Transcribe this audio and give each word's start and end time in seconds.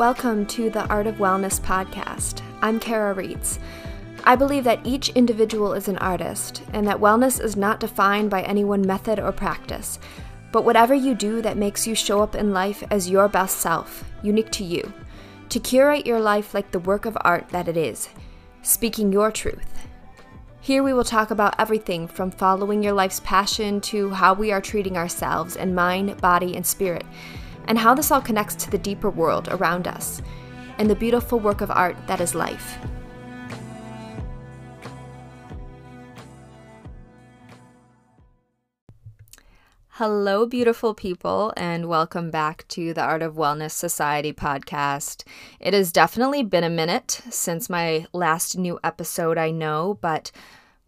Welcome 0.00 0.46
to 0.46 0.70
the 0.70 0.86
Art 0.86 1.06
of 1.06 1.16
Wellness 1.16 1.60
podcast. 1.60 2.40
I'm 2.62 2.80
Kara 2.80 3.14
Reitz. 3.14 3.58
I 4.24 4.34
believe 4.34 4.64
that 4.64 4.80
each 4.82 5.10
individual 5.10 5.74
is 5.74 5.88
an 5.88 5.98
artist 5.98 6.62
and 6.72 6.88
that 6.88 7.00
wellness 7.00 7.38
is 7.38 7.54
not 7.54 7.80
defined 7.80 8.30
by 8.30 8.40
any 8.40 8.64
one 8.64 8.80
method 8.80 9.18
or 9.18 9.30
practice, 9.30 9.98
but 10.52 10.64
whatever 10.64 10.94
you 10.94 11.14
do 11.14 11.42
that 11.42 11.58
makes 11.58 11.86
you 11.86 11.94
show 11.94 12.22
up 12.22 12.34
in 12.34 12.54
life 12.54 12.82
as 12.90 13.10
your 13.10 13.28
best 13.28 13.58
self, 13.58 14.10
unique 14.22 14.50
to 14.52 14.64
you, 14.64 14.90
to 15.50 15.60
curate 15.60 16.06
your 16.06 16.18
life 16.18 16.54
like 16.54 16.70
the 16.70 16.78
work 16.78 17.04
of 17.04 17.18
art 17.20 17.50
that 17.50 17.68
it 17.68 17.76
is, 17.76 18.08
speaking 18.62 19.12
your 19.12 19.30
truth. 19.30 19.86
Here 20.62 20.82
we 20.82 20.94
will 20.94 21.04
talk 21.04 21.30
about 21.30 21.60
everything 21.60 22.08
from 22.08 22.30
following 22.30 22.82
your 22.82 22.94
life's 22.94 23.20
passion 23.20 23.82
to 23.82 24.08
how 24.08 24.32
we 24.32 24.50
are 24.50 24.62
treating 24.62 24.96
ourselves 24.96 25.56
in 25.56 25.74
mind, 25.74 26.18
body, 26.22 26.56
and 26.56 26.64
spirit 26.64 27.04
and 27.70 27.78
how 27.78 27.94
this 27.94 28.10
all 28.10 28.20
connects 28.20 28.56
to 28.56 28.68
the 28.68 28.78
deeper 28.78 29.08
world 29.08 29.46
around 29.52 29.86
us 29.86 30.20
and 30.78 30.90
the 30.90 30.94
beautiful 30.96 31.38
work 31.38 31.60
of 31.60 31.70
art 31.70 31.96
that 32.08 32.20
is 32.20 32.34
life. 32.34 32.76
Hello, 39.90 40.46
beautiful 40.46 40.94
people, 40.94 41.52
and 41.56 41.86
welcome 41.86 42.32
back 42.32 42.66
to 42.66 42.92
the 42.92 43.02
Art 43.02 43.22
of 43.22 43.34
Wellness 43.34 43.70
Society 43.70 44.32
podcast. 44.32 45.22
It 45.60 45.72
has 45.72 45.92
definitely 45.92 46.42
been 46.42 46.64
a 46.64 46.70
minute 46.70 47.20
since 47.30 47.70
my 47.70 48.04
last 48.12 48.58
new 48.58 48.80
episode, 48.82 49.38
I 49.38 49.52
know, 49.52 49.96
but 50.00 50.32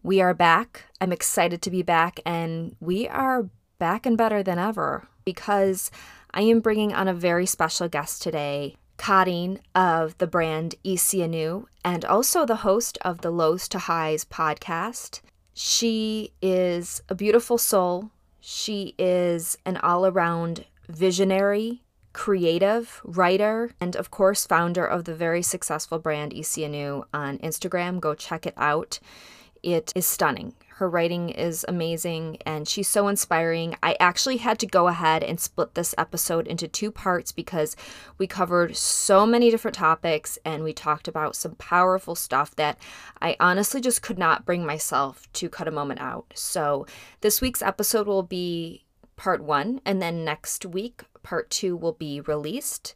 we 0.01 0.19
are 0.19 0.33
back. 0.33 0.83
I'm 0.99 1.13
excited 1.13 1.61
to 1.61 1.71
be 1.71 1.81
back, 1.81 2.19
and 2.25 2.75
we 2.81 3.07
are 3.07 3.47
back 3.79 4.05
and 4.05 4.17
better 4.17 4.43
than 4.43 4.59
ever 4.59 5.07
because 5.23 5.89
I 6.35 6.41
am 6.41 6.61
bringing 6.61 6.93
on 6.93 7.07
a 7.07 7.13
very 7.13 7.45
special 7.45 7.87
guest 7.87 8.23
today, 8.23 8.75
Karin 8.97 9.59
of 9.75 10.17
the 10.17 10.25
brand 10.25 10.73
ICI 10.83 11.23
ET 11.23 11.29
NU, 11.29 11.67
and 11.85 12.03
also 12.03 12.43
the 12.43 12.57
host 12.57 12.97
of 13.01 13.21
the 13.21 13.29
Lows 13.29 13.67
to 13.67 13.77
Highs 13.77 14.25
podcast. 14.25 15.21
She 15.53 16.33
is 16.41 17.03
a 17.07 17.13
beautiful 17.13 17.59
soul. 17.59 18.09
She 18.39 18.95
is 18.97 19.59
an 19.63 19.77
all 19.77 20.07
around 20.07 20.65
visionary, 20.89 21.83
creative, 22.13 22.99
writer, 23.03 23.71
and 23.79 23.95
of 23.95 24.09
course, 24.09 24.47
founder 24.47 24.85
of 24.85 25.05
the 25.05 25.13
very 25.13 25.43
successful 25.43 25.99
brand 25.99 26.33
ICI 26.33 26.65
ET 26.65 26.71
NU 26.71 27.03
on 27.13 27.37
Instagram. 27.39 27.99
Go 27.99 28.15
check 28.15 28.47
it 28.47 28.55
out. 28.57 28.99
It 29.63 29.93
is 29.95 30.05
stunning. 30.05 30.53
Her 30.75 30.89
writing 30.89 31.29
is 31.29 31.63
amazing 31.69 32.39
and 32.45 32.67
she's 32.67 32.89
so 32.89 33.07
inspiring. 33.07 33.77
I 33.81 33.95
actually 33.99 34.37
had 34.37 34.59
to 34.59 34.67
go 34.67 34.89
ahead 34.89 35.23
and 35.23 35.39
split 35.39 35.75
this 35.75 35.95
episode 35.97 36.47
into 36.47 36.67
two 36.67 36.91
parts 36.91 37.31
because 37.31 37.77
we 38.17 38.27
covered 38.27 38.75
so 38.75 39.25
many 39.25 39.49
different 39.49 39.75
topics 39.75 40.37
and 40.43 40.63
we 40.63 40.73
talked 40.73 41.07
about 41.07 41.37
some 41.37 41.55
powerful 41.55 42.15
stuff 42.15 42.53
that 42.57 42.77
I 43.21 43.37
honestly 43.39 43.79
just 43.79 44.01
could 44.01 44.17
not 44.17 44.45
bring 44.45 44.65
myself 44.65 45.31
to 45.33 45.47
cut 45.47 45.69
a 45.69 45.71
moment 45.71 46.01
out. 46.01 46.25
So, 46.35 46.85
this 47.21 47.39
week's 47.39 47.61
episode 47.61 48.07
will 48.07 48.23
be 48.23 48.83
part 49.15 49.41
one, 49.41 49.79
and 49.85 50.01
then 50.01 50.25
next 50.25 50.65
week, 50.65 51.03
part 51.21 51.49
two 51.49 51.77
will 51.77 51.93
be 51.93 52.19
released. 52.19 52.95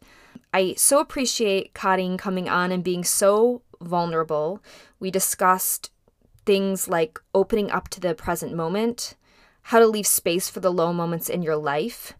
I 0.52 0.74
so 0.76 1.00
appreciate 1.00 1.74
Karin 1.74 2.18
coming 2.18 2.48
on 2.48 2.72
and 2.72 2.84
being 2.84 3.04
so 3.04 3.62
vulnerable. 3.80 4.62
We 4.98 5.10
discussed 5.10 5.90
things 6.48 6.88
like 6.88 7.20
opening 7.34 7.70
up 7.70 7.90
to 7.90 8.00
the 8.00 8.14
present 8.14 8.54
moment, 8.54 9.16
how 9.64 9.78
to 9.78 9.86
leave 9.86 10.06
space 10.06 10.48
for 10.48 10.60
the 10.60 10.72
low 10.72 10.94
moments 10.94 11.28
in 11.28 11.42
your 11.42 11.56
life, 11.56 12.14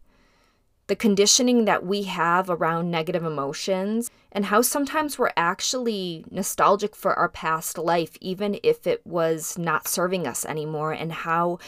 the 0.86 0.94
conditioning 0.94 1.64
that 1.64 1.86
we 1.86 2.02
have 2.02 2.50
around 2.50 2.90
negative 2.90 3.24
emotions, 3.24 4.10
and 4.30 4.44
how 4.44 4.60
sometimes 4.60 5.18
we're 5.18 5.32
actually 5.34 6.26
nostalgic 6.30 6.94
for 6.94 7.14
our 7.14 7.30
past 7.30 7.78
life, 7.78 8.18
even 8.20 8.60
if 8.62 8.86
it 8.86 9.00
was 9.06 9.56
not 9.56 9.88
serving 9.88 10.26
us 10.26 10.44
anymore, 10.44 10.92
and 10.92 11.10
how 11.10 11.58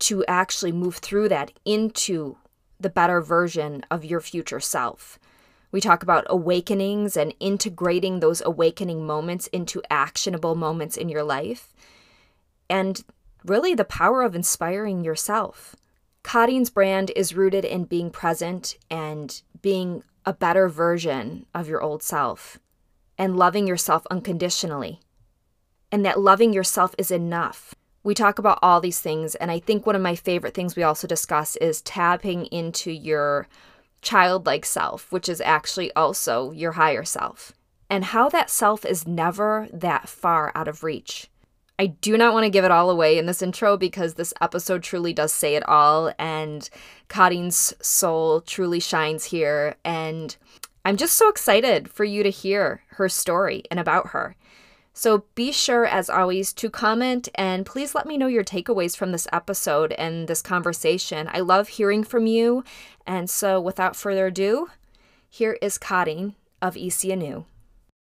to 0.00 0.24
actually 0.26 0.72
move 0.72 0.96
through 0.96 1.28
that 1.28 1.52
into 1.64 2.36
the 2.80 2.90
better 2.90 3.20
version 3.20 3.84
of 3.88 4.04
your 4.04 4.20
future 4.20 4.58
self. 4.58 5.16
We 5.74 5.80
talk 5.80 6.04
about 6.04 6.24
awakenings 6.28 7.16
and 7.16 7.34
integrating 7.40 8.20
those 8.20 8.40
awakening 8.40 9.04
moments 9.04 9.48
into 9.48 9.82
actionable 9.90 10.54
moments 10.54 10.96
in 10.96 11.08
your 11.08 11.24
life 11.24 11.74
and 12.70 13.02
really 13.44 13.74
the 13.74 13.84
power 13.84 14.22
of 14.22 14.36
inspiring 14.36 15.02
yourself. 15.02 15.74
Karin's 16.22 16.70
brand 16.70 17.10
is 17.16 17.34
rooted 17.34 17.64
in 17.64 17.86
being 17.86 18.10
present 18.10 18.76
and 18.88 19.42
being 19.62 20.04
a 20.24 20.32
better 20.32 20.68
version 20.68 21.44
of 21.52 21.66
your 21.68 21.82
old 21.82 22.04
self 22.04 22.60
and 23.18 23.36
loving 23.36 23.66
yourself 23.66 24.06
unconditionally. 24.12 25.00
And 25.90 26.06
that 26.06 26.20
loving 26.20 26.52
yourself 26.52 26.94
is 26.98 27.10
enough. 27.10 27.74
We 28.04 28.14
talk 28.14 28.38
about 28.38 28.60
all 28.62 28.80
these 28.80 29.00
things, 29.00 29.34
and 29.34 29.50
I 29.50 29.58
think 29.58 29.86
one 29.86 29.96
of 29.96 30.02
my 30.02 30.14
favorite 30.14 30.54
things 30.54 30.76
we 30.76 30.84
also 30.84 31.08
discuss 31.08 31.56
is 31.56 31.82
tapping 31.82 32.46
into 32.46 32.92
your 32.92 33.48
childlike 34.04 34.64
self, 34.64 35.10
which 35.10 35.28
is 35.28 35.40
actually 35.40 35.92
also 35.94 36.52
your 36.52 36.72
higher 36.72 37.04
self, 37.04 37.52
and 37.90 38.04
how 38.04 38.28
that 38.28 38.50
self 38.50 38.84
is 38.84 39.08
never 39.08 39.68
that 39.72 40.08
far 40.08 40.52
out 40.54 40.68
of 40.68 40.84
reach. 40.84 41.28
I 41.76 41.86
do 41.86 42.16
not 42.16 42.32
want 42.32 42.44
to 42.44 42.50
give 42.50 42.64
it 42.64 42.70
all 42.70 42.88
away 42.88 43.18
in 43.18 43.26
this 43.26 43.42
intro 43.42 43.76
because 43.76 44.14
this 44.14 44.32
episode 44.40 44.84
truly 44.84 45.12
does 45.12 45.32
say 45.32 45.56
it 45.56 45.68
all, 45.68 46.12
and 46.20 46.70
Karin's 47.08 47.74
soul 47.80 48.40
truly 48.40 48.78
shines 48.78 49.24
here. 49.24 49.74
And 49.84 50.36
I'm 50.84 50.96
just 50.96 51.16
so 51.16 51.28
excited 51.28 51.90
for 51.90 52.04
you 52.04 52.22
to 52.22 52.30
hear 52.30 52.82
her 52.90 53.08
story 53.08 53.64
and 53.72 53.80
about 53.80 54.08
her. 54.08 54.36
So 54.96 55.24
be 55.34 55.50
sure, 55.50 55.84
as 55.84 56.08
always, 56.08 56.52
to 56.54 56.70
comment 56.70 57.28
and 57.34 57.66
please 57.66 57.96
let 57.96 58.06
me 58.06 58.16
know 58.16 58.28
your 58.28 58.44
takeaways 58.44 58.96
from 58.96 59.10
this 59.10 59.26
episode 59.32 59.90
and 59.92 60.28
this 60.28 60.40
conversation. 60.40 61.28
I 61.32 61.40
love 61.40 61.66
hearing 61.66 62.04
from 62.04 62.26
you. 62.26 62.62
And 63.04 63.28
so, 63.28 63.60
without 63.60 63.96
further 63.96 64.28
ado, 64.28 64.68
here 65.28 65.58
is 65.60 65.78
Karin 65.78 66.36
of 66.62 66.76
ICI 66.76 67.12
ET 67.12 67.18
NU. 67.18 67.44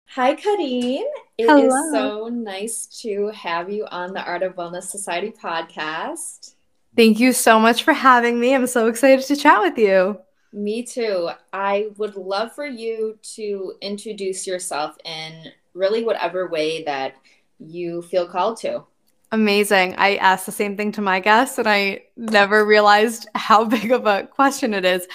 Hi, 0.09 0.35
Karin. 0.35 1.07
It 1.39 1.47
Hello. 1.47 1.65
is 1.65 1.93
so 1.93 2.29
nice 2.29 2.87
to 3.03 3.29
have 3.29 3.71
you 3.71 3.87
on 3.87 4.13
the 4.13 4.25
Art 4.25 4.43
of 4.43 4.57
Wellness 4.57 4.83
Society 4.83 5.31
podcast. 5.31 6.55
Thank 6.97 7.21
you 7.21 7.33
so 7.33 7.61
much 7.61 7.85
for 7.85 7.93
having 7.93 8.41
me. 8.41 8.53
I'm 8.53 8.67
so 8.67 8.89
excited 8.89 9.25
to 9.27 9.37
chat 9.37 9.61
with 9.61 9.79
you. 9.79 10.19
Me 10.53 10.83
too. 10.83 11.31
I 11.53 11.91
would 11.97 12.17
love 12.17 12.53
for 12.53 12.67
you 12.67 13.21
to 13.37 13.75
introduce 13.81 14.49
yourself 14.49 14.97
in 15.05 15.53
really 15.75 16.05
whatever 16.05 16.49
way 16.49 16.85
that 16.85 17.15
you 17.59 18.03
feel 18.03 18.27
called 18.27 18.59
to. 18.61 18.85
Amazing. 19.33 19.95
I 19.97 20.17
asked 20.17 20.47
the 20.47 20.53
same 20.53 20.77
thing 20.77 20.91
to 20.93 21.01
my 21.01 21.21
guests 21.21 21.59
and 21.59 21.69
I 21.69 22.03
never 22.17 22.67
realized 22.67 23.29
how 23.35 23.65
big 23.77 23.93
of 23.93 24.07
a 24.07 24.27
question 24.27 24.75
it 24.75 24.85
is. 24.85 25.07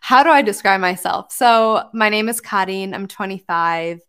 How 0.00 0.22
do 0.22 0.30
I 0.30 0.42
describe 0.42 0.80
myself? 0.80 1.32
So, 1.32 1.88
my 1.92 2.08
name 2.08 2.28
is 2.28 2.40
Karin. 2.40 2.94
I'm 2.94 3.08
25. 3.08 4.00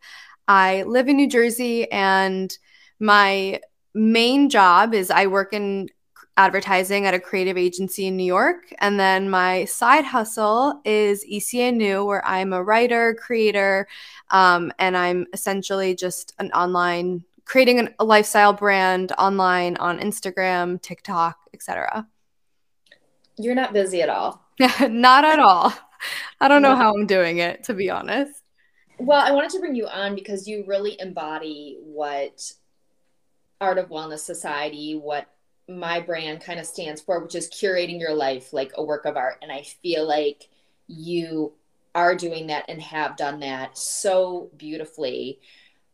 I 0.48 0.84
live 0.84 1.08
in 1.08 1.16
New 1.16 1.30
Jersey 1.30 1.90
and 1.92 2.56
my 3.00 3.60
main 3.96 4.50
job 4.50 4.94
is 4.94 5.10
I 5.10 5.28
work 5.28 5.54
in 5.54 5.90
advertising 6.38 7.06
at 7.06 7.14
a 7.14 7.20
creative 7.20 7.58
agency 7.58 8.08
in 8.08 8.18
New 8.18 8.26
York. 8.26 8.74
And 8.80 9.00
then 9.00 9.30
my 9.30 9.66
side 9.66 10.04
hustle 10.04 10.82
is 10.84 11.24
ICI 11.24 11.64
ET 11.64 11.72
NU, 11.76 12.06
where 12.06 12.26
I'm 12.26 12.52
a 12.52 12.64
writer, 12.64 13.16
creator, 13.16 13.88
um, 14.32 14.72
and 14.80 14.98
I'm 14.98 15.28
essentially 15.34 15.96
just 15.96 16.34
an 16.40 16.52
online 16.52 17.24
creating 17.46 17.80
an, 17.80 17.94
a 18.00 18.04
lifestyle 18.04 18.54
brand 18.54 19.12
online 19.18 19.78
on 19.78 20.00
Instagram, 20.00 20.82
TikTok, 20.82 21.38
etc. 21.54 22.08
You're 23.38 23.56
not 23.56 23.72
busy 23.72 24.02
at 24.02 24.10
all. 24.10 24.44
not 24.90 25.24
at 25.24 25.40
all. 25.40 25.74
I 26.42 26.48
don't 26.48 26.62
know 26.62 26.76
how 26.76 26.94
I'm 26.94 27.06
doing 27.06 27.38
it, 27.38 27.64
to 27.66 27.74
be 27.74 27.90
honest. 27.90 28.42
Well, 28.98 29.22
I 29.22 29.32
wanted 29.32 29.52
to 29.52 29.60
bring 29.60 29.76
you 29.76 29.88
on 29.88 30.16
because 30.16 30.48
you 30.48 30.64
really 30.68 30.98
embody 31.00 31.78
what 31.82 32.52
Art 33.60 33.78
of 33.78 33.90
Wellness 33.90 34.20
Society, 34.20 34.96
what 34.96 35.28
my 35.68 36.00
brand 36.00 36.42
kind 36.42 36.60
of 36.60 36.66
stands 36.66 37.02
for, 37.02 37.20
which 37.20 37.36
is 37.36 37.50
curating 37.50 38.00
your 38.00 38.14
life 38.14 38.54
like 38.54 38.72
a 38.76 38.84
work 38.84 39.06
of 39.06 39.18
art. 39.18 39.38
And 39.42 39.52
I 39.52 39.64
feel 39.64 40.08
like 40.08 40.50
you 40.88 41.54
are 41.96 42.16
doing 42.16 42.48
that 42.48 42.66
and 42.68 42.82
have 42.82 43.18
done 43.18 43.40
that 43.40 43.78
so 43.78 44.50
beautifully. 44.58 45.40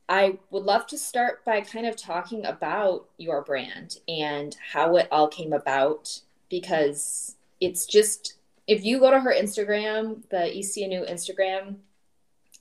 I 0.10 0.40
would 0.50 0.64
love 0.64 0.88
to 0.88 0.98
start 0.98 1.46
by 1.46 1.62
kind 1.62 1.86
of 1.86 1.96
talking 1.96 2.46
about 2.46 3.08
your 3.18 3.44
brand 3.44 3.98
and 4.08 4.56
how 4.74 4.98
it 4.98 5.08
all 5.12 5.28
came 5.28 5.54
about 5.54 6.20
because 6.50 7.38
it's 7.62 7.86
just 7.86 8.36
if 8.68 8.84
you 8.84 9.00
go 9.00 9.12
to 9.12 9.20
her 9.20 9.34
Instagram, 9.34 10.28
the 10.30 10.58
ICI 10.58 10.84
ET 10.84 10.90
NU 10.90 11.06
Instagram, 11.06 11.76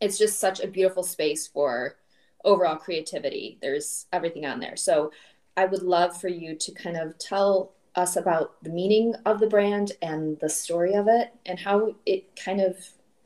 it's 0.01 0.19
just 0.19 0.39
such 0.39 0.61
a 0.61 0.69
beautiful 0.69 1.03
space 1.03 1.47
for 1.47 1.97
overall 2.45 2.77
creativity. 2.77 3.59
There's 3.61 4.07
everything 4.13 4.47
on 4.47 4.61
there. 4.61 4.77
So 4.77 5.13
I 5.57 5.67
would 5.67 5.83
love 5.83 6.21
for 6.21 6.29
you 6.29 6.57
to 6.57 6.73
kind 6.73 6.97
of 6.97 7.19
tell 7.19 7.73
us 7.95 8.17
about 8.17 8.63
the 8.63 8.71
meaning 8.71 9.15
of 9.27 9.41
the 9.41 9.47
brand 9.47 9.93
and 10.03 10.39
the 10.41 10.49
story 10.49 10.95
of 10.95 11.09
it 11.09 11.33
and 11.47 11.59
how 11.59 11.95
it 12.07 12.37
kind 12.37 12.61
of 12.61 12.77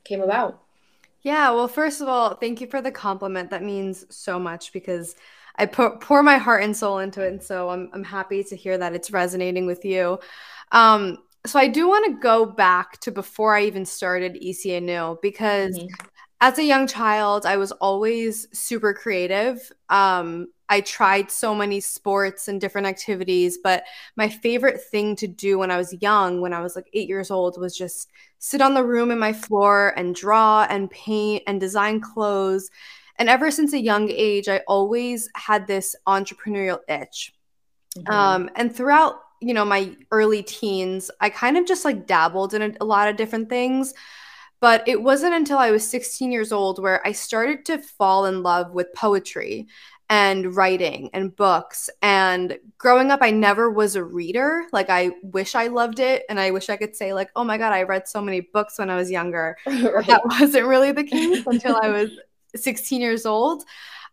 came 0.05 0.23
about. 0.23 0.61
Yeah, 1.23 1.50
well, 1.53 1.69
first 1.69 2.00
of 2.00 2.09
all, 2.09 2.35
thank 2.35 2.61
you 2.61 2.67
for 2.67 2.82
the 2.82 2.91
compliment. 2.91 3.50
That 3.50 3.62
means 3.62 4.05
so 4.15 4.38
much 4.38 4.73
because 4.73 5.17
I 5.56 5.67
pour, 5.67 5.99
pour 5.99 6.23
my 6.23 6.37
heart 6.37 6.62
and 6.62 6.76
soul 6.76 6.99
into 6.99 7.25
it. 7.25 7.29
And 7.29 7.43
so 7.43 7.71
I'm, 7.71 7.88
I'm 7.93 8.05
happy 8.05 8.43
to 8.44 8.56
hear 8.56 8.77
that 8.77 8.94
it's 8.94 9.11
resonating 9.11 9.67
with 9.67 9.85
you. 9.85 10.19
Um, 10.73 11.19
so 11.47 11.59
I 11.59 11.69
do 11.69 11.88
want 11.88 12.06
to 12.06 12.20
go 12.20 12.44
back 12.47 13.00
to 13.00 13.11
before 13.11 13.55
I 13.55 13.65
even 13.65 13.85
started 13.85 14.37
ICI 14.37 14.77
ET 14.77 14.82
NU 14.82 15.19
because 15.23 15.79
mm-hmm. 15.79 16.06
As 16.40 16.58
a 16.58 16.64
young 16.64 16.86
child, 16.86 17.46
I 17.46 17.56
was 17.56 17.72
always 17.72 18.46
super 18.58 18.92
creative. 18.92 19.70
Um, 19.88 20.48
I 20.69 20.81
tried 20.81 21.31
so 21.31 21.54
many 21.54 21.81
sports 21.81 22.48
and 22.48 22.60
different 22.60 22.86
activities, 22.86 23.58
but 23.62 23.84
my 24.16 24.28
favorite 24.28 24.82
thing 24.82 25.14
to 25.16 25.26
do 25.26 25.58
when 25.58 25.70
I 25.70 25.76
was 25.76 25.96
young, 26.00 26.40
when 26.40 26.52
I 26.52 26.60
was 26.60 26.75
like 26.75 26.88
eight 26.92 27.08
years 27.08 27.31
old, 27.31 27.60
was 27.60 27.76
just 27.76 28.10
sit 28.38 28.60
on 28.60 28.75
the 28.75 28.84
room 28.84 29.10
in 29.10 29.19
my 29.19 29.32
floor 29.32 29.92
and 29.96 30.14
draw 30.14 30.66
and 30.69 30.90
paint 30.90 31.42
and 31.46 31.60
design 31.60 32.00
clothes. 32.00 32.70
And 33.16 33.28
ever 33.28 33.50
since 33.50 33.72
a 33.72 33.81
young 33.81 34.10
age, 34.10 34.48
I 34.48 34.58
always 34.66 35.28
had 35.34 35.66
this 35.66 35.94
entrepreneurial 36.06 36.81
itch. 36.88 37.34
Mm-hmm. 37.96 38.12
Um, 38.12 38.50
and 38.56 38.75
throughout 38.75 39.20
you 39.44 39.52
know, 39.52 39.64
my 39.64 39.94
early 40.10 40.42
teens, 40.42 41.10
I 41.20 41.28
kind 41.28 41.58
of 41.58 41.66
just 41.66 41.84
like 41.84 42.06
dabbled 42.06 42.54
in 42.54 42.62
a, 42.62 42.72
a 42.81 42.84
lot 42.84 43.08
of 43.08 43.16
different 43.16 43.50
things. 43.50 43.92
But 44.64 44.88
it 44.88 45.02
wasn't 45.02 45.34
until 45.34 45.58
I 45.58 45.70
was 45.72 45.87
16 45.87 46.32
years 46.32 46.50
old 46.50 46.82
where 46.82 47.06
I 47.06 47.12
started 47.12 47.66
to 47.66 47.76
fall 47.76 48.25
in 48.25 48.43
love 48.43 48.72
with 48.72 48.94
poetry 48.94 49.66
and 50.08 50.56
writing 50.56 51.11
and 51.12 51.37
books. 51.37 51.90
And 52.00 52.58
growing 52.78 53.11
up, 53.11 53.20
I 53.20 53.31
never 53.31 53.70
was 53.70 53.94
a 53.94 54.02
reader. 54.02 54.64
Like, 54.72 54.88
I 54.88 55.11
wish 55.22 55.55
I 55.55 55.66
loved 55.66 55.99
it. 55.99 56.22
And 56.31 56.40
I 56.40 56.50
wish 56.50 56.70
I 56.70 56.78
could 56.78 56.96
say, 56.96 57.12
like, 57.12 57.28
oh 57.37 57.44
my 57.44 57.58
God, 57.58 57.75
I 57.75 57.82
read 57.82 58.08
so 58.08 58.22
many 58.22 58.40
books 58.40 58.78
when 58.78 58.88
I 58.88 58.96
was 58.96 59.11
younger. 59.11 59.58
right. 59.66 60.06
That 60.06 60.25
wasn't 60.25 60.67
really 60.67 60.93
the 60.93 61.05
case 61.05 61.44
until 61.46 61.76
I 61.82 61.90
was 61.90 62.12
16 62.56 63.02
years 63.02 63.26
old. 63.26 63.64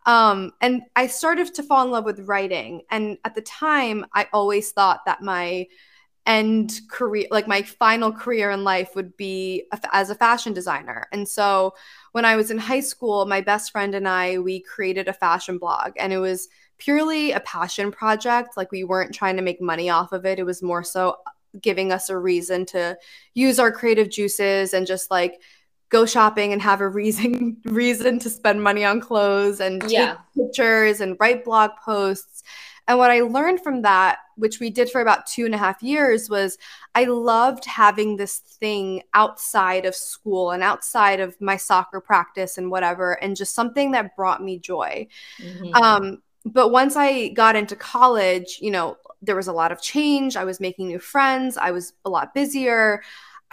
Um, 0.06 0.52
and 0.60 0.82
I 0.98 1.08
started 1.08 1.56
to 1.56 1.64
fall 1.64 1.86
in 1.86 1.92
love 1.92 2.04
with 2.04 2.28
writing. 2.28 2.82
And 2.92 3.18
at 3.24 3.36
the 3.36 3.42
time, 3.44 4.06
I 4.14 4.28
always 4.34 4.74
thought 4.74 5.06
that 5.06 5.22
my 5.22 5.68
end 6.26 6.80
career, 6.90 7.28
like 7.32 7.48
my 7.48 7.62
final 7.62 8.12
career 8.12 8.52
in 8.52 8.64
life, 8.64 8.96
would 8.96 9.16
be 9.18 9.66
as 9.92 10.10
a 10.10 10.16
fashion 10.16 10.54
designer. 10.54 11.08
And 11.12 11.28
so 11.28 11.74
when 12.12 12.26
I 12.26 12.36
was 12.36 12.52
in 12.52 12.58
high 12.58 12.80
school, 12.80 13.26
my 13.26 13.42
best 13.42 13.72
friend 13.72 13.96
and 13.96 14.08
I, 14.08 14.38
we 14.38 14.62
created 14.62 15.08
a 15.08 15.14
fashion 15.14 15.58
blog, 15.58 15.94
and 15.98 16.14
it 16.14 16.20
was 16.20 16.48
purely 16.78 17.32
a 17.32 17.40
passion 17.42 17.92
project. 17.92 18.58
Like 18.58 18.72
we 18.72 18.84
weren't 18.84 19.14
trying 19.14 19.38
to 19.38 19.44
make 19.44 19.62
money 19.62 19.90
off 19.90 20.12
of 20.12 20.26
it, 20.26 20.40
it 20.40 20.46
was 20.46 20.64
more 20.64 20.84
so 20.84 21.18
giving 21.60 21.92
us 21.92 22.10
a 22.10 22.18
reason 22.18 22.66
to 22.66 22.98
use 23.34 23.60
our 23.60 23.72
creative 23.72 24.10
juices 24.10 24.74
and 24.74 24.88
just 24.88 25.12
like 25.12 25.42
go 25.90 26.06
shopping 26.06 26.54
and 26.54 26.62
have 26.62 26.82
a 26.82 26.88
reason 26.88 27.58
reason 27.66 28.18
to 28.20 28.30
spend 28.30 28.64
money 28.64 28.84
on 28.84 29.00
clothes 29.02 29.60
and 29.60 29.82
take 29.82 29.92
yeah. 29.92 30.18
pictures 30.36 31.02
and 31.02 31.18
write 31.20 31.44
blog 31.44 31.72
posts. 31.84 32.31
And 32.92 32.98
what 32.98 33.10
I 33.10 33.22
learned 33.22 33.62
from 33.62 33.84
that, 33.84 34.18
which 34.36 34.60
we 34.60 34.70
did 34.70 34.90
for 34.90 35.00
about 35.00 35.26
two 35.26 35.46
and 35.46 35.56
a 35.56 35.58
half 35.58 35.82
years, 35.82 36.30
was 36.30 36.58
I 36.94 37.06
loved 37.06 37.64
having 37.64 38.18
this 38.18 38.40
thing 38.40 39.04
outside 39.14 39.86
of 39.86 39.96
school 39.96 40.52
and 40.52 40.62
outside 40.62 41.22
of 41.22 41.40
my 41.40 41.56
soccer 41.56 42.02
practice 42.02 42.58
and 42.58 42.70
whatever, 42.70 43.14
and 43.14 43.38
just 43.38 43.56
something 43.56 43.92
that 43.92 44.14
brought 44.18 44.44
me 44.44 44.60
joy. 44.60 45.08
Mm-hmm. 45.40 45.74
Um, 45.74 46.22
but 46.44 46.74
once 46.74 46.98
I 46.98 47.30
got 47.30 47.56
into 47.56 47.78
college, 47.78 48.60
you 48.62 48.72
know, 48.72 48.98
there 49.22 49.38
was 49.38 49.48
a 49.48 49.54
lot 49.54 49.72
of 49.72 49.82
change. 49.82 50.36
I 50.36 50.44
was 50.44 50.60
making 50.60 50.90
new 50.90 51.00
friends. 51.00 51.56
I 51.56 51.72
was 51.72 51.94
a 52.04 52.10
lot 52.10 52.34
busier. 52.34 53.04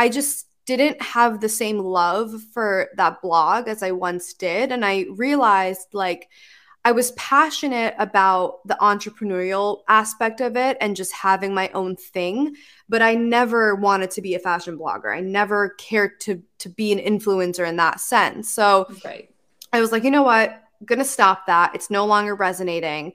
I 0.00 0.08
just 0.08 0.49
didn't 0.67 1.00
have 1.00 1.40
the 1.40 1.49
same 1.49 1.79
love 1.79 2.43
for 2.52 2.88
that 2.96 3.23
blog 3.23 3.69
as 3.69 3.85
I 3.85 3.93
once 3.93 4.35
did. 4.35 4.73
And 4.73 4.85
I 4.85 5.06
realized 5.11 5.87
like 5.93 6.29
I 6.84 6.92
was 6.92 7.12
passionate 7.12 7.94
about 7.98 8.66
the 8.66 8.76
entrepreneurial 8.80 9.82
aspect 9.88 10.40
of 10.40 10.56
it 10.56 10.76
and 10.80 10.96
just 10.96 11.12
having 11.12 11.52
my 11.52 11.69
own 11.70 11.96
thing, 11.96 12.56
but 12.88 13.02
I 13.02 13.14
never 13.14 13.75
wanted 13.75 14.10
to 14.12 14.22
be 14.22 14.34
a 14.34 14.38
fashion 14.38 14.78
blogger. 14.78 15.14
I 15.14 15.20
never 15.20 15.70
cared 15.70 16.20
to 16.20 16.42
to 16.58 16.69
be 16.69 16.92
an 16.92 16.98
influencer 16.98 17.69
in 17.69 17.76
that 17.76 18.00
sense. 18.00 18.50
So 18.50 18.86
right. 19.04 19.30
I 19.72 19.80
was 19.80 19.92
like, 19.92 20.04
you 20.04 20.10
know 20.10 20.22
what? 20.22 20.50
I'm 20.50 20.86
gonna 20.86 21.04
stop 21.04 21.46
that. 21.46 21.75
It's 21.75 21.90
no 21.90 22.06
longer 22.06 22.34
resonating. 22.34 23.12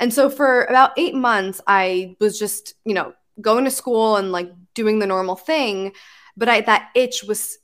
And 0.00 0.14
so 0.14 0.30
for 0.30 0.64
about 0.64 0.92
eight 0.96 1.14
months, 1.14 1.60
I 1.66 2.16
was 2.20 2.38
just, 2.38 2.74
you 2.84 2.94
know, 2.94 3.14
going 3.40 3.64
to 3.64 3.70
school 3.70 4.16
and 4.16 4.30
like 4.30 4.52
doing 4.74 5.00
the 5.00 5.06
normal 5.06 5.34
thing 5.34 5.92
but 6.38 6.48
I 6.48 6.60
that 6.62 6.90
itch 6.94 7.24
was 7.24 7.58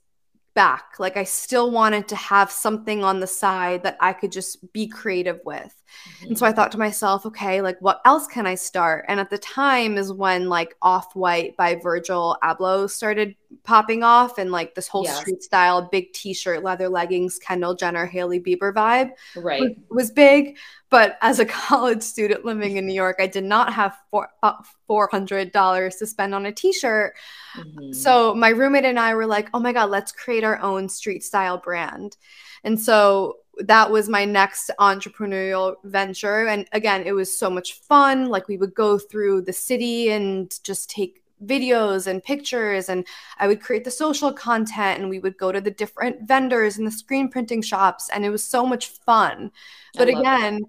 back. 0.54 0.94
Like 0.98 1.16
I 1.16 1.24
still 1.24 1.70
wanted 1.70 2.08
to 2.08 2.16
have 2.16 2.50
something 2.50 3.04
on 3.04 3.20
the 3.20 3.26
side 3.26 3.82
that 3.82 3.96
I 4.00 4.12
could 4.12 4.32
just 4.32 4.72
be 4.72 4.86
creative 4.86 5.40
with. 5.44 5.74
Mm-hmm. 6.18 6.26
And 6.28 6.38
so 6.38 6.46
I 6.46 6.52
thought 6.52 6.72
to 6.72 6.78
myself, 6.78 7.26
okay, 7.26 7.60
like 7.60 7.80
what 7.80 8.00
else 8.04 8.26
can 8.26 8.46
I 8.46 8.54
start? 8.54 9.04
And 9.08 9.20
at 9.20 9.30
the 9.30 9.38
time 9.38 9.98
is 9.98 10.12
when 10.12 10.48
like 10.48 10.76
Off 10.82 11.14
White 11.14 11.56
by 11.56 11.74
Virgil 11.74 12.36
Abloh 12.42 12.88
started 12.88 13.34
popping 13.62 14.02
off 14.02 14.38
and 14.38 14.50
like 14.50 14.74
this 14.74 14.88
whole 14.88 15.04
yes. 15.04 15.20
street 15.20 15.42
style 15.42 15.88
big 15.90 16.12
t-shirt, 16.12 16.62
leather 16.62 16.88
leggings, 16.88 17.38
Kendall 17.38 17.74
Jenner, 17.74 18.06
Hailey 18.06 18.40
Bieber 18.40 18.72
vibe. 18.72 19.12
Right. 19.36 19.60
Was, 19.60 19.70
was 19.90 20.10
big. 20.10 20.56
But 20.90 21.18
as 21.22 21.38
a 21.38 21.44
college 21.46 22.02
student 22.02 22.44
living 22.44 22.76
in 22.76 22.86
New 22.86 22.94
York, 22.94 23.16
I 23.18 23.26
did 23.26 23.44
not 23.44 23.72
have 23.72 23.96
four, 24.10 24.28
uh, 24.42 24.54
$400 24.88 25.98
to 25.98 26.06
spend 26.06 26.34
on 26.34 26.46
a 26.46 26.52
t 26.52 26.72
shirt. 26.72 27.14
Mm-hmm. 27.56 27.92
So 27.92 28.34
my 28.34 28.48
roommate 28.50 28.84
and 28.84 28.98
I 28.98 29.14
were 29.14 29.26
like, 29.26 29.48
oh 29.54 29.60
my 29.60 29.72
God, 29.72 29.90
let's 29.90 30.12
create 30.12 30.44
our 30.44 30.58
own 30.60 30.88
street 30.88 31.24
style 31.24 31.58
brand. 31.58 32.16
And 32.64 32.80
so 32.80 33.38
that 33.58 33.90
was 33.90 34.08
my 34.08 34.24
next 34.24 34.70
entrepreneurial 34.80 35.76
venture. 35.84 36.46
And 36.46 36.66
again, 36.72 37.02
it 37.04 37.12
was 37.12 37.36
so 37.36 37.48
much 37.48 37.74
fun. 37.80 38.28
Like 38.28 38.48
we 38.48 38.56
would 38.56 38.74
go 38.74 38.98
through 38.98 39.42
the 39.42 39.52
city 39.52 40.10
and 40.10 40.52
just 40.64 40.90
take 40.90 41.23
videos 41.46 42.06
and 42.06 42.22
pictures 42.22 42.88
and 42.88 43.06
I 43.38 43.48
would 43.48 43.60
create 43.60 43.84
the 43.84 43.90
social 43.90 44.32
content 44.32 45.00
and 45.00 45.10
we 45.10 45.18
would 45.18 45.36
go 45.36 45.52
to 45.52 45.60
the 45.60 45.70
different 45.70 46.28
vendors 46.28 46.78
and 46.78 46.86
the 46.86 46.90
screen 46.90 47.28
printing 47.28 47.62
shops 47.62 48.10
and 48.12 48.24
it 48.24 48.30
was 48.30 48.44
so 48.44 48.66
much 48.66 48.88
fun. 48.88 49.50
But 49.96 50.08
again, 50.08 50.60
that 50.60 50.68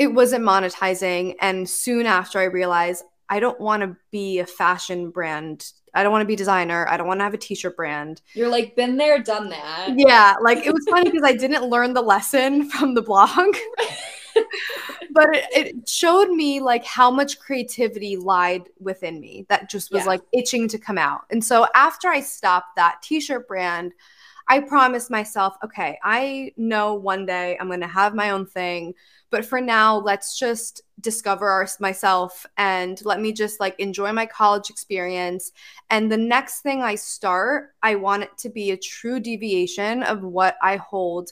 it 0.00 0.14
wasn't 0.14 0.44
monetizing. 0.44 1.34
And 1.40 1.68
soon 1.68 2.06
after, 2.06 2.38
I 2.38 2.44
realized 2.44 3.04
I 3.28 3.38
don't 3.38 3.60
want 3.60 3.82
to 3.82 3.96
be 4.10 4.38
a 4.38 4.46
fashion 4.46 5.10
brand. 5.10 5.72
I 5.94 6.02
don't 6.02 6.10
want 6.10 6.22
to 6.22 6.26
be 6.26 6.36
designer. 6.36 6.86
I 6.88 6.96
don't 6.96 7.06
want 7.06 7.20
to 7.20 7.24
have 7.24 7.34
a 7.34 7.38
t-shirt 7.38 7.76
brand. 7.76 8.22
You're 8.32 8.48
like 8.48 8.74
been 8.76 8.96
there, 8.96 9.22
done 9.22 9.50
that. 9.50 9.90
Yeah, 9.96 10.36
like 10.40 10.64
it 10.64 10.72
was 10.72 10.86
funny 10.88 11.10
because 11.10 11.22
I 11.22 11.34
didn't 11.34 11.64
learn 11.64 11.92
the 11.92 12.00
lesson 12.00 12.70
from 12.70 12.94
the 12.94 13.02
blog. 13.02 13.54
but 15.12 15.28
it, 15.34 15.46
it, 15.52 15.88
showed 15.88 16.30
me 16.30 16.60
like 16.60 16.84
how 16.84 17.10
much 17.10 17.38
creativity 17.38 18.16
lied 18.16 18.68
within 18.78 19.20
me 19.20 19.46
that 19.48 19.70
just 19.70 19.90
was 19.92 20.02
yeah. 20.02 20.08
like 20.08 20.22
itching 20.32 20.68
to 20.68 20.78
come 20.78 20.98
out. 20.98 21.22
And 21.30 21.44
so 21.44 21.66
after 21.74 22.08
I 22.08 22.20
stopped 22.20 22.76
that 22.76 23.02
t-shirt 23.02 23.48
brand, 23.48 23.92
I 24.48 24.60
promised 24.60 25.10
myself, 25.10 25.56
okay, 25.64 25.98
I 26.02 26.52
know 26.56 26.94
one 26.94 27.26
day 27.26 27.56
I'm 27.60 27.68
going 27.68 27.80
to 27.80 27.86
have 27.86 28.14
my 28.14 28.30
own 28.30 28.46
thing 28.46 28.94
but 29.30 29.44
for 29.44 29.60
now, 29.60 29.96
let's 29.96 30.36
just 30.36 30.82
discover 31.00 31.48
our, 31.48 31.66
myself 31.78 32.44
and 32.56 33.02
let 33.04 33.20
me 33.20 33.32
just 33.32 33.60
like 33.60 33.78
enjoy 33.78 34.12
my 34.12 34.26
college 34.26 34.70
experience. 34.70 35.52
And 35.88 36.10
the 36.10 36.16
next 36.16 36.60
thing 36.60 36.82
I 36.82 36.96
start, 36.96 37.74
I 37.82 37.94
want 37.94 38.24
it 38.24 38.36
to 38.38 38.50
be 38.50 38.72
a 38.72 38.76
true 38.76 39.20
deviation 39.20 40.02
of 40.02 40.22
what 40.22 40.56
I 40.60 40.76
hold 40.76 41.30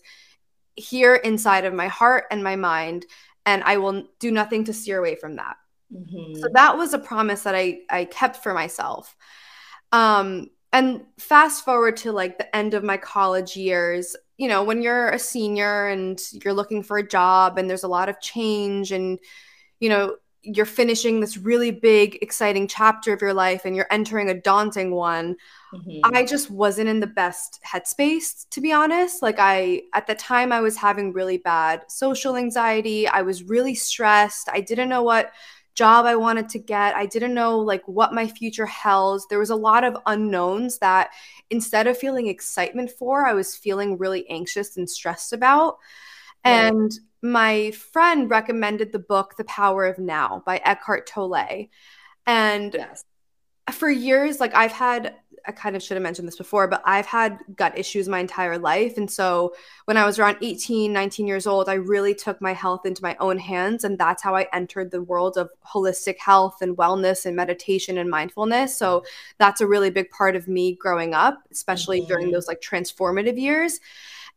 here 0.78 1.16
inside 1.16 1.64
of 1.64 1.75
my 1.75 1.88
heart 1.88 2.25
and 2.30 2.42
my 2.42 2.56
mind. 2.56 3.06
And 3.44 3.62
I 3.64 3.78
will 3.78 4.04
do 4.18 4.30
nothing 4.30 4.64
to 4.64 4.73
steer 4.73 4.99
away 4.99 5.14
from 5.14 5.37
that. 5.37 5.56
Mm-hmm. 5.92 6.40
So 6.40 6.49
that 6.52 6.76
was 6.76 6.92
a 6.92 6.99
promise 6.99 7.42
that 7.42 7.54
I, 7.54 7.80
I 7.90 8.04
kept 8.04 8.42
for 8.42 8.52
myself. 8.52 9.16
Um, 9.92 10.50
and 10.73 11.06
fast 11.18 11.64
forward 11.64 11.97
to 11.99 12.12
like 12.12 12.37
the 12.37 12.54
end 12.54 12.75
of 12.75 12.85
my 12.85 12.99
college 12.99 13.56
years, 13.56 14.14
you 14.37 14.49
know, 14.49 14.62
when 14.62 14.82
you're 14.82 15.08
a 15.08 15.18
senior 15.18 15.88
and 15.88 16.20
you're 16.44 16.52
looking 16.52 16.82
for 16.82 16.99
a 16.99 17.08
job 17.08 17.56
and 17.56 17.70
there's 17.70 17.85
a 17.85 17.88
lot 17.88 18.11
of 18.11 18.20
change 18.20 18.92
and, 18.92 19.18
you 19.80 19.88
know, 19.88 20.16
you're 20.42 20.66
finishing 20.66 21.21
this 21.21 21.37
really 21.37 21.71
big, 21.71 22.18
exciting 22.23 22.68
chapter 22.68 23.12
of 23.12 23.21
your 23.21 23.35
life 23.35 23.64
and 23.64 23.75
you're 23.75 23.87
entering 23.90 24.30
a 24.30 24.40
daunting 24.40 24.92
one. 24.92 25.37
Mm-hmm. 25.75 26.14
I 26.14 26.25
just 26.25 26.50
wasn't 26.50 26.88
in 26.88 27.00
the 27.00 27.07
best 27.07 27.61
headspace, 27.66 28.49
to 28.50 28.61
be 28.61 28.73
honest. 28.73 29.23
Like, 29.23 29.37
I, 29.38 29.83
at 29.95 30.07
the 30.07 30.14
time, 30.14 30.52
I 30.52 30.61
was 30.61 30.76
having 30.76 31.12
really 31.12 31.38
bad 31.38 31.83
social 31.88 32.37
anxiety. 32.37 33.09
I 33.09 33.23
was 33.23 33.42
really 33.42 33.75
stressed. 33.75 34.49
I 34.50 34.61
didn't 34.61 34.88
know 34.88 35.02
what 35.02 35.33
job 35.75 36.07
I 36.07 36.16
wanted 36.16 36.49
to 36.50 36.59
get. 36.59 36.97
I 36.97 37.07
didn't 37.07 37.35
know 37.35 37.59
like 37.59 37.87
what 37.87 38.12
my 38.12 38.26
future 38.26 38.66
held. 38.66 39.23
There 39.30 39.38
was 39.38 39.50
a 39.50 39.57
lot 39.57 39.85
of 39.85 39.97
unknowns 40.07 40.78
that 40.78 41.11
instead 41.50 41.87
of 41.87 41.97
feeling 41.97 42.26
excitement 42.26 42.90
for, 42.90 43.26
I 43.26 43.33
was 43.35 43.54
feeling 43.54 43.97
really 43.97 44.28
anxious 44.28 44.76
and 44.76 44.90
stressed 44.90 45.33
about. 45.33 45.78
And 46.45 46.92
my 47.22 47.70
friend 47.72 48.30
recommended 48.30 48.92
the 48.92 48.98
book 48.98 49.37
The 49.37 49.44
Power 49.44 49.87
of 49.87 49.98
Now 49.98 50.42
by 50.46 50.60
Eckhart 50.64 51.06
Tolle. 51.06 51.68
And 52.26 52.75
yes. 52.75 53.04
for 53.72 53.90
years 53.90 54.40
like 54.40 54.54
I've 54.54 54.72
had 54.72 55.14
I 55.48 55.52
kind 55.52 55.75
of 55.75 55.82
should 55.82 55.96
have 55.96 56.02
mentioned 56.02 56.28
this 56.28 56.37
before, 56.37 56.68
but 56.68 56.82
I've 56.84 57.06
had 57.06 57.38
gut 57.56 57.76
issues 57.78 58.06
my 58.06 58.18
entire 58.18 58.58
life. 58.58 58.98
And 58.98 59.10
so 59.10 59.54
when 59.87 59.96
I 59.96 60.04
was 60.04 60.18
around 60.18 60.37
18, 60.42 60.92
19 60.92 61.26
years 61.26 61.46
old, 61.46 61.70
I 61.70 61.75
really 61.75 62.14
took 62.14 62.42
my 62.42 62.52
health 62.52 62.84
into 62.84 63.02
my 63.02 63.16
own 63.18 63.38
hands. 63.38 63.82
And 63.84 63.98
that's 63.98 64.22
how 64.22 64.37
I 64.37 64.46
entered 64.52 64.90
the 64.90 65.02
world 65.02 65.38
of 65.38 65.50
holistic 65.66 66.18
health 66.18 66.58
and 66.60 66.76
wellness 66.76 67.25
and 67.25 67.34
meditation 67.34 67.96
and 67.96 68.10
mindfulness. 68.10 68.76
So 68.76 69.04
that's 69.38 69.62
a 69.62 69.66
really 69.66 69.88
big 69.88 70.10
part 70.10 70.37
of 70.37 70.48
me 70.48 70.75
growing 70.75 71.14
up, 71.14 71.42
especially 71.50 72.00
mm-hmm. 72.00 72.08
during 72.08 72.30
those 72.30 72.46
like 72.46 72.60
transformative 72.60 73.38
years. 73.38 73.80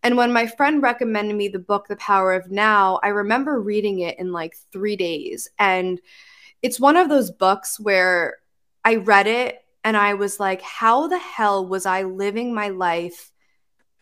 And 0.03 0.17
when 0.17 0.33
my 0.33 0.47
friend 0.47 0.81
recommended 0.81 1.35
me 1.35 1.47
the 1.47 1.59
book, 1.59 1.87
The 1.87 1.95
Power 1.97 2.33
of 2.33 2.49
Now, 2.49 2.99
I 3.03 3.09
remember 3.09 3.61
reading 3.61 3.99
it 3.99 4.17
in 4.19 4.31
like 4.31 4.55
three 4.71 4.95
days. 4.95 5.47
And 5.59 6.01
it's 6.61 6.79
one 6.79 6.97
of 6.97 7.09
those 7.09 7.31
books 7.31 7.79
where 7.79 8.37
I 8.83 8.95
read 8.95 9.27
it 9.27 9.59
and 9.83 9.95
I 9.95 10.15
was 10.15 10.39
like, 10.39 10.61
how 10.61 11.07
the 11.07 11.19
hell 11.19 11.67
was 11.67 11.85
I 11.85 12.03
living 12.03 12.53
my 12.53 12.69
life? 12.69 13.31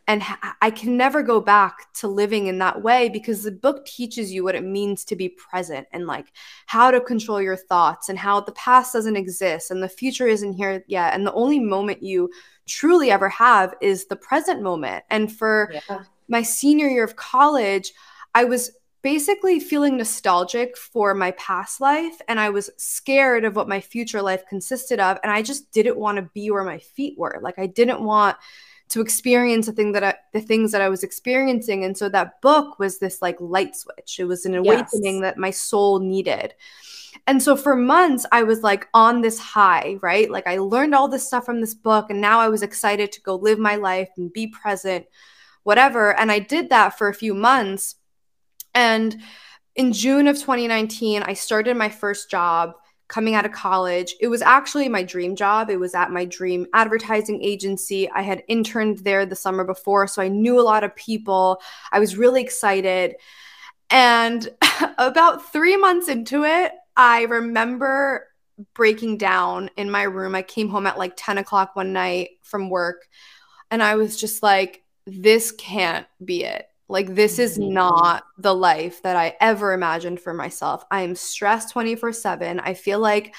And 0.08 0.24
I 0.60 0.72
can 0.72 0.98
never 0.98 1.22
go 1.22 1.40
back 1.40 1.94
to 1.96 2.08
living 2.08 2.48
in 2.48 2.58
that 2.60 2.82
way 2.82 3.10
because 3.10 3.44
the 3.44 3.52
book 3.52 3.86
teaches 3.86 4.32
you 4.34 4.44
what 4.44 4.56
it 4.56 4.64
means 4.64 5.06
to 5.06 5.16
be 5.16 5.30
present 5.30 5.88
and 5.92 6.08
like 6.08 6.26
how 6.66 6.90
to 6.90 7.00
control 7.00 7.40
your 7.40 7.56
thoughts 7.56 8.10
and 8.10 8.18
how 8.18 8.42
the 8.42 8.52
past 8.54 8.92
doesn't 8.92 9.16
exist 9.16 9.70
and 9.70 9.84
the 9.84 9.88
future 9.88 10.26
isn't 10.26 10.54
here 10.54 10.84
yet. 10.88 11.14
And 11.14 11.28
the 11.28 11.34
only 11.34 11.60
moment 11.60 12.02
you 12.02 12.32
truly 12.70 13.12
ever 13.12 13.28
have 13.30 13.74
is 13.82 14.06
the 14.06 14.16
present 14.16 14.62
moment. 14.62 15.04
And 15.10 15.32
for 15.32 15.74
yeah. 15.90 16.04
my 16.28 16.42
senior 16.42 16.88
year 16.88 17.04
of 17.04 17.16
college, 17.16 17.92
I 18.36 18.46
was 18.46 18.72
basically 19.02 19.60
feeling 19.60 19.98
nostalgic 19.98 20.78
for 20.78 21.14
my 21.14 21.32
past 21.32 21.80
life 21.80 22.22
and 22.28 22.40
I 22.40 22.50
was 22.50 22.70
scared 22.78 23.46
of 23.46 23.56
what 23.56 23.70
my 23.70 23.80
future 23.80 24.22
life 24.22 24.46
consisted 24.48 25.00
of 25.00 25.18
and 25.24 25.32
I 25.32 25.42
just 25.42 25.72
didn't 25.72 25.98
want 25.98 26.18
to 26.18 26.30
be 26.34 26.52
where 26.52 26.66
my 26.66 26.80
feet 26.80 27.18
were. 27.18 27.40
Like 27.42 27.58
I 27.58 27.66
didn't 27.66 28.02
want 28.02 28.36
to 28.90 29.02
experience 29.02 29.68
the 29.68 29.72
thing 29.72 29.92
that 29.94 30.04
I, 30.04 30.16
the 30.34 30.42
things 30.42 30.72
that 30.72 30.82
I 30.82 30.90
was 30.90 31.04
experiencing 31.04 31.84
and 31.84 31.98
so 31.98 32.10
that 32.10 32.42
book 32.42 32.80
was 32.80 33.00
this 33.00 33.22
like 33.22 33.40
light 33.40 33.76
switch. 33.76 34.20
It 34.20 34.26
was 34.26 34.46
an 34.46 34.56
awakening 34.56 35.16
yes. 35.16 35.22
that 35.22 35.38
my 35.38 35.52
soul 35.52 36.00
needed. 36.00 36.56
And 37.28 37.42
so 37.42 37.56
for 37.56 37.76
months 37.76 38.26
I 38.32 38.44
was 38.44 38.64
like 38.64 38.88
on 38.94 39.22
this 39.22 39.40
high, 39.40 39.98
right? 40.02 40.30
Like 40.30 40.48
I 40.48 40.58
learned 40.58 40.96
all 40.96 41.08
this 41.08 41.28
stuff 41.28 41.46
from 41.46 41.62
this 41.62 41.74
book 41.74 42.10
and 42.10 42.20
now 42.20 42.40
I 42.40 42.50
was 42.50 42.64
excited 42.64 43.12
to 43.12 43.22
go 43.22 43.36
live 43.36 43.60
my 43.60 43.76
life 43.76 44.10
and 44.18 44.34
be 44.34 44.48
present 44.48 45.06
whatever 45.64 46.18
and 46.18 46.32
I 46.32 46.40
did 46.40 46.70
that 46.70 46.98
for 46.98 47.10
a 47.10 47.14
few 47.14 47.34
months 47.34 47.96
and 48.74 49.22
in 49.76 49.94
June 49.94 50.28
of 50.28 50.36
2019, 50.36 51.24
I 51.24 51.34
started 51.34 51.78
my 51.78 51.90
first 51.90 52.30
job 52.30 52.74
coming 53.10 53.36
out 53.36 53.46
of 53.46 53.52
college. 53.52 54.16
It 54.22 54.28
was 54.28 54.42
actually 54.42 54.88
my 54.88 55.04
dream 55.04 55.36
job. 55.36 55.70
It 55.70 55.80
was 55.80 55.96
at 55.96 56.12
my 56.12 56.26
dream 56.26 56.68
advertising 56.74 57.44
agency. 57.44 58.10
I 58.10 58.22
had 58.22 58.44
interned 58.48 59.00
there 59.00 59.26
the 59.26 59.36
summer 59.36 59.66
before, 59.66 60.08
so 60.08 60.22
I 60.22 60.30
knew 60.30 60.60
a 60.60 60.62
lot 60.62 60.84
of 60.86 60.96
people. 60.96 61.60
I 61.92 62.00
was 62.00 62.16
really 62.16 62.42
excited. 62.42 63.16
And 63.90 64.48
about 64.98 65.52
three 65.52 65.76
months 65.76 66.08
into 66.08 66.46
it, 66.46 66.72
I 66.96 67.24
remember 67.24 68.28
breaking 68.76 69.18
down 69.18 69.72
in 69.76 69.90
my 69.90 70.04
room. 70.04 70.36
I 70.36 70.44
came 70.44 70.70
home 70.70 70.86
at 70.86 71.00
like 71.00 71.14
10 71.18 71.40
o'clock 71.40 71.76
one 71.76 71.92
night 71.92 72.30
from 72.44 72.70
work, 72.70 73.08
and 73.72 73.82
I 73.82 73.96
was 73.96 74.20
just 74.20 74.44
like, 74.44 74.84
this 75.08 75.52
can't 75.52 76.06
be 76.24 76.44
it. 76.44 76.69
Like, 76.90 77.16
this 77.16 77.40
is 77.40 77.58
mm-hmm. 77.58 77.74
not 77.74 78.24
the 78.38 78.54
life 78.54 79.02
that 79.04 79.16
I 79.16 79.36
ever 79.40 79.74
imagined 79.74 80.20
for 80.20 80.34
myself. 80.34 80.84
I 80.92 81.02
am 81.02 81.16
stressed 81.16 81.72
24 81.72 82.12
7. 82.14 82.60
I 82.60 82.74
feel 82.74 83.00
like 83.00 83.36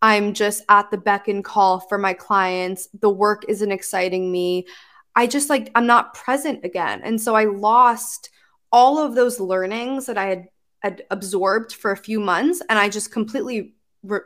I'm 0.00 0.32
just 0.32 0.62
at 0.68 0.90
the 0.90 0.98
beck 0.98 1.28
and 1.28 1.44
call 1.44 1.80
for 1.80 1.98
my 1.98 2.14
clients. 2.14 2.88
The 3.00 3.10
work 3.10 3.44
isn't 3.48 3.72
exciting 3.72 4.30
me. 4.30 4.66
I 5.16 5.26
just 5.26 5.48
like, 5.48 5.70
I'm 5.74 5.86
not 5.86 6.14
present 6.14 6.64
again. 6.64 7.00
And 7.02 7.20
so 7.20 7.34
I 7.34 7.44
lost 7.44 8.30
all 8.70 8.98
of 8.98 9.14
those 9.14 9.40
learnings 9.40 10.06
that 10.06 10.18
I 10.18 10.26
had, 10.26 10.48
had 10.80 11.04
absorbed 11.10 11.72
for 11.72 11.90
a 11.90 11.96
few 11.96 12.20
months 12.20 12.60
and 12.68 12.78
I 12.78 12.88
just 12.88 13.12
completely 13.12 13.74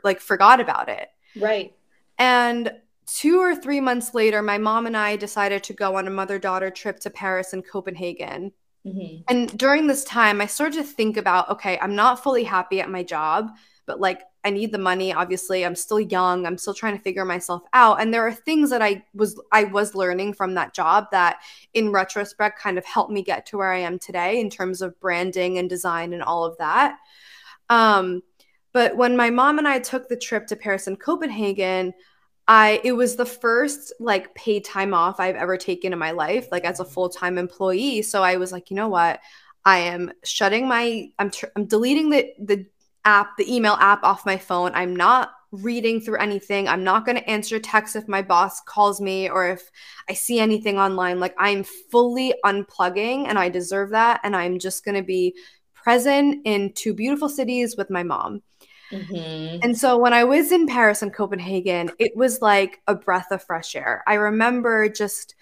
like 0.03 0.19
forgot 0.19 0.59
about 0.59 0.89
it. 0.89 1.09
Right. 1.35 1.73
And 2.17 2.71
two 3.15 3.39
or 3.39 3.55
three 3.55 3.81
months 3.81 4.13
later, 4.13 4.41
my 4.41 4.57
mom 4.57 4.85
and 4.85 4.95
I 4.95 5.15
decided 5.15 5.63
to 5.63 5.73
go 5.73 5.95
on 5.95 6.07
a 6.07 6.11
mother 6.11 6.39
daughter 6.39 6.69
trip 6.69 6.99
to 7.01 7.09
Paris 7.09 7.53
and 7.53 7.67
Copenhagen. 7.67 8.51
Mm-hmm. 8.85 9.21
And 9.27 9.57
during 9.57 9.87
this 9.87 10.03
time, 10.03 10.41
I 10.41 10.45
started 10.45 10.77
to 10.77 10.83
think 10.83 11.17
about 11.17 11.49
okay, 11.49 11.77
I'm 11.79 11.95
not 11.95 12.23
fully 12.23 12.43
happy 12.43 12.79
at 12.79 12.89
my 12.89 13.03
job, 13.03 13.49
but 13.85 13.99
like 13.99 14.21
I 14.45 14.51
need 14.51 14.71
the 14.71 14.77
money. 14.77 15.13
Obviously, 15.13 15.65
I'm 15.65 15.75
still 15.75 15.99
young. 15.99 16.45
I'm 16.45 16.57
still 16.57 16.73
trying 16.73 16.95
to 16.95 17.03
figure 17.03 17.25
myself 17.25 17.63
out. 17.73 17.99
And 17.99 18.13
there 18.13 18.25
are 18.25 18.33
things 18.33 18.69
that 18.69 18.81
I 18.81 19.03
was 19.13 19.39
I 19.51 19.65
was 19.65 19.95
learning 19.95 20.33
from 20.33 20.53
that 20.53 20.73
job 20.73 21.07
that 21.11 21.39
in 21.73 21.91
retrospect 21.91 22.59
kind 22.59 22.77
of 22.77 22.85
helped 22.85 23.11
me 23.11 23.21
get 23.21 23.45
to 23.47 23.57
where 23.57 23.71
I 23.71 23.79
am 23.79 23.99
today 23.99 24.39
in 24.39 24.49
terms 24.49 24.81
of 24.81 24.99
branding 24.99 25.57
and 25.57 25.69
design 25.69 26.13
and 26.13 26.23
all 26.23 26.45
of 26.45 26.57
that. 26.57 26.97
Um, 27.69 28.21
but 28.71 28.95
when 28.95 29.17
my 29.17 29.29
mom 29.29 29.57
and 29.57 29.67
I 29.67 29.79
took 29.79 30.07
the 30.07 30.15
trip 30.15 30.47
to 30.47 30.55
Paris 30.55 30.87
and 30.87 30.99
Copenhagen, 30.99 31.93
I 32.49 32.81
it 32.83 32.93
was 32.93 33.15
the 33.15 33.27
first 33.27 33.93
like 33.99 34.33
paid 34.33 34.65
time 34.65 34.93
off 34.93 35.19
I've 35.19 35.35
ever 35.35 35.55
taken 35.55 35.93
in 35.93 35.99
my 35.99 36.11
life, 36.11 36.47
like 36.51 36.65
as 36.65 36.79
a 36.79 36.85
full 36.85 37.07
time 37.09 37.37
employee. 37.37 38.01
So 38.01 38.23
I 38.23 38.37
was 38.37 38.51
like, 38.51 38.71
you 38.71 38.75
know 38.75 38.89
what, 38.89 39.19
I 39.63 39.77
am 39.79 40.11
shutting 40.23 40.67
my 40.67 41.11
I'm 41.19 41.29
tr- 41.29 41.53
I'm 41.55 41.65
deleting 41.65 42.09
the 42.09 42.33
the 42.39 42.65
app, 43.05 43.37
the 43.37 43.55
email 43.55 43.73
app 43.73 44.03
off 44.03 44.25
my 44.25 44.37
phone. 44.37 44.71
I'm 44.73 44.95
not 44.95 45.31
reading 45.51 46.01
through 46.01 46.17
anything. 46.17 46.67
I'm 46.67 46.83
not 46.83 47.05
going 47.05 47.17
to 47.17 47.29
answer 47.29 47.59
texts 47.59 47.95
if 47.95 48.07
my 48.07 48.21
boss 48.21 48.61
calls 48.61 48.99
me 48.99 49.29
or 49.29 49.47
if 49.49 49.69
I 50.09 50.13
see 50.13 50.39
anything 50.39 50.77
online. 50.79 51.19
Like 51.19 51.35
I'm 51.37 51.63
fully 51.63 52.33
unplugging 52.43 53.25
and 53.27 53.37
I 53.37 53.49
deserve 53.49 53.91
that. 53.91 54.21
And 54.23 54.35
I'm 54.35 54.59
just 54.59 54.85
going 54.85 54.95
to 54.95 55.03
be 55.03 55.35
present 55.73 56.41
in 56.45 56.73
two 56.73 56.93
beautiful 56.93 57.29
cities 57.29 57.77
with 57.77 57.89
my 57.89 58.03
mom. 58.03 58.41
Mm-hmm. 58.91 59.59
And 59.63 59.77
so 59.77 59.97
when 59.97 60.13
I 60.13 60.23
was 60.23 60.51
in 60.51 60.67
Paris 60.67 61.01
and 61.01 61.13
Copenhagen, 61.13 61.91
it 61.99 62.15
was 62.15 62.41
like 62.41 62.81
a 62.87 62.95
breath 62.95 63.31
of 63.31 63.43
fresh 63.43 63.75
air. 63.75 64.03
I 64.07 64.15
remember 64.15 64.89
just 64.89 65.35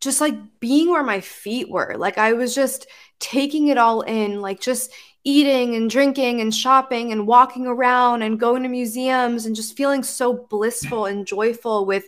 just 0.00 0.20
like 0.20 0.34
being 0.60 0.90
where 0.90 1.02
my 1.02 1.20
feet 1.20 1.68
were. 1.68 1.94
Like 1.98 2.16
I 2.16 2.32
was 2.32 2.54
just 2.54 2.86
taking 3.18 3.68
it 3.68 3.76
all 3.76 4.00
in, 4.00 4.40
like 4.40 4.60
just 4.60 4.90
eating 5.24 5.74
and 5.74 5.90
drinking 5.90 6.40
and 6.40 6.54
shopping 6.54 7.12
and 7.12 7.26
walking 7.26 7.66
around 7.66 8.22
and 8.22 8.40
going 8.40 8.62
to 8.62 8.68
museums 8.68 9.44
and 9.44 9.54
just 9.54 9.76
feeling 9.76 10.02
so 10.02 10.32
blissful 10.32 11.04
and 11.04 11.26
joyful 11.26 11.84
with 11.84 12.04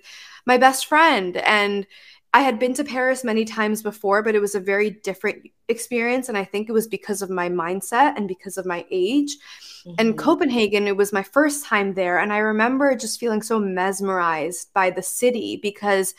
my 0.47 0.57
best 0.57 0.87
friend 0.87 1.37
and 1.37 1.87
I 2.35 2.41
had 2.41 2.59
been 2.59 2.73
to 2.75 2.85
Paris 2.85 3.25
many 3.25 3.45
times 3.45 3.83
before, 3.83 4.23
but 4.23 4.35
it 4.35 4.41
was 4.41 4.55
a 4.55 4.61
very 4.61 4.91
different 4.91 5.51
experience. 5.69 6.29
And 6.29 6.39
I 6.39 6.45
think 6.45 6.69
it 6.69 6.73
was 6.73 6.87
because 6.87 7.21
of 7.21 7.29
my 7.29 7.51
mindset 7.51 8.17
and 8.17 8.27
because 8.27 8.57
of 8.57 8.65
my 8.65 8.87
age. 8.91 9.37
Mm-hmm. 9.85 9.95
And 9.99 10.19
Copenhagen, 10.19 10.87
it 10.87 10.97
was 10.97 11.13
my 11.13 11.23
first 11.23 11.67
time 11.67 11.93
there. 11.93 12.19
And 12.19 12.33
I 12.33 12.39
remember 12.39 12.97
just 12.97 13.21
feeling 13.21 13.43
so 13.43 13.59
mesmerized 13.59 14.73
by 14.73 14.89
the 14.89 15.03
city 15.03 15.59
because 15.61 16.15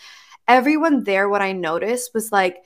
everyone 0.48 1.04
there, 1.04 1.30
what 1.30 1.42
I 1.42 1.52
noticed 1.52 2.14
was 2.14 2.32
like, 2.32 2.64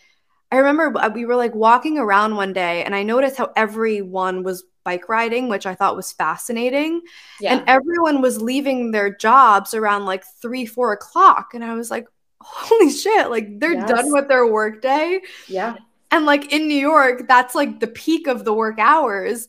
I 0.51 0.57
remember 0.57 1.09
we 1.13 1.25
were 1.25 1.35
like 1.35 1.55
walking 1.55 1.97
around 1.97 2.35
one 2.35 2.53
day 2.53 2.83
and 2.83 2.95
I 2.95 3.03
noticed 3.03 3.37
how 3.37 3.51
everyone 3.55 4.43
was 4.43 4.63
bike 4.83 5.09
riding, 5.09 5.49
which 5.49 5.65
I 5.65 5.75
thought 5.75 5.97
was 5.97 6.13
fascinating. 6.13 7.01
Yeah. 7.39 7.57
And 7.57 7.63
everyone 7.67 8.21
was 8.21 8.41
leaving 8.41 8.91
their 8.91 9.13
jobs 9.13 9.73
around 9.73 10.05
like 10.05 10.23
three, 10.41 10.65
four 10.65 10.93
o'clock. 10.93 11.53
And 11.53 11.63
I 11.63 11.73
was 11.73 11.91
like, 11.91 12.07
holy 12.47 12.89
shit, 12.89 13.29
like 13.29 13.59
they're 13.59 13.73
yes. 13.73 13.89
done 13.89 14.11
with 14.11 14.27
their 14.27 14.47
workday. 14.47 15.21
Yeah. 15.47 15.77
And 16.11 16.25
like 16.25 16.53
in 16.53 16.67
New 16.67 16.79
York, 16.79 17.27
that's 17.27 17.53
like 17.53 17.79
the 17.79 17.87
peak 17.87 18.27
of 18.27 18.45
the 18.45 18.53
work 18.53 18.79
hours. 18.79 19.47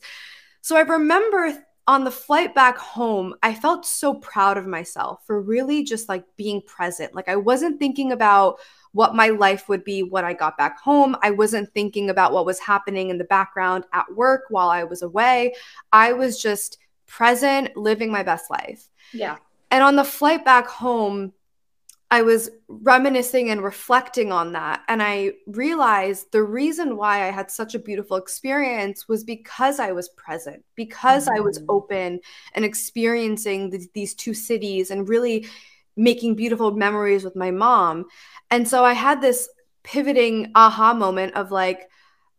So 0.61 0.75
I 0.75 0.81
remember 0.81 1.57
on 1.87 2.03
the 2.03 2.11
flight 2.11 2.53
back 2.53 2.77
home, 2.77 3.33
I 3.41 3.55
felt 3.55 3.85
so 3.85 4.13
proud 4.13 4.57
of 4.57 4.67
myself 4.67 5.25
for 5.25 5.41
really 5.41 5.83
just 5.83 6.09
like 6.09 6.25
being 6.37 6.61
present. 6.61 7.15
Like 7.15 7.29
I 7.29 7.35
wasn't 7.35 7.79
thinking 7.79 8.11
about 8.11 8.59
what 8.91 9.15
my 9.15 9.29
life 9.29 9.69
would 9.69 9.83
be 9.83 10.03
when 10.03 10.25
I 10.25 10.33
got 10.33 10.57
back 10.57 10.79
home. 10.79 11.15
I 11.23 11.31
wasn't 11.31 11.73
thinking 11.73 12.09
about 12.09 12.33
what 12.33 12.45
was 12.45 12.59
happening 12.59 13.09
in 13.09 13.17
the 13.17 13.23
background 13.23 13.85
at 13.93 14.13
work 14.13 14.43
while 14.49 14.69
I 14.69 14.83
was 14.83 15.01
away. 15.01 15.55
I 15.91 16.13
was 16.13 16.41
just 16.41 16.77
present, 17.07 17.75
living 17.75 18.11
my 18.11 18.23
best 18.23 18.51
life. 18.51 18.87
Yeah. 19.13 19.37
And 19.71 19.83
on 19.83 19.95
the 19.95 20.03
flight 20.03 20.43
back 20.43 20.67
home, 20.67 21.33
I 22.11 22.23
was 22.23 22.49
reminiscing 22.67 23.51
and 23.51 23.63
reflecting 23.63 24.31
on 24.31 24.53
that. 24.53 24.81
And 24.87 25.01
I 25.03 25.33
realized 25.45 26.31
the 26.31 26.41
reason 26.41 26.97
why 26.97 27.27
I 27.27 27.31
had 27.31 27.51
such 27.51 27.75
a 27.75 27.79
beautiful 27.79 28.17
experience 28.17 29.07
was 29.07 29.23
because 29.23 29.79
I 29.79 29.91
was 29.91 30.09
present, 30.09 30.63
because 30.75 31.27
mm-hmm. 31.27 31.37
I 31.37 31.39
was 31.41 31.59
mm. 31.59 31.65
open 31.69 32.19
and 32.55 32.65
experiencing 32.65 33.69
the, 33.69 33.87
these 33.93 34.15
two 34.15 34.33
cities 34.33 34.89
and 34.89 35.07
really 35.07 35.47
making 35.95 36.35
beautiful 36.35 36.71
memories 36.71 37.23
with 37.23 37.35
my 37.35 37.51
mom. 37.51 38.05
And 38.49 38.67
so 38.67 38.83
I 38.83 38.93
had 38.93 39.21
this 39.21 39.47
pivoting 39.83 40.51
aha 40.55 40.93
moment 40.95 41.35
of 41.35 41.51
like, 41.51 41.89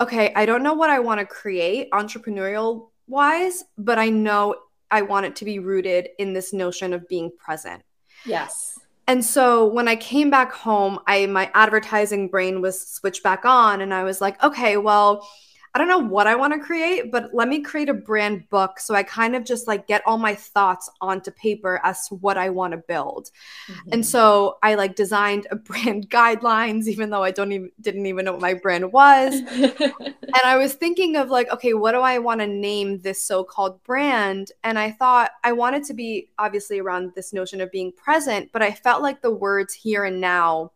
okay, 0.00 0.32
I 0.34 0.46
don't 0.46 0.64
know 0.64 0.74
what 0.74 0.90
I 0.90 0.98
want 0.98 1.20
to 1.20 1.26
create 1.26 1.90
entrepreneurial 1.92 2.88
wise, 3.06 3.62
but 3.78 3.98
I 3.98 4.08
know 4.08 4.56
I 4.90 5.02
want 5.02 5.26
it 5.26 5.36
to 5.36 5.44
be 5.44 5.60
rooted 5.60 6.08
in 6.18 6.32
this 6.32 6.52
notion 6.52 6.92
of 6.92 7.06
being 7.06 7.30
present. 7.38 7.82
Yes. 8.24 8.80
And 9.06 9.24
so 9.24 9.66
when 9.66 9.88
I 9.88 9.96
came 9.96 10.30
back 10.30 10.52
home, 10.52 10.98
I 11.06 11.26
my 11.26 11.50
advertising 11.54 12.28
brain 12.28 12.60
was 12.60 12.80
switched 12.80 13.22
back 13.22 13.44
on 13.44 13.80
and 13.80 13.92
I 13.92 14.04
was 14.04 14.20
like, 14.20 14.42
okay, 14.42 14.76
well, 14.76 15.26
I 15.72 15.78
don't 15.78 15.86
know 15.86 15.98
what 15.98 16.26
I 16.26 16.34
want 16.34 16.52
to 16.52 16.58
create, 16.58 17.12
but 17.12 17.32
let 17.32 17.46
me 17.46 17.60
create 17.60 17.88
a 17.88 17.94
brand 17.94 18.48
book 18.48 18.80
so 18.80 18.92
I 18.92 19.04
kind 19.04 19.36
of 19.36 19.44
just 19.44 19.68
like 19.68 19.86
get 19.86 20.02
all 20.04 20.18
my 20.18 20.34
thoughts 20.34 20.90
onto 21.00 21.30
paper 21.30 21.80
as 21.84 22.08
to 22.08 22.16
what 22.16 22.36
I 22.36 22.50
want 22.50 22.72
to 22.72 22.78
build. 22.78 23.30
Mm-hmm. 23.68 23.90
And 23.92 24.06
so 24.06 24.58
I 24.64 24.74
like 24.74 24.96
designed 24.96 25.46
a 25.52 25.56
brand 25.70 26.10
guidelines 26.10 26.86
even 26.86 27.10
though 27.10 27.22
I 27.22 27.30
don't 27.30 27.52
even 27.52 27.70
didn't 27.80 28.06
even 28.06 28.24
know 28.24 28.32
what 28.32 28.40
my 28.40 28.54
brand 28.54 28.92
was. 28.92 29.34
and 29.50 30.42
I 30.44 30.56
was 30.56 30.74
thinking 30.74 31.14
of 31.14 31.30
like, 31.30 31.50
okay, 31.52 31.74
what 31.74 31.92
do 31.92 32.00
I 32.00 32.18
want 32.18 32.40
to 32.40 32.48
name 32.48 32.98
this 32.98 33.22
so-called 33.22 33.82
brand? 33.84 34.50
And 34.64 34.76
I 34.76 34.90
thought 34.90 35.30
I 35.44 35.52
wanted 35.52 35.84
to 35.84 35.94
be 35.94 36.30
obviously 36.36 36.80
around 36.80 37.12
this 37.14 37.32
notion 37.32 37.60
of 37.60 37.70
being 37.70 37.92
present, 37.92 38.50
but 38.52 38.62
I 38.62 38.72
felt 38.72 39.02
like 39.02 39.22
the 39.22 39.30
words 39.30 39.72
here 39.72 40.04
and 40.04 40.20
now 40.20 40.72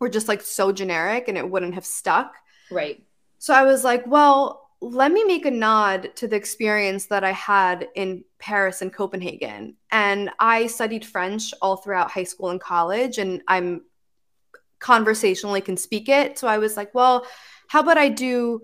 were 0.00 0.08
just 0.08 0.26
like 0.26 0.42
so 0.42 0.72
generic 0.72 1.28
and 1.28 1.38
it 1.38 1.48
wouldn't 1.48 1.74
have 1.74 1.86
stuck. 1.86 2.34
Right. 2.70 3.00
So 3.44 3.52
I 3.52 3.64
was 3.64 3.84
like, 3.84 4.06
well, 4.06 4.70
let 4.80 5.12
me 5.12 5.22
make 5.22 5.44
a 5.44 5.50
nod 5.50 6.16
to 6.16 6.26
the 6.26 6.34
experience 6.34 7.08
that 7.08 7.24
I 7.24 7.32
had 7.32 7.88
in 7.94 8.24
Paris 8.38 8.80
and 8.80 8.90
Copenhagen. 8.90 9.76
And 9.90 10.30
I 10.40 10.66
studied 10.66 11.04
French 11.04 11.52
all 11.60 11.76
throughout 11.76 12.10
high 12.10 12.24
school 12.24 12.48
and 12.48 12.58
college, 12.58 13.18
and 13.18 13.42
I'm 13.46 13.82
conversationally 14.78 15.60
can 15.60 15.76
speak 15.76 16.08
it. 16.08 16.38
So 16.38 16.48
I 16.48 16.56
was 16.56 16.74
like, 16.74 16.94
well, 16.94 17.26
how 17.68 17.80
about 17.80 17.98
I 17.98 18.08
do 18.08 18.62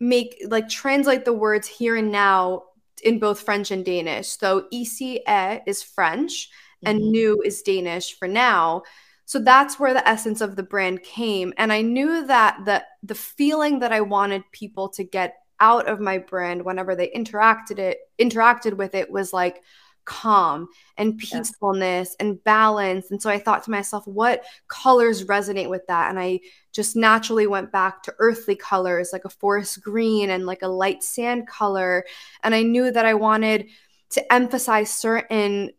make 0.00 0.42
like 0.48 0.70
translate 0.70 1.26
the 1.26 1.34
words 1.34 1.68
here 1.68 1.94
and 1.94 2.10
now 2.10 2.62
in 3.02 3.18
both 3.18 3.42
French 3.42 3.70
and 3.72 3.84
Danish. 3.84 4.28
So 4.28 4.68
est 4.72 5.62
is 5.66 5.82
French 5.82 6.48
and 6.82 6.98
mm-hmm. 6.98 7.10
nu 7.10 7.42
is 7.44 7.60
Danish 7.60 8.18
for 8.18 8.26
now. 8.26 8.84
So 9.26 9.38
that's 9.38 9.78
where 9.78 9.94
the 9.94 10.06
essence 10.06 10.40
of 10.40 10.56
the 10.56 10.62
brand 10.62 11.02
came. 11.02 11.52
And 11.56 11.72
I 11.72 11.82
knew 11.82 12.26
that 12.26 12.64
the 12.64 12.84
the 13.02 13.14
feeling 13.14 13.80
that 13.80 13.92
I 13.92 14.00
wanted 14.00 14.42
people 14.52 14.88
to 14.90 15.04
get 15.04 15.36
out 15.60 15.88
of 15.88 16.00
my 16.00 16.18
brand 16.18 16.64
whenever 16.64 16.96
they 16.96 17.10
interacted 17.10 17.78
it 17.78 17.98
interacted 18.18 18.76
with 18.76 18.94
it 18.94 19.10
was 19.10 19.32
like 19.32 19.62
calm 20.04 20.68
and 20.98 21.18
peacefulness 21.18 22.14
yeah. 22.18 22.26
and 22.26 22.44
balance. 22.44 23.10
And 23.10 23.20
so 23.20 23.30
I 23.30 23.38
thought 23.38 23.64
to 23.64 23.70
myself, 23.70 24.06
what 24.06 24.44
colors 24.68 25.24
resonate 25.24 25.70
with 25.70 25.86
that? 25.88 26.10
And 26.10 26.18
I 26.18 26.40
just 26.72 26.96
naturally 26.96 27.46
went 27.46 27.72
back 27.72 28.02
to 28.02 28.14
earthly 28.18 28.56
colors 28.56 29.10
like 29.12 29.24
a 29.24 29.30
forest 29.30 29.82
green 29.82 30.30
and 30.30 30.46
like 30.46 30.62
a 30.62 30.68
light 30.68 31.02
sand 31.02 31.46
color. 31.46 32.04
And 32.42 32.54
I 32.54 32.62
knew 32.62 32.90
that 32.90 33.06
I 33.06 33.14
wanted 33.14 33.68
to 34.10 34.32
emphasize 34.32 34.90
certain 34.90 35.70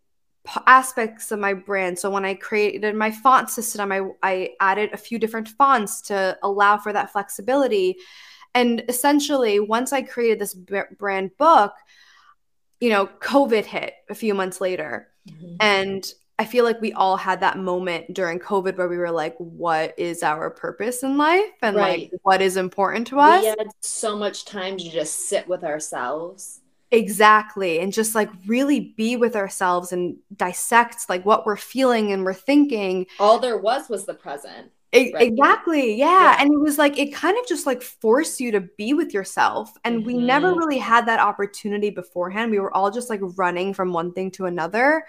aspects 0.66 1.32
of 1.32 1.40
my 1.40 1.54
brand. 1.54 1.98
So 2.00 2.10
when 2.10 2.26
I 2.26 2.36
created 2.36 2.96
my 2.96 3.12
font 3.12 3.50
system, 3.50 3.92
I, 3.92 4.02
I 4.22 4.52
added 4.60 4.92
a 4.94 4.98
few 4.98 5.20
different 5.20 5.50
fonts 5.50 6.02
to 6.04 6.38
allow 6.44 6.78
for 6.78 6.94
that 6.94 7.12
flexibility. 7.12 7.98
And 8.54 8.84
essentially, 8.88 9.60
once 9.60 9.92
I 9.92 10.02
created 10.02 10.40
this 10.40 10.54
brand 10.54 11.32
book, 11.38 11.74
you 12.80 12.90
know, 12.90 13.08
COVID 13.08 13.66
hit 13.66 13.94
a 14.10 14.16
few 14.16 14.34
months 14.34 14.62
later. 14.62 15.08
Mm-hmm. 15.30 15.56
And 15.60 16.06
I 16.38 16.46
feel 16.46 16.66
like 16.66 16.82
we 16.82 16.92
all 16.94 17.16
had 17.16 17.40
that 17.40 17.58
moment 17.58 18.14
during 18.14 18.40
COVID 18.40 18.78
where 18.78 18.90
we 18.90 18.98
were 18.98 19.12
like, 19.12 19.36
what 19.38 19.98
is 19.98 20.22
our 20.22 20.50
purpose 20.50 21.02
in 21.02 21.18
life? 21.18 21.44
And 21.62 21.78
right. 21.78 22.12
like, 22.12 22.22
what 22.24 22.42
is 22.42 22.58
important 22.58 23.08
to 23.08 23.20
us? 23.20 23.42
We 23.42 23.48
had 23.48 23.68
so 23.82 24.18
much 24.18 24.46
time 24.46 24.78
to 24.78 24.90
just 24.90 25.30
sit 25.30 25.48
with 25.48 25.64
ourselves 25.64 26.62
Exactly. 26.96 27.80
And 27.80 27.92
just 27.92 28.16
like 28.16 28.30
really 28.48 28.94
be 28.96 29.18
with 29.18 29.36
ourselves 29.36 29.92
and 29.92 30.18
dissect 30.36 31.10
like 31.10 31.26
what 31.26 31.46
we're 31.46 31.58
feeling 31.58 32.12
and 32.12 32.24
we're 32.24 32.34
thinking. 32.34 33.08
All 33.20 33.40
there 33.40 33.58
was 33.58 33.90
was 33.90 34.06
the 34.06 34.14
present. 34.14 34.72
It, 34.92 35.14
right? 35.14 35.28
Exactly. 35.28 35.96
Yeah. 35.96 36.06
yeah. 36.06 36.38
And 36.40 36.54
it 36.54 36.60
was 36.60 36.78
like, 36.78 36.98
it 36.98 37.14
kind 37.14 37.38
of 37.38 37.46
just 37.48 37.66
like 37.66 37.82
forced 37.82 38.40
you 38.40 38.52
to 38.54 38.62
be 38.62 38.94
with 38.94 39.14
yourself. 39.14 39.72
And 39.84 39.98
mm-hmm. 39.98 40.08
we 40.08 40.18
never 40.18 40.50
mm-hmm. 40.50 40.60
really 40.60 40.78
had 40.78 41.06
that 41.08 41.20
opportunity 41.20 41.90
beforehand. 41.90 42.52
We 42.52 42.60
were 42.60 42.76
all 42.76 42.92
just 42.92 43.10
like 43.10 43.20
running 43.36 43.74
from 43.74 43.92
one 43.92 44.14
thing 44.14 44.32
to 44.32 44.46
another. 44.46 45.06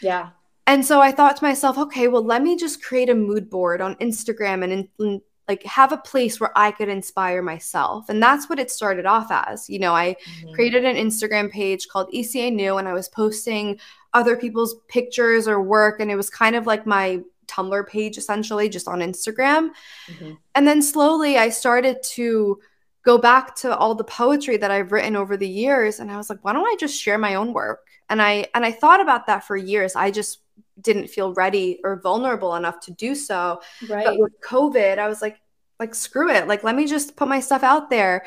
Yeah. 0.00 0.30
And 0.66 0.84
so 0.84 1.00
I 1.00 1.12
thought 1.12 1.36
to 1.36 1.44
myself, 1.44 1.76
okay, 1.78 2.08
well, 2.08 2.24
let 2.24 2.42
me 2.42 2.56
just 2.56 2.82
create 2.82 3.10
a 3.10 3.14
mood 3.14 3.50
board 3.50 3.80
on 3.80 3.94
Instagram 3.96 4.64
and, 4.64 4.88
and 4.98 5.20
like 5.48 5.62
have 5.64 5.92
a 5.92 5.98
place 5.98 6.40
where 6.40 6.56
I 6.56 6.70
could 6.70 6.88
inspire 6.88 7.42
myself. 7.42 8.08
And 8.08 8.22
that's 8.22 8.48
what 8.48 8.58
it 8.58 8.70
started 8.70 9.06
off 9.06 9.28
as. 9.30 9.68
You 9.70 9.78
know, 9.78 9.94
I 9.94 10.14
mm-hmm. 10.14 10.52
created 10.54 10.84
an 10.84 10.96
Instagram 10.96 11.50
page 11.50 11.88
called 11.88 12.08
ICI 12.12 12.48
ET 12.48 12.50
NU 12.50 12.76
and 12.76 12.88
I 12.88 12.92
was 12.92 13.08
posting 13.08 13.78
other 14.12 14.36
people's 14.36 14.76
pictures 14.88 15.46
or 15.46 15.62
work. 15.62 16.00
And 16.00 16.10
it 16.10 16.16
was 16.16 16.30
kind 16.30 16.56
of 16.56 16.66
like 16.66 16.86
my 16.86 17.20
Tumblr 17.46 17.86
page 17.88 18.18
essentially, 18.18 18.68
just 18.68 18.88
on 18.88 18.98
Instagram. 19.00 19.70
Mm-hmm. 20.08 20.32
And 20.54 20.66
then 20.66 20.82
slowly 20.82 21.38
I 21.38 21.48
started 21.50 22.02
to 22.02 22.58
go 23.04 23.18
back 23.18 23.54
to 23.54 23.76
all 23.76 23.94
the 23.94 24.04
poetry 24.04 24.56
that 24.56 24.72
I've 24.72 24.90
written 24.90 25.14
over 25.14 25.36
the 25.36 25.48
years. 25.48 26.00
And 26.00 26.10
I 26.10 26.16
was 26.16 26.28
like, 26.28 26.40
why 26.42 26.52
don't 26.52 26.66
I 26.66 26.76
just 26.78 27.00
share 27.00 27.18
my 27.18 27.36
own 27.36 27.52
work? 27.52 27.86
And 28.08 28.20
I 28.20 28.46
and 28.54 28.64
I 28.64 28.72
thought 28.72 29.00
about 29.00 29.26
that 29.26 29.44
for 29.44 29.56
years. 29.56 29.94
I 29.94 30.10
just 30.10 30.40
didn't 30.80 31.08
feel 31.08 31.32
ready 31.34 31.80
or 31.84 32.00
vulnerable 32.00 32.54
enough 32.54 32.80
to 32.80 32.90
do 32.92 33.14
so. 33.14 33.60
Right. 33.88 34.04
But 34.04 34.18
with 34.18 34.40
COVID, 34.40 34.98
I 34.98 35.08
was 35.08 35.22
like, 35.22 35.38
like 35.78 35.94
screw 35.94 36.30
it. 36.30 36.48
Like 36.48 36.64
let 36.64 36.74
me 36.74 36.86
just 36.86 37.16
put 37.16 37.28
my 37.28 37.40
stuff 37.40 37.62
out 37.62 37.90
there. 37.90 38.24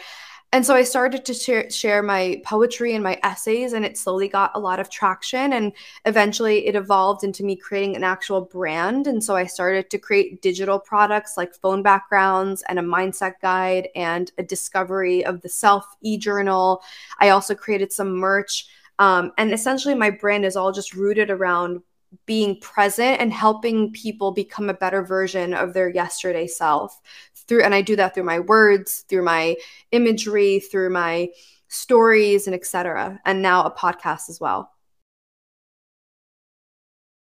And 0.51 0.65
so 0.65 0.73
I 0.73 0.81
started 0.81 1.25
to 1.25 1.33
share, 1.35 1.69
share 1.69 2.01
my 2.01 2.41
poetry 2.43 2.95
and 2.95 3.03
my 3.03 3.19
essays, 3.21 3.73
and 3.73 3.85
it 3.85 3.99
slowly 3.99 4.27
got 4.27 4.49
a 4.55 4.59
lot 4.59 4.79
of 4.79 4.89
traction. 4.89 5.53
And 5.53 5.73
eventually 6.05 6.65
it 6.65 6.75
evolved 6.75 7.23
into 7.23 7.43
me 7.43 7.55
creating 7.55 7.95
an 7.95 8.03
actual 8.03 8.41
brand. 8.41 9.05
And 9.05 9.23
so 9.23 9.35
I 9.35 9.45
started 9.45 9.91
to 9.91 9.99
create 9.99 10.41
digital 10.41 10.79
products 10.79 11.37
like 11.37 11.53
phone 11.53 11.83
backgrounds 11.83 12.63
and 12.67 12.79
a 12.79 12.81
mindset 12.81 13.33
guide 13.43 13.89
and 13.95 14.31
a 14.39 14.43
discovery 14.43 15.23
of 15.23 15.41
the 15.41 15.49
self 15.49 15.85
e 16.01 16.17
journal. 16.17 16.81
I 17.19 17.29
also 17.29 17.53
created 17.53 17.93
some 17.93 18.15
merch. 18.15 18.67
Um, 18.97 19.31
and 19.37 19.53
essentially, 19.53 19.93
my 19.93 20.09
brand 20.09 20.45
is 20.45 20.55
all 20.55 20.71
just 20.71 20.95
rooted 20.95 21.29
around 21.29 21.83
being 22.25 22.59
present 22.59 23.19
and 23.19 23.31
helping 23.31 23.91
people 23.91 24.31
become 24.31 24.69
a 24.69 24.73
better 24.73 25.03
version 25.03 25.53
of 25.53 25.73
their 25.73 25.89
yesterday 25.89 26.47
self 26.47 26.99
through 27.47 27.63
and 27.63 27.73
I 27.73 27.81
do 27.81 27.95
that 27.95 28.13
through 28.13 28.23
my 28.23 28.39
words, 28.39 29.05
through 29.09 29.23
my 29.23 29.55
imagery, 29.91 30.59
through 30.59 30.91
my 30.91 31.29
stories 31.67 32.47
and 32.47 32.55
etc. 32.55 33.19
and 33.25 33.41
now 33.41 33.63
a 33.63 33.71
podcast 33.71 34.29
as 34.29 34.39
well. 34.39 34.71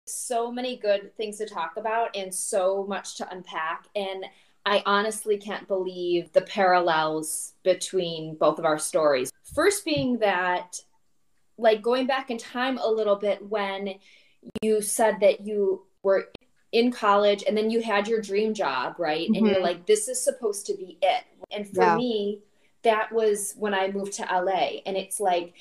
So 0.08 0.52
many 0.52 0.78
good 0.78 1.16
things 1.16 1.38
to 1.38 1.46
talk 1.46 1.74
about 1.78 2.16
and 2.16 2.34
so 2.34 2.86
much 2.88 3.16
to 3.18 3.30
unpack 3.32 3.88
and 3.96 4.26
I 4.66 4.84
honestly 4.86 5.38
can't 5.38 5.68
believe 5.68 6.32
the 6.34 6.42
parallels 6.42 7.54
between 7.64 8.36
both 8.36 8.60
of 8.60 8.66
our 8.66 8.78
stories. 8.78 9.32
First 9.56 9.86
being 9.86 10.20
that 10.20 10.80
like 11.58 11.82
going 11.82 12.08
back 12.08 12.30
in 12.30 12.38
time 12.38 12.78
a 12.78 12.88
little 12.88 13.16
bit 13.16 13.44
when 13.50 13.96
you 14.62 14.82
said 14.82 15.20
that 15.22 15.42
you 15.42 15.84
were 16.04 16.30
in 16.72 16.92
college 16.92 17.44
and 17.48 17.58
then 17.58 17.70
you 17.70 17.82
had 17.82 18.08
your 18.08 18.22
dream 18.22 18.54
job, 18.54 18.96
right? 18.98 19.28
Mm-hmm. 19.28 19.36
And 19.36 19.46
you're 19.46 19.56
mm-hmm. 19.56 19.64
like, 19.64 19.86
this 19.86 20.08
is 20.08 20.24
supposed 20.24 20.66
to 20.68 20.74
be 20.76 20.98
it. 21.02 21.24
And 21.52 21.68
for 21.68 21.84
yeah. 21.84 21.96
me, 21.96 22.40
that 22.84 23.12
was 23.12 23.54
when 23.58 23.74
I 23.74 23.92
moved 23.92 24.14
to 24.14 24.24
LA. 24.24 24.80
And 24.86 24.98
it's 24.98 25.20
like, 25.20 25.54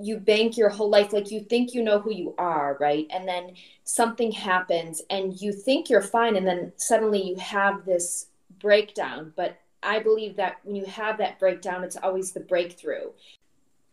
you 0.00 0.16
bank 0.16 0.56
your 0.56 0.68
whole 0.68 0.88
life 0.88 1.12
like 1.12 1.30
you 1.30 1.40
think 1.40 1.74
you 1.74 1.82
know 1.82 1.98
who 1.98 2.12
you 2.12 2.34
are 2.38 2.76
right 2.80 3.06
and 3.10 3.26
then 3.26 3.54
something 3.82 4.30
happens 4.30 5.02
and 5.10 5.40
you 5.40 5.52
think 5.52 5.90
you're 5.90 6.00
fine 6.00 6.36
and 6.36 6.46
then 6.46 6.72
suddenly 6.76 7.20
you 7.20 7.36
have 7.36 7.84
this 7.84 8.26
breakdown 8.60 9.32
but 9.34 9.58
i 9.82 9.98
believe 9.98 10.36
that 10.36 10.58
when 10.62 10.76
you 10.76 10.84
have 10.84 11.18
that 11.18 11.38
breakdown 11.40 11.82
it's 11.82 11.96
always 11.96 12.30
the 12.32 12.40
breakthrough 12.40 13.10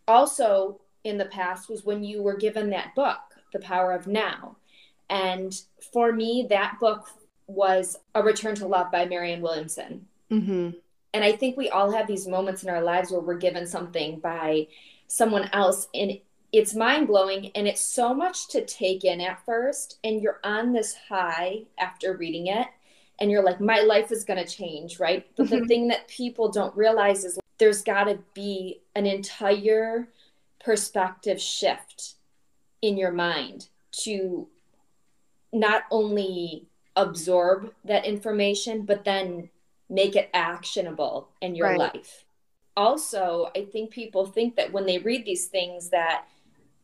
also 0.08 0.80
in 1.04 1.18
the 1.18 1.26
past 1.26 1.70
was 1.70 1.84
when 1.84 2.04
you 2.04 2.22
were 2.22 2.38
given 2.38 2.70
that 2.70 2.94
book 2.94 3.35
the 3.54 3.60
Power 3.60 3.92
of 3.92 4.08
Now. 4.08 4.58
And 5.10 5.54
for 5.94 6.12
me, 6.12 6.48
that 6.50 6.78
book 6.80 7.08
was 7.48 7.96
A 8.16 8.24
Return 8.24 8.56
to 8.56 8.68
Love 8.68 8.92
by 8.92 9.06
Marianne 9.06 9.42
Williamson. 9.42 10.08
Mm-hmm. 10.32 10.72
And 11.14 11.24
I 11.24 11.32
think 11.32 11.56
we 11.56 11.70
all 11.70 11.92
have 11.92 12.08
these 12.08 12.28
moments 12.28 12.64
in 12.64 12.70
our 12.70 12.82
lives 12.82 13.12
where 13.12 13.22
we're 13.22 13.38
given 13.38 13.68
something 13.68 14.20
by 14.20 14.68
someone 15.08 15.50
else, 15.54 15.88
and 15.94 16.20
it's 16.52 16.74
mind 16.74 17.08
blowing 17.08 17.52
and 17.54 17.68
it's 17.68 17.82
so 17.82 18.14
much 18.14 18.48
to 18.50 18.66
take 18.66 19.04
in 19.04 19.22
at 19.22 19.46
first. 19.46 20.00
And 20.04 20.22
you're 20.22 20.40
on 20.44 20.74
this 20.74 20.96
high 21.08 21.64
after 21.78 22.18
reading 22.18 22.48
it, 22.48 22.68
and 23.20 23.32
you're 23.32 23.44
like, 23.44 23.62
my 23.62 23.80
life 23.80 24.12
is 24.12 24.26
going 24.26 24.44
to 24.44 24.52
change, 24.52 25.00
right? 25.00 25.26
But 25.38 25.46
mm-hmm. 25.46 25.60
the 25.60 25.66
thing 25.68 25.88
that 25.90 26.08
people 26.08 26.52
don't 26.52 26.76
realize 26.76 27.24
is 27.24 27.40
there's 27.60 27.84
got 27.84 28.06
to 28.06 28.20
be 28.34 28.82
an 28.96 29.06
entire 29.06 30.10
perspective 30.64 31.40
shift 31.40 32.16
in 32.88 32.98
your 32.98 33.12
mind 33.12 33.68
to 34.04 34.48
not 35.52 35.84
only 35.90 36.68
absorb 36.96 37.74
that 37.84 38.06
information, 38.06 38.84
but 38.84 39.04
then 39.06 39.50
make 39.90 40.16
it 40.16 40.30
actionable 40.34 41.30
in 41.42 41.56
your 41.56 41.70
right. 41.70 41.94
life. 41.94 42.26
Also, 42.78 43.50
I 43.56 43.66
think 43.66 43.92
people 43.92 44.26
think 44.26 44.56
that 44.56 44.72
when 44.72 44.86
they 44.86 44.98
read 44.98 45.26
these 45.26 45.46
things 45.46 45.90
that 45.90 46.26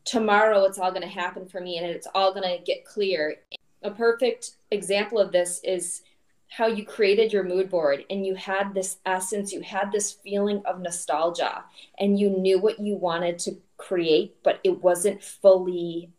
tomorrow 0.05 0.63
it's 0.63 0.79
all 0.79 0.91
going 0.91 1.01
to 1.01 1.07
happen 1.07 1.47
for 1.47 1.59
me 1.59 1.77
and 1.77 1.85
it's 1.85 2.07
all 2.15 2.33
going 2.33 2.57
to 2.57 2.63
get 2.63 2.85
clear. 2.85 3.35
a 3.83 3.91
perfect 3.91 4.51
example 4.71 5.19
of 5.19 5.31
this 5.31 5.59
is 5.63 6.01
how 6.47 6.67
you 6.67 6.85
created 6.85 7.31
your 7.31 7.43
mood 7.43 7.69
board 7.69 8.03
and 8.09 8.25
you 8.25 8.35
had 8.35 8.73
this 8.73 8.97
essence, 9.05 9.53
you 9.53 9.61
had 9.61 9.91
this 9.91 10.11
feeling 10.11 10.61
of 10.65 10.81
nostalgia, 10.81 11.63
and 11.97 12.19
you 12.19 12.29
knew 12.29 12.59
what 12.59 12.79
you 12.79 12.95
wanted 12.95 13.39
to 13.39 13.55
create, 13.81 14.35
but 14.43 14.59
it 14.63 14.81
wasn't 14.81 15.23
fully 15.23 16.11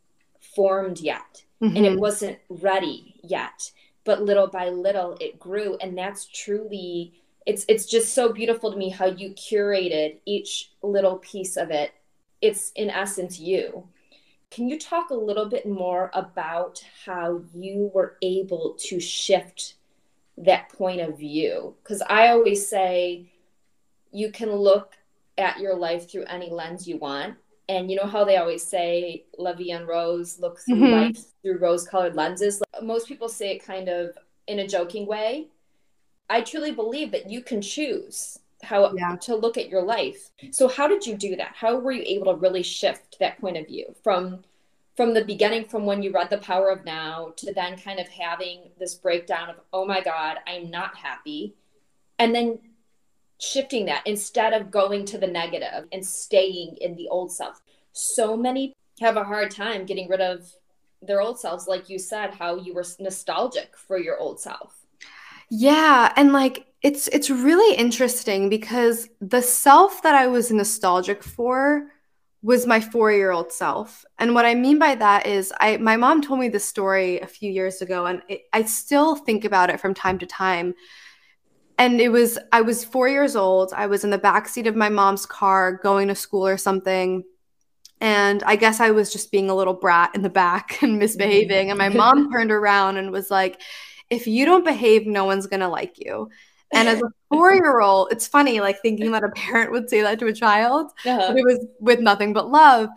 formed 0.54 1.00
yet 1.00 1.44
mm-hmm. 1.62 1.76
and 1.76 1.86
it 1.86 1.92
mm-hmm. 1.92 2.00
wasn't 2.00 2.38
ready 2.48 3.20
yet. 3.22 3.70
But 4.04 4.22
little 4.22 4.48
by 4.48 4.68
little, 4.70 5.16
it 5.20 5.38
grew, 5.38 5.76
and 5.80 5.96
that's 5.96 6.26
truly 6.26 7.14
it's 7.46 7.64
it's 7.68 7.86
just 7.86 8.14
so 8.14 8.32
beautiful 8.32 8.70
to 8.72 8.76
me 8.76 8.88
how 8.88 9.06
you 9.06 9.30
curated 9.30 10.18
each 10.26 10.72
little 10.82 11.16
piece 11.18 11.56
of 11.56 11.70
it. 11.70 11.92
It's 12.40 12.72
in 12.74 12.90
essence 12.90 13.38
you. 13.38 13.88
Can 14.50 14.68
you 14.68 14.78
talk 14.78 15.10
a 15.10 15.14
little 15.14 15.46
bit 15.46 15.66
more 15.66 16.10
about 16.12 16.84
how 17.06 17.42
you 17.54 17.90
were 17.94 18.16
able 18.22 18.76
to 18.80 19.00
shift 19.00 19.74
that 20.38 20.68
point 20.70 21.00
of 21.00 21.18
view 21.18 21.74
because 21.82 22.02
i 22.08 22.28
always 22.28 22.66
say 22.66 23.30
you 24.12 24.30
can 24.30 24.50
look 24.50 24.96
at 25.38 25.60
your 25.60 25.74
life 25.74 26.10
through 26.10 26.24
any 26.24 26.50
lens 26.50 26.88
you 26.88 26.96
want 26.96 27.36
and 27.72 27.90
you 27.90 27.96
know 27.96 28.06
how 28.06 28.24
they 28.24 28.36
always 28.36 28.62
say 28.62 29.24
la 29.38 29.52
vie 29.54 29.72
en 29.72 29.86
rose 29.86 30.38
look 30.38 30.60
through 30.60 30.76
mm-hmm. 30.76 30.92
life 30.92 31.24
through 31.42 31.58
rose 31.58 31.86
colored 31.86 32.14
lenses. 32.14 32.62
Most 32.82 33.08
people 33.08 33.28
say 33.28 33.52
it 33.52 33.64
kind 33.64 33.88
of 33.88 34.16
in 34.46 34.58
a 34.58 34.68
joking 34.68 35.06
way. 35.06 35.46
I 36.28 36.42
truly 36.42 36.72
believe 36.72 37.12
that 37.12 37.30
you 37.30 37.42
can 37.42 37.62
choose 37.62 38.38
how 38.62 38.92
yeah. 38.94 39.16
to 39.16 39.34
look 39.34 39.58
at 39.58 39.68
your 39.68 39.82
life. 39.82 40.30
So 40.50 40.68
how 40.68 40.86
did 40.86 41.06
you 41.06 41.16
do 41.16 41.34
that? 41.36 41.52
How 41.54 41.78
were 41.78 41.92
you 41.92 42.04
able 42.06 42.32
to 42.32 42.38
really 42.38 42.62
shift 42.62 43.18
that 43.18 43.40
point 43.40 43.56
of 43.56 43.66
view 43.66 43.94
from 44.02 44.44
from 44.94 45.14
the 45.14 45.24
beginning 45.24 45.64
from 45.64 45.86
when 45.86 46.02
you 46.02 46.12
read 46.12 46.28
the 46.28 46.36
power 46.38 46.68
of 46.68 46.84
now 46.84 47.32
to 47.36 47.52
then 47.54 47.78
kind 47.78 47.98
of 47.98 48.06
having 48.08 48.70
this 48.78 48.94
breakdown 48.94 49.48
of 49.48 49.56
oh 49.72 49.86
my 49.86 50.02
god 50.02 50.36
i'm 50.46 50.70
not 50.70 50.94
happy. 50.96 51.54
And 52.18 52.34
then 52.34 52.58
shifting 53.42 53.86
that 53.86 54.06
instead 54.06 54.52
of 54.52 54.70
going 54.70 55.04
to 55.04 55.18
the 55.18 55.26
negative 55.26 55.86
and 55.90 56.06
staying 56.06 56.76
in 56.80 56.94
the 56.94 57.08
old 57.08 57.32
self. 57.32 57.60
So 57.92 58.36
many 58.36 58.72
have 59.00 59.16
a 59.16 59.24
hard 59.24 59.50
time 59.50 59.84
getting 59.84 60.08
rid 60.08 60.20
of 60.20 60.48
their 61.02 61.20
old 61.20 61.40
selves 61.40 61.66
like 61.66 61.90
you 61.90 61.98
said 61.98 62.32
how 62.32 62.54
you 62.54 62.72
were 62.72 62.84
nostalgic 63.00 63.76
for 63.76 63.98
your 63.98 64.16
old 64.18 64.40
self. 64.40 64.86
Yeah 65.50 66.12
and 66.14 66.32
like 66.32 66.66
it's 66.82 67.08
it's 67.08 67.30
really 67.30 67.76
interesting 67.76 68.48
because 68.48 69.08
the 69.20 69.42
self 69.42 70.02
that 70.02 70.14
i 70.14 70.28
was 70.28 70.52
nostalgic 70.52 71.24
for 71.24 71.88
was 72.44 72.66
my 72.66 72.80
four-year-old 72.80 73.52
self. 73.52 74.04
And 74.18 74.34
what 74.34 74.46
i 74.46 74.54
mean 74.54 74.78
by 74.78 74.94
that 74.94 75.26
is 75.26 75.52
i 75.60 75.78
my 75.78 75.96
mom 75.96 76.22
told 76.22 76.38
me 76.38 76.48
this 76.48 76.64
story 76.64 77.18
a 77.18 77.26
few 77.26 77.50
years 77.50 77.82
ago 77.82 78.06
and 78.06 78.22
it, 78.28 78.42
i 78.52 78.62
still 78.62 79.16
think 79.16 79.44
about 79.44 79.68
it 79.68 79.80
from 79.80 79.94
time 79.94 80.18
to 80.20 80.26
time 80.26 80.74
and 81.82 82.00
it 82.00 82.10
was 82.10 82.38
i 82.52 82.60
was 82.60 82.84
four 82.84 83.08
years 83.08 83.34
old 83.34 83.72
i 83.74 83.86
was 83.86 84.04
in 84.04 84.10
the 84.10 84.18
back 84.18 84.46
seat 84.48 84.66
of 84.66 84.76
my 84.76 84.88
mom's 84.88 85.26
car 85.26 85.72
going 85.82 86.08
to 86.08 86.14
school 86.14 86.46
or 86.46 86.56
something 86.56 87.24
and 88.00 88.42
i 88.44 88.54
guess 88.56 88.80
i 88.80 88.90
was 88.90 89.12
just 89.12 89.32
being 89.32 89.50
a 89.50 89.54
little 89.54 89.74
brat 89.74 90.14
in 90.14 90.22
the 90.22 90.30
back 90.30 90.78
and 90.82 90.98
misbehaving 90.98 91.70
and 91.70 91.78
my 91.78 91.88
mom 91.88 92.30
turned 92.32 92.52
around 92.52 92.96
and 92.96 93.10
was 93.10 93.30
like 93.30 93.60
if 94.10 94.26
you 94.26 94.44
don't 94.44 94.64
behave 94.64 95.06
no 95.06 95.24
one's 95.24 95.46
going 95.46 95.60
to 95.60 95.68
like 95.68 95.98
you 95.98 96.28
and 96.74 96.88
as 96.88 97.02
a 97.02 97.12
four 97.28 97.52
year 97.52 97.80
old, 97.80 98.12
it's 98.12 98.26
funny, 98.26 98.60
like 98.60 98.80
thinking 98.80 99.12
that 99.12 99.22
a 99.22 99.28
parent 99.28 99.72
would 99.72 99.90
say 99.90 100.00
that 100.00 100.18
to 100.20 100.26
a 100.26 100.32
child, 100.32 100.90
uh-huh. 101.04 101.28
but 101.28 101.36
it 101.36 101.44
was 101.44 101.66
with 101.80 102.00
nothing 102.00 102.32
but 102.32 102.50
love. 102.50 102.88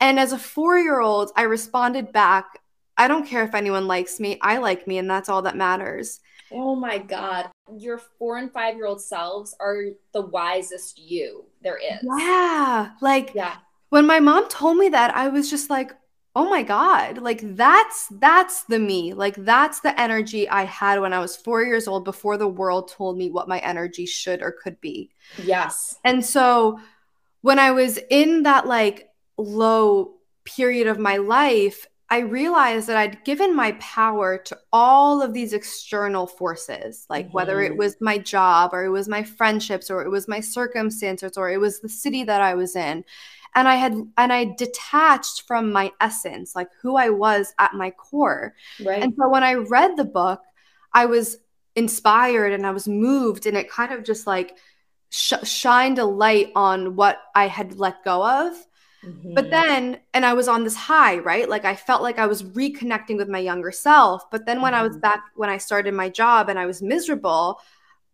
And 0.00 0.18
as 0.18 0.32
a 0.32 0.38
four 0.38 0.78
year 0.78 1.00
old, 1.00 1.30
I 1.36 1.42
responded 1.42 2.12
back, 2.12 2.60
I 2.96 3.06
don't 3.06 3.24
care 3.24 3.44
if 3.44 3.54
anyone 3.54 3.86
likes 3.86 4.18
me, 4.18 4.38
I 4.42 4.58
like 4.58 4.88
me, 4.88 4.98
and 4.98 5.08
that's 5.08 5.28
all 5.28 5.42
that 5.42 5.56
matters. 5.56 6.18
Oh 6.50 6.74
my 6.74 6.98
God. 6.98 7.50
Your 7.76 7.98
four 7.98 8.38
and 8.38 8.52
five 8.52 8.76
year 8.76 8.86
old 8.86 9.00
selves 9.00 9.54
are 9.60 9.84
the 10.12 10.20
wisest 10.20 10.98
you 10.98 11.44
there 11.62 11.78
is. 11.78 12.00
Yeah. 12.18 12.90
Like, 13.00 13.32
yeah. 13.34 13.56
when 13.88 14.06
my 14.06 14.20
mom 14.20 14.48
told 14.48 14.76
me 14.76 14.90
that, 14.90 15.16
I 15.16 15.28
was 15.28 15.48
just 15.50 15.70
like, 15.70 15.92
oh 16.36 16.48
my 16.50 16.62
god 16.62 17.18
like 17.18 17.40
that's 17.54 18.08
that's 18.18 18.64
the 18.64 18.78
me 18.78 19.14
like 19.14 19.36
that's 19.44 19.80
the 19.80 20.00
energy 20.00 20.48
i 20.48 20.64
had 20.64 21.00
when 21.00 21.12
i 21.12 21.18
was 21.18 21.36
4 21.36 21.62
years 21.62 21.86
old 21.86 22.04
before 22.04 22.36
the 22.36 22.48
world 22.48 22.88
told 22.88 23.16
me 23.16 23.30
what 23.30 23.48
my 23.48 23.58
energy 23.60 24.06
should 24.06 24.42
or 24.42 24.50
could 24.50 24.80
be 24.80 25.10
yes 25.42 25.96
and 26.04 26.24
so 26.24 26.80
when 27.42 27.58
i 27.58 27.70
was 27.70 27.98
in 28.10 28.42
that 28.42 28.66
like 28.66 29.10
low 29.38 30.14
period 30.44 30.88
of 30.88 30.98
my 30.98 31.18
life 31.18 31.86
i 32.14 32.18
realized 32.18 32.86
that 32.86 32.96
i'd 32.96 33.24
given 33.24 33.56
my 33.56 33.72
power 33.72 34.38
to 34.38 34.56
all 34.72 35.20
of 35.20 35.34
these 35.34 35.52
external 35.52 36.28
forces 36.28 37.06
like 37.10 37.26
mm-hmm. 37.26 37.34
whether 37.34 37.60
it 37.60 37.70
mm-hmm. 37.70 37.78
was 37.78 37.96
my 38.00 38.16
job 38.18 38.70
or 38.72 38.84
it 38.84 38.90
was 38.90 39.08
my 39.08 39.22
friendships 39.22 39.90
or 39.90 40.02
it 40.02 40.08
was 40.08 40.28
my 40.28 40.38
circumstances 40.38 41.32
or 41.36 41.50
it 41.50 41.58
was 41.58 41.80
the 41.80 41.88
city 41.88 42.22
that 42.22 42.40
i 42.40 42.54
was 42.54 42.76
in 42.76 43.04
and 43.56 43.66
i 43.66 43.74
had 43.74 43.92
and 44.16 44.32
i 44.32 44.44
detached 44.44 45.42
from 45.42 45.72
my 45.72 45.90
essence 46.00 46.54
like 46.54 46.68
who 46.80 46.96
i 46.96 47.10
was 47.10 47.52
at 47.58 47.74
my 47.74 47.90
core 47.90 48.54
right 48.84 49.02
and 49.02 49.12
so 49.18 49.28
when 49.28 49.42
i 49.42 49.54
read 49.54 49.96
the 49.96 50.04
book 50.04 50.40
i 50.92 51.04
was 51.04 51.38
inspired 51.74 52.52
and 52.52 52.64
i 52.64 52.70
was 52.70 52.86
moved 52.86 53.46
and 53.46 53.56
it 53.56 53.68
kind 53.68 53.92
of 53.92 54.04
just 54.04 54.24
like 54.24 54.56
sh- 55.10 55.42
shined 55.42 55.98
a 55.98 56.04
light 56.04 56.52
on 56.54 56.94
what 56.94 57.18
i 57.34 57.48
had 57.48 57.76
let 57.76 58.04
go 58.04 58.24
of 58.24 58.54
mm-hmm. 59.04 59.34
but 59.34 59.50
then 59.50 59.98
and 60.12 60.24
i 60.24 60.32
was 60.32 60.48
on 60.48 60.64
this 60.64 60.76
high 60.76 61.18
right 61.18 61.48
like 61.48 61.64
i 61.64 61.74
felt 61.74 62.02
like 62.02 62.18
i 62.18 62.26
was 62.26 62.42
reconnecting 62.42 63.16
with 63.16 63.28
my 63.28 63.38
younger 63.38 63.70
self 63.70 64.30
but 64.30 64.46
then 64.46 64.60
when 64.60 64.72
mm-hmm. 64.72 64.80
i 64.80 64.86
was 64.86 64.92
mm-hmm. 64.92 65.00
back 65.00 65.24
when 65.36 65.50
i 65.50 65.58
started 65.58 65.94
my 65.94 66.08
job 66.08 66.48
and 66.48 66.58
i 66.58 66.66
was 66.66 66.82
miserable 66.82 67.60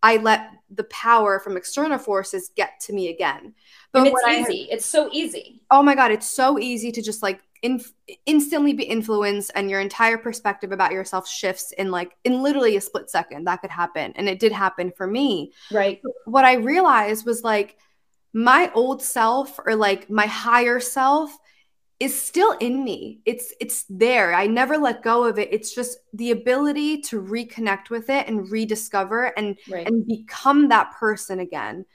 I 0.03 0.17
let 0.17 0.51
the 0.69 0.85
power 0.85 1.39
from 1.39 1.57
external 1.57 1.99
forces 1.99 2.51
get 2.55 2.79
to 2.81 2.93
me 2.93 3.09
again. 3.09 3.53
But 3.91 4.07
and 4.07 4.07
it's 4.07 4.49
easy. 4.49 4.67
it's 4.71 4.85
so 4.85 5.09
easy. 5.11 5.61
Oh 5.69 5.83
my 5.83 5.95
God. 5.95 6.11
It's 6.11 6.27
so 6.27 6.57
easy 6.57 6.91
to 6.91 7.01
just 7.01 7.21
like 7.21 7.41
inf- 7.61 7.93
instantly 8.25 8.73
be 8.73 8.83
influenced 8.83 9.51
and 9.53 9.69
your 9.69 9.79
entire 9.79 10.17
perspective 10.17 10.71
about 10.71 10.91
yourself 10.91 11.27
shifts 11.27 11.71
in 11.73 11.91
like 11.91 12.13
in 12.23 12.41
literally 12.41 12.77
a 12.77 12.81
split 12.81 13.09
second. 13.09 13.45
That 13.45 13.61
could 13.61 13.69
happen. 13.69 14.13
And 14.15 14.27
it 14.27 14.39
did 14.39 14.51
happen 14.51 14.91
for 14.95 15.05
me. 15.05 15.53
Right. 15.71 16.01
What 16.25 16.45
I 16.45 16.53
realized 16.55 17.25
was 17.25 17.43
like 17.43 17.77
my 18.33 18.71
old 18.73 19.01
self 19.01 19.59
or 19.65 19.75
like 19.75 20.09
my 20.09 20.25
higher 20.25 20.79
self 20.79 21.35
is 21.99 22.19
still 22.19 22.53
in 22.53 22.83
me. 22.83 23.21
It's 23.25 23.53
it's 23.59 23.85
there. 23.89 24.33
I 24.33 24.47
never 24.47 24.77
let 24.77 25.03
go 25.03 25.25
of 25.25 25.37
it. 25.37 25.49
It's 25.51 25.75
just 25.75 25.99
the 26.13 26.31
ability 26.31 27.01
to 27.01 27.21
reconnect 27.21 27.89
with 27.91 28.09
it 28.09 28.27
and 28.27 28.49
rediscover 28.49 29.25
and 29.37 29.57
right. 29.69 29.85
and 29.85 30.07
become 30.07 30.69
that 30.69 30.93
person 30.93 31.39
again. 31.39 31.85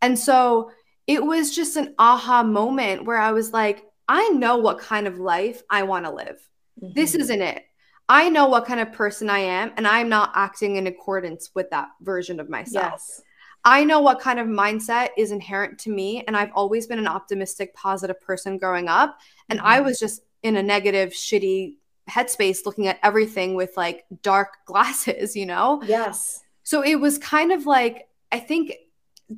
And 0.00 0.18
so 0.18 0.70
it 1.06 1.22
was 1.22 1.54
just 1.54 1.76
an 1.76 1.94
aha 1.98 2.42
moment 2.42 3.04
where 3.04 3.18
I 3.18 3.32
was 3.32 3.52
like, 3.52 3.84
I 4.08 4.30
know 4.30 4.56
what 4.56 4.78
kind 4.78 5.06
of 5.06 5.18
life 5.18 5.62
I 5.68 5.82
want 5.82 6.06
to 6.06 6.12
live. 6.12 6.40
Mm-hmm. 6.82 6.94
This 6.94 7.14
isn't 7.14 7.42
it. 7.42 7.64
I 8.08 8.28
know 8.28 8.48
what 8.48 8.64
kind 8.64 8.80
of 8.80 8.92
person 8.92 9.30
I 9.30 9.38
am, 9.40 9.72
and 9.76 9.86
I'm 9.86 10.08
not 10.08 10.32
acting 10.34 10.76
in 10.76 10.88
accordance 10.88 11.50
with 11.54 11.70
that 11.70 11.88
version 12.00 12.40
of 12.40 12.48
myself. 12.48 12.92
Yes. 12.92 13.22
I 13.64 13.84
know 13.84 14.00
what 14.00 14.20
kind 14.20 14.38
of 14.38 14.46
mindset 14.46 15.08
is 15.16 15.32
inherent 15.32 15.78
to 15.80 15.90
me, 15.90 16.24
and 16.26 16.36
I've 16.36 16.52
always 16.54 16.86
been 16.86 16.98
an 16.98 17.06
optimistic, 17.06 17.74
positive 17.74 18.20
person 18.20 18.58
growing 18.58 18.88
up. 18.88 19.18
And 19.48 19.58
mm-hmm. 19.58 19.68
I 19.68 19.80
was 19.80 19.98
just 19.98 20.22
in 20.42 20.56
a 20.56 20.62
negative, 20.62 21.10
shitty 21.10 21.74
headspace 22.08 22.64
looking 22.64 22.88
at 22.88 22.98
everything 23.02 23.54
with 23.54 23.76
like 23.76 24.04
dark 24.22 24.58
glasses, 24.64 25.36
you 25.36 25.46
know? 25.46 25.82
Yes. 25.84 26.42
So 26.62 26.82
it 26.82 26.96
was 26.96 27.18
kind 27.18 27.52
of 27.52 27.66
like, 27.66 28.08
I 28.32 28.38
think 28.38 28.74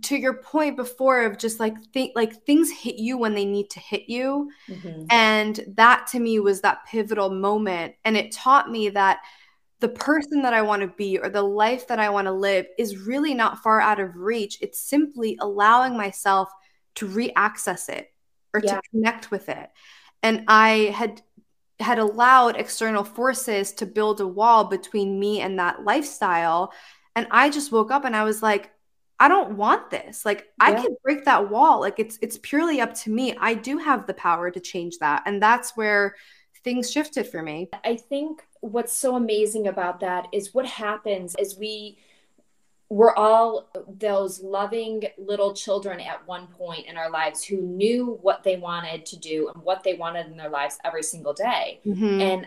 to 0.01 0.17
your 0.17 0.35
point 0.35 0.77
before 0.77 1.23
of 1.25 1.37
just 1.37 1.61
like 1.61 1.75
think 1.93 2.13
like 2.17 2.45
things 2.45 2.71
hit 2.71 2.97
you 2.97 3.19
when 3.19 3.35
they 3.35 3.45
need 3.45 3.69
to 3.69 3.79
hit 3.79 4.09
you 4.09 4.51
mm-hmm. 4.67 5.05
and 5.11 5.61
that 5.77 6.07
to 6.07 6.19
me 6.19 6.41
was 6.41 6.63
that 6.63 6.79
pivotal 6.87 7.29
moment 7.29 7.95
and 8.07 8.17
it 8.17 8.33
taught 8.33 8.71
me 8.71 8.89
that 8.89 9.21
the 9.83 9.89
person 9.89 10.43
that 10.43 10.55
i 10.55 10.63
want 10.63 10.81
to 10.81 10.89
be 10.97 11.19
or 11.19 11.29
the 11.29 11.43
life 11.43 11.89
that 11.89 11.99
i 11.99 12.09
want 12.09 12.27
to 12.27 12.33
live 12.33 12.65
is 12.79 12.99
really 12.99 13.35
not 13.35 13.59
far 13.59 13.81
out 13.81 13.99
of 13.99 14.17
reach 14.17 14.57
it's 14.63 14.81
simply 14.81 15.37
allowing 15.41 15.97
myself 15.97 16.49
to 16.95 17.07
re-access 17.07 17.89
it 17.89 18.09
or 18.55 18.61
yeah. 18.63 18.77
to 18.77 18.83
connect 18.91 19.31
with 19.33 19.49
it 19.49 19.69
and 20.23 20.45
i 20.47 20.95
had 20.95 21.21
had 21.81 21.99
allowed 21.99 22.57
external 22.57 23.03
forces 23.03 23.73
to 23.73 23.85
build 23.85 24.21
a 24.21 24.27
wall 24.27 24.65
between 24.65 25.19
me 25.19 25.41
and 25.41 25.59
that 25.59 25.85
lifestyle 25.85 26.73
and 27.17 27.27
i 27.33 27.51
just 27.51 27.73
woke 27.73 27.91
up 27.91 28.05
and 28.05 28.17
i 28.17 28.25
was 28.25 28.43
like 28.43 28.71
I 29.21 29.29
don't 29.29 29.57
want 29.57 29.89
this. 29.89 30.25
Like 30.25 30.49
yeah. 30.61 30.67
I 30.67 30.73
can 30.73 30.97
break 31.05 31.27
that 31.27 31.49
wall. 31.49 31.79
Like 31.79 32.01
it's 32.01 32.19
it's 32.23 32.39
purely 32.39 32.81
up 32.81 32.93
to 33.03 33.11
me. 33.11 33.37
I 33.39 33.55
do 33.55 33.79
have 33.79 34.09
the 34.09 34.15
power 34.15 34.51
to 34.51 34.59
change 34.59 34.99
that. 34.99 35.23
And 35.27 35.41
that's 35.41 35.77
where 35.77 36.17
things 36.65 36.91
shifted 36.91 37.29
for 37.29 37.41
me. 37.41 37.69
I 37.85 37.95
think 37.95 38.43
what's 38.63 38.93
so 38.93 39.17
amazing 39.17 39.67
about 39.67 40.01
that 40.01 40.29
is 40.33 40.55
what 40.55 40.65
happens 40.65 41.37
is 41.39 41.59
we 41.59 41.99
we're 42.89 43.15
all 43.15 43.71
those 43.99 44.43
loving 44.43 45.03
little 45.17 45.55
children 45.55 45.99
at 45.99 46.27
one 46.29 46.47
point 46.47 46.87
in 46.87 46.97
our 46.97 47.11
lives 47.11 47.43
who 47.43 47.61
knew 47.63 48.19
what 48.21 48.45
they 48.45 48.57
wanted 48.57 49.07
to 49.07 49.19
do 49.19 49.51
and 49.53 49.63
what 49.63 49.83
they 49.83 49.95
wanted 49.95 50.27
in 50.27 50.37
their 50.37 50.51
lives 50.51 50.79
every 50.85 51.03
single 51.03 51.33
day. 51.33 51.81
Mm-hmm. 51.87 52.21
And 52.21 52.47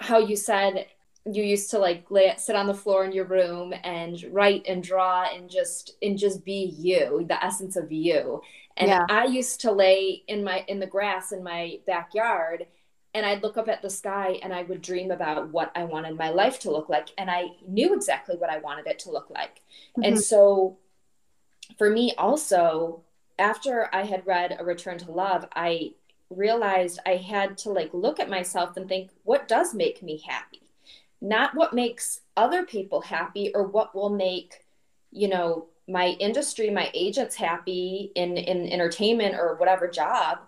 how 0.00 0.18
you 0.18 0.34
said 0.34 0.86
you 1.24 1.42
used 1.42 1.70
to 1.70 1.78
like 1.78 2.10
lay 2.10 2.34
sit 2.38 2.56
on 2.56 2.66
the 2.66 2.74
floor 2.74 3.04
in 3.04 3.12
your 3.12 3.24
room 3.24 3.72
and 3.84 4.22
write 4.30 4.66
and 4.66 4.82
draw 4.82 5.26
and 5.32 5.48
just 5.48 5.96
and 6.02 6.18
just 6.18 6.44
be 6.44 6.74
you 6.76 7.24
the 7.28 7.44
essence 7.44 7.76
of 7.76 7.92
you 7.92 8.40
and 8.76 8.88
yeah. 8.88 9.04
i 9.10 9.24
used 9.24 9.60
to 9.60 9.70
lay 9.70 10.22
in 10.28 10.42
my 10.42 10.64
in 10.68 10.78
the 10.78 10.86
grass 10.86 11.32
in 11.32 11.42
my 11.42 11.78
backyard 11.86 12.66
and 13.14 13.24
i'd 13.26 13.42
look 13.42 13.56
up 13.56 13.68
at 13.68 13.82
the 13.82 13.90
sky 13.90 14.38
and 14.42 14.52
i 14.52 14.62
would 14.62 14.82
dream 14.82 15.10
about 15.10 15.50
what 15.50 15.70
i 15.74 15.84
wanted 15.84 16.16
my 16.16 16.28
life 16.30 16.58
to 16.58 16.70
look 16.70 16.88
like 16.88 17.08
and 17.18 17.30
i 17.30 17.46
knew 17.66 17.94
exactly 17.94 18.36
what 18.36 18.50
i 18.50 18.58
wanted 18.58 18.86
it 18.86 18.98
to 18.98 19.10
look 19.10 19.30
like 19.30 19.56
mm-hmm. 19.56 20.04
and 20.04 20.20
so 20.20 20.76
for 21.76 21.90
me 21.90 22.14
also 22.16 23.02
after 23.38 23.88
i 23.94 24.02
had 24.02 24.26
read 24.26 24.56
a 24.58 24.64
return 24.64 24.98
to 24.98 25.10
love 25.10 25.46
i 25.54 25.90
realized 26.30 26.98
i 27.06 27.16
had 27.16 27.56
to 27.56 27.70
like 27.70 27.90
look 27.92 28.20
at 28.20 28.28
myself 28.28 28.76
and 28.76 28.88
think 28.88 29.10
what 29.24 29.48
does 29.48 29.74
make 29.74 30.02
me 30.02 30.22
happy 30.26 30.62
not 31.20 31.54
what 31.54 31.74
makes 31.74 32.20
other 32.36 32.64
people 32.64 33.00
happy 33.00 33.50
or 33.54 33.64
what 33.64 33.94
will 33.94 34.10
make 34.10 34.64
you 35.10 35.28
know 35.28 35.66
my 35.88 36.08
industry 36.20 36.70
my 36.70 36.90
agents 36.94 37.34
happy 37.34 38.12
in 38.14 38.36
in 38.36 38.70
entertainment 38.70 39.34
or 39.34 39.56
whatever 39.56 39.88
job 39.88 40.38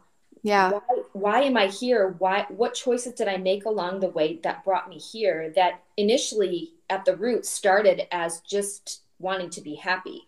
yeah 0.42 0.70
why, 0.70 0.80
why 1.12 1.40
am 1.42 1.56
i 1.56 1.66
here 1.66 2.14
why 2.18 2.46
what 2.48 2.74
choices 2.74 3.12
did 3.14 3.28
i 3.28 3.36
make 3.36 3.64
along 3.64 4.00
the 4.00 4.08
way 4.08 4.38
that 4.42 4.64
brought 4.64 4.88
me 4.88 4.98
here 4.98 5.52
that 5.54 5.82
initially 5.96 6.72
at 6.88 7.04
the 7.04 7.16
root 7.16 7.44
started 7.44 8.02
as 8.12 8.40
just 8.40 9.02
wanting 9.18 9.50
to 9.50 9.60
be 9.60 9.74
happy 9.74 10.22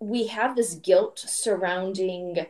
we 0.00 0.26
have 0.26 0.54
this 0.54 0.74
guilt 0.74 1.18
surrounding 1.18 2.46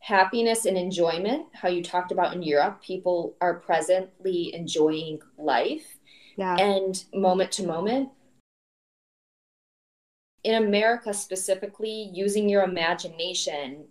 happiness 0.00 0.64
and 0.64 0.76
enjoyment 0.76 1.46
how 1.52 1.68
you 1.68 1.82
talked 1.82 2.12
about 2.12 2.34
in 2.34 2.42
europe 2.42 2.82
people 2.82 3.34
are 3.40 3.54
presently 3.54 4.54
enjoying 4.54 5.18
life 5.36 5.98
yeah. 6.38 6.54
and 6.54 7.04
moment 7.12 7.52
to 7.52 7.66
moment. 7.66 8.10
In 10.44 10.54
America 10.54 11.12
specifically, 11.12 12.10
using 12.14 12.48
your 12.48 12.62
imagination, 12.62 13.86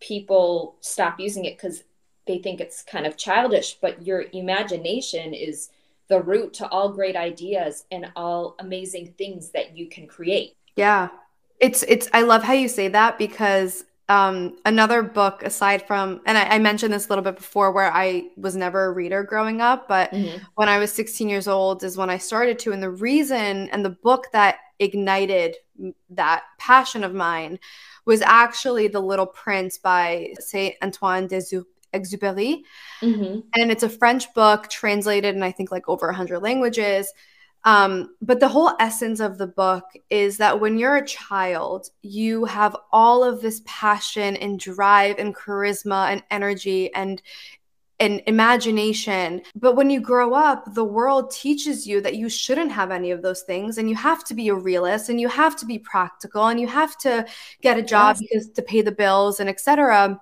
people 0.00 0.76
stop 0.80 1.20
using 1.20 1.44
it 1.44 1.56
because 1.56 1.84
they 2.26 2.38
think 2.38 2.60
it's 2.60 2.82
kind 2.82 3.06
of 3.06 3.16
childish, 3.16 3.78
but 3.80 4.06
your 4.06 4.24
imagination 4.32 5.34
is 5.34 5.70
the 6.08 6.20
root 6.20 6.52
to 6.54 6.68
all 6.68 6.90
great 6.90 7.16
ideas 7.16 7.84
and 7.90 8.10
all 8.16 8.54
amazing 8.58 9.14
things 9.18 9.50
that 9.50 9.76
you 9.76 9.88
can 9.88 10.06
create. 10.06 10.56
Yeah. 10.76 11.08
It's 11.58 11.82
it's 11.84 12.08
I 12.12 12.22
love 12.22 12.42
how 12.42 12.54
you 12.54 12.68
say 12.68 12.88
that 12.88 13.18
because 13.18 13.84
um, 14.08 14.58
another 14.66 15.02
book 15.02 15.42
aside 15.42 15.86
from, 15.86 16.20
and 16.26 16.36
I, 16.36 16.56
I, 16.56 16.58
mentioned 16.58 16.92
this 16.92 17.06
a 17.06 17.08
little 17.08 17.24
bit 17.24 17.36
before, 17.36 17.72
where 17.72 17.90
I 17.90 18.24
was 18.36 18.56
never 18.56 18.86
a 18.86 18.92
reader 18.92 19.22
growing 19.22 19.62
up, 19.62 19.88
but 19.88 20.10
mm-hmm. 20.10 20.42
when 20.56 20.68
I 20.68 20.78
was 20.78 20.92
16 20.92 21.28
years 21.28 21.48
old 21.48 21.82
is 21.82 21.96
when 21.96 22.10
I 22.10 22.18
started 22.18 22.58
to. 22.60 22.72
And 22.72 22.82
the 22.82 22.90
reason 22.90 23.70
and 23.70 23.84
the 23.84 23.90
book 23.90 24.26
that 24.32 24.56
ignited 24.80 25.56
that 26.10 26.42
passion 26.58 27.04
of 27.04 27.14
mine 27.14 27.58
was 28.04 28.20
actually 28.22 28.88
The 28.88 29.00
Little 29.00 29.26
Prince 29.26 29.78
by 29.78 30.34
Saint 30.40 30.74
Antoine 30.82 31.26
de 31.26 31.40
Exupery. 31.92 32.62
Mm-hmm. 33.00 33.40
And 33.54 33.70
it's 33.70 33.82
a 33.82 33.88
French 33.88 34.32
book 34.34 34.68
translated 34.68 35.34
in, 35.34 35.42
I 35.42 35.52
think, 35.52 35.70
like 35.70 35.88
over 35.88 36.06
100 36.06 36.40
languages. 36.40 37.12
Um, 37.64 38.16
but 38.20 38.40
the 38.40 38.48
whole 38.48 38.72
essence 38.80 39.20
of 39.20 39.38
the 39.38 39.46
book 39.46 39.84
is 40.10 40.36
that 40.38 40.58
when 40.58 40.78
you're 40.78 40.96
a 40.96 41.06
child, 41.06 41.90
you 42.02 42.44
have 42.44 42.76
all 42.90 43.22
of 43.22 43.40
this 43.40 43.62
passion 43.66 44.36
and 44.36 44.58
drive 44.58 45.18
and 45.18 45.34
charisma 45.34 46.08
and 46.08 46.22
energy 46.30 46.92
and 46.94 47.22
and 48.00 48.20
imagination. 48.26 49.42
But 49.54 49.76
when 49.76 49.88
you 49.88 50.00
grow 50.00 50.34
up, 50.34 50.74
the 50.74 50.82
world 50.82 51.30
teaches 51.30 51.86
you 51.86 52.00
that 52.00 52.16
you 52.16 52.28
shouldn't 52.28 52.72
have 52.72 52.90
any 52.90 53.12
of 53.12 53.22
those 53.22 53.42
things 53.42 53.78
and 53.78 53.88
you 53.88 53.94
have 53.94 54.24
to 54.24 54.34
be 54.34 54.48
a 54.48 54.54
realist 54.54 55.08
and 55.08 55.20
you 55.20 55.28
have 55.28 55.54
to 55.56 55.66
be 55.66 55.78
practical 55.78 56.48
and 56.48 56.58
you 56.58 56.66
have 56.66 56.98
to 56.98 57.24
get 57.60 57.78
a 57.78 57.82
job 57.82 58.16
yes. 58.18 58.20
because 58.20 58.50
to 58.50 58.62
pay 58.62 58.82
the 58.82 58.90
bills 58.90 59.38
and 59.38 59.48
etc 59.48 60.20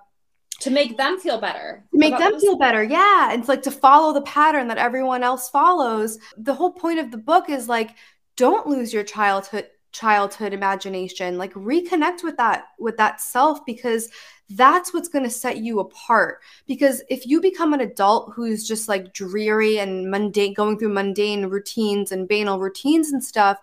to 0.61 0.69
make 0.69 0.97
them 0.97 1.19
feel 1.19 1.39
better. 1.39 1.83
To 1.91 1.97
make 1.97 2.17
them 2.17 2.39
feel 2.39 2.57
better 2.57 2.83
yeah. 2.83 3.33
It's 3.33 3.47
like 3.47 3.63
to 3.63 3.71
follow 3.71 4.13
the 4.13 4.21
pattern 4.21 4.67
that 4.67 4.77
everyone 4.77 5.23
else 5.23 5.49
follows. 5.49 6.19
The 6.37 6.53
whole 6.53 6.71
point 6.71 6.99
of 6.99 7.11
the 7.11 7.17
book 7.17 7.49
is 7.49 7.67
like 7.67 7.95
don't 8.35 8.67
lose 8.67 8.93
your 8.93 9.03
childhood 9.03 9.67
childhood 9.91 10.53
imagination. 10.53 11.37
Like 11.37 11.53
reconnect 11.53 12.23
with 12.23 12.37
that 12.37 12.65
with 12.79 12.97
that 12.97 13.21
self 13.21 13.65
because 13.65 14.09
that's 14.49 14.93
what's 14.93 15.07
going 15.07 15.23
to 15.23 15.31
set 15.31 15.57
you 15.57 15.79
apart. 15.79 16.39
Because 16.67 17.01
if 17.09 17.25
you 17.25 17.41
become 17.41 17.73
an 17.73 17.81
adult 17.81 18.33
who's 18.33 18.67
just 18.67 18.87
like 18.87 19.13
dreary 19.13 19.79
and 19.79 20.11
mundane 20.11 20.53
going 20.53 20.77
through 20.77 20.93
mundane 20.93 21.45
routines 21.45 22.11
and 22.11 22.27
banal 22.27 22.59
routines 22.59 23.11
and 23.11 23.23
stuff 23.23 23.59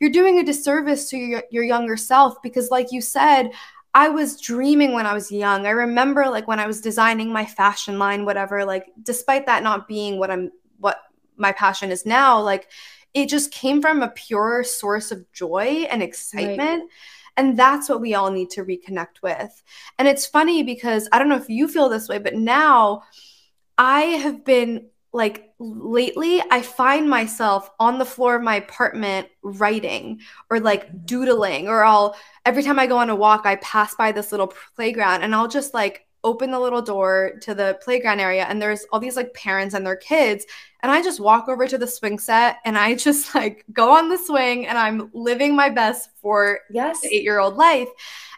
you're 0.00 0.10
doing 0.10 0.38
a 0.38 0.44
disservice 0.44 1.08
to 1.10 1.16
your, 1.16 1.44
your 1.50 1.64
younger 1.64 1.96
self. 1.96 2.42
Because 2.42 2.70
like 2.70 2.92
you 2.92 3.00
said 3.00 3.50
I 3.94 4.08
was 4.08 4.40
dreaming 4.40 4.92
when 4.92 5.06
I 5.06 5.14
was 5.14 5.30
young. 5.30 5.66
I 5.66 5.70
remember 5.70 6.26
like 6.26 6.48
when 6.48 6.58
I 6.58 6.66
was 6.66 6.80
designing 6.80 7.32
my 7.32 7.46
fashion 7.46 7.98
line, 7.98 8.24
whatever, 8.24 8.64
like 8.64 8.86
despite 9.02 9.46
that 9.46 9.62
not 9.62 9.86
being 9.86 10.18
what 10.18 10.30
I'm 10.30 10.50
what 10.78 10.98
my 11.36 11.52
passion 11.52 11.90
is 11.92 12.04
now, 12.04 12.40
like 12.40 12.68
it 13.14 13.28
just 13.28 13.52
came 13.52 13.80
from 13.80 14.02
a 14.02 14.08
pure 14.08 14.64
source 14.64 15.12
of 15.12 15.30
joy 15.32 15.86
and 15.90 16.02
excitement. 16.02 16.82
Right. 16.82 16.88
And 17.36 17.56
that's 17.58 17.88
what 17.88 18.00
we 18.00 18.14
all 18.14 18.30
need 18.30 18.50
to 18.50 18.64
reconnect 18.64 19.22
with. 19.22 19.62
And 19.98 20.06
it's 20.08 20.26
funny 20.26 20.62
because 20.62 21.08
I 21.12 21.18
don't 21.18 21.28
know 21.28 21.36
if 21.36 21.48
you 21.48 21.68
feel 21.68 21.88
this 21.88 22.08
way, 22.08 22.18
but 22.18 22.34
now 22.34 23.02
I 23.78 24.02
have 24.02 24.44
been 24.44 24.86
like 25.14 25.54
lately 25.60 26.42
i 26.50 26.60
find 26.60 27.08
myself 27.08 27.70
on 27.78 27.98
the 27.98 28.04
floor 28.04 28.34
of 28.34 28.42
my 28.42 28.56
apartment 28.56 29.28
writing 29.42 30.20
or 30.50 30.58
like 30.58 30.88
mm-hmm. 30.88 30.98
doodling 31.04 31.68
or 31.68 31.84
i'll 31.84 32.16
every 32.44 32.62
time 32.62 32.78
i 32.78 32.86
go 32.86 32.98
on 32.98 33.08
a 33.08 33.16
walk 33.16 33.46
i 33.46 33.54
pass 33.56 33.94
by 33.94 34.10
this 34.10 34.32
little 34.32 34.52
playground 34.74 35.22
and 35.22 35.34
i'll 35.34 35.48
just 35.48 35.72
like 35.72 36.06
open 36.24 36.50
the 36.50 36.58
little 36.58 36.82
door 36.82 37.34
to 37.40 37.54
the 37.54 37.78
playground 37.82 38.18
area 38.18 38.44
and 38.48 38.60
there's 38.60 38.84
all 38.90 38.98
these 38.98 39.16
like 39.16 39.32
parents 39.34 39.74
and 39.74 39.86
their 39.86 39.96
kids 39.96 40.44
and 40.82 40.90
i 40.90 41.00
just 41.00 41.20
walk 41.20 41.48
over 41.48 41.68
to 41.68 41.78
the 41.78 41.86
swing 41.86 42.18
set 42.18 42.56
and 42.64 42.76
i 42.76 42.94
just 43.06 43.34
like 43.34 43.64
go 43.72 43.96
on 43.96 44.08
the 44.08 44.18
swing 44.18 44.66
and 44.66 44.76
i'm 44.76 45.10
living 45.14 45.54
my 45.54 45.70
best 45.70 46.10
for 46.20 46.58
yes 46.70 47.04
8 47.04 47.22
year 47.22 47.38
old 47.38 47.56
life 47.56 47.88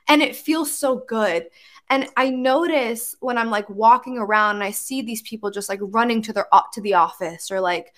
and 0.08 0.22
it 0.22 0.36
feels 0.36 0.76
so 0.76 1.02
good 1.08 1.46
and 1.88 2.08
I 2.16 2.30
notice 2.30 3.14
when 3.20 3.38
I'm 3.38 3.50
like 3.50 3.68
walking 3.70 4.18
around 4.18 4.56
and 4.56 4.64
I 4.64 4.70
see 4.70 5.02
these 5.02 5.22
people 5.22 5.50
just 5.50 5.68
like 5.68 5.80
running 5.82 6.22
to 6.22 6.32
their 6.32 6.46
to 6.72 6.80
the 6.80 6.94
office 6.94 7.50
or 7.50 7.60
like 7.60 7.94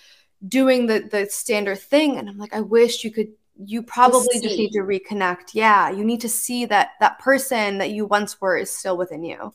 doing 0.46 0.86
the 0.86 1.00
the 1.00 1.26
standard 1.26 1.78
thing 1.78 2.16
and 2.16 2.28
I'm 2.28 2.38
like 2.38 2.54
I 2.54 2.60
wish 2.60 3.04
you 3.04 3.10
could 3.10 3.28
you 3.64 3.82
probably 3.82 4.40
just 4.40 4.56
need 4.56 4.70
to 4.72 4.80
reconnect. 4.80 5.50
Yeah, 5.52 5.90
you 5.90 6.04
need 6.04 6.20
to 6.20 6.28
see 6.28 6.64
that 6.66 6.90
that 7.00 7.18
person 7.18 7.78
that 7.78 7.90
you 7.90 8.06
once 8.06 8.40
were 8.40 8.56
is 8.56 8.70
still 8.70 8.96
within 8.96 9.24
you. 9.24 9.52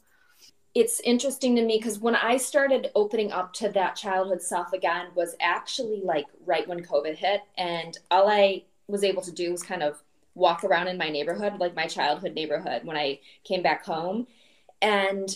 It's 0.75 0.99
interesting 1.01 1.55
to 1.55 1.61
me 1.61 1.77
because 1.77 1.99
when 1.99 2.15
I 2.15 2.37
started 2.37 2.91
opening 2.95 3.31
up 3.31 3.53
to 3.53 3.69
that 3.69 3.95
childhood 3.95 4.41
self 4.41 4.73
again 4.73 5.07
was 5.15 5.35
actually 5.39 6.01
like 6.03 6.25
right 6.45 6.67
when 6.67 6.83
COVID 6.83 7.15
hit. 7.15 7.41
And 7.57 7.97
all 8.11 8.27
I 8.27 8.63
was 8.87 9.03
able 9.03 9.21
to 9.21 9.31
do 9.31 9.51
was 9.51 9.63
kind 9.63 9.83
of 9.83 10.03
walk 10.35 10.63
around 10.63 10.87
in 10.87 10.97
my 10.97 11.09
neighborhood, 11.09 11.59
like 11.59 11.75
my 11.75 11.87
childhood 11.87 12.33
neighborhood, 12.33 12.83
when 12.83 12.97
I 12.97 13.19
came 13.43 13.61
back 13.61 13.85
home. 13.85 14.27
And 14.81 15.29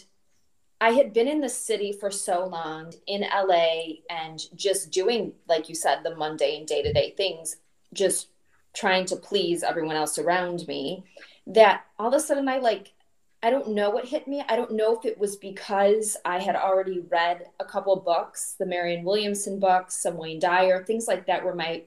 I 0.79 0.91
had 0.91 1.13
been 1.13 1.27
in 1.27 1.41
the 1.41 1.49
city 1.49 1.91
for 1.91 2.11
so 2.11 2.45
long 2.45 2.93
in 3.07 3.21
LA 3.21 4.01
and 4.09 4.39
just 4.55 4.91
doing, 4.91 5.33
like 5.47 5.69
you 5.69 5.75
said, 5.75 6.03
the 6.03 6.15
mundane 6.15 6.65
day 6.65 6.83
to 6.83 6.93
day 6.93 7.11
things, 7.17 7.57
just 7.93 8.27
trying 8.75 9.05
to 9.05 9.15
please 9.15 9.63
everyone 9.63 9.95
else 9.95 10.19
around 10.19 10.67
me, 10.67 11.03
that 11.47 11.85
all 11.97 12.09
of 12.09 12.13
a 12.13 12.19
sudden 12.19 12.47
I 12.47 12.59
like, 12.59 12.93
I 13.41 13.49
don't 13.49 13.69
know 13.69 13.89
what 13.89 14.05
hit 14.05 14.27
me. 14.27 14.43
I 14.47 14.55
don't 14.55 14.73
know 14.73 14.97
if 14.97 15.05
it 15.05 15.17
was 15.17 15.35
because 15.35 16.17
I 16.25 16.39
had 16.39 16.55
already 16.55 16.99
read 16.99 17.45
a 17.59 17.65
couple 17.65 17.95
books, 17.95 18.55
the 18.59 18.65
Marianne 18.65 19.03
Williamson 19.03 19.59
books, 19.59 20.01
some 20.01 20.17
Wayne 20.17 20.39
Dyer, 20.39 20.83
things 20.83 21.07
like 21.07 21.27
that, 21.27 21.43
where 21.43 21.55
my 21.55 21.83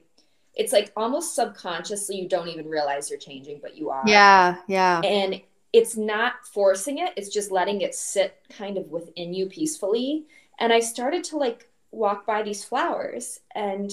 it's 0.55 0.73
like 0.73 0.91
almost 0.95 1.35
subconsciously 1.35 2.17
you 2.17 2.27
don't 2.27 2.49
even 2.49 2.67
realize 2.67 3.09
you're 3.09 3.19
changing, 3.19 3.59
but 3.61 3.77
you 3.77 3.89
are. 3.89 4.03
Yeah, 4.05 4.57
yeah. 4.67 5.01
And 5.01 5.41
it's 5.73 5.95
not 5.95 6.45
forcing 6.45 6.97
it, 6.97 7.13
it's 7.15 7.29
just 7.29 7.51
letting 7.51 7.81
it 7.81 7.95
sit 7.95 8.43
kind 8.49 8.77
of 8.77 8.87
within 8.89 9.33
you 9.33 9.45
peacefully. 9.45 10.25
And 10.59 10.73
I 10.73 10.79
started 10.79 11.23
to 11.25 11.37
like 11.37 11.69
walk 11.91 12.25
by 12.25 12.43
these 12.43 12.63
flowers 12.63 13.39
and 13.55 13.91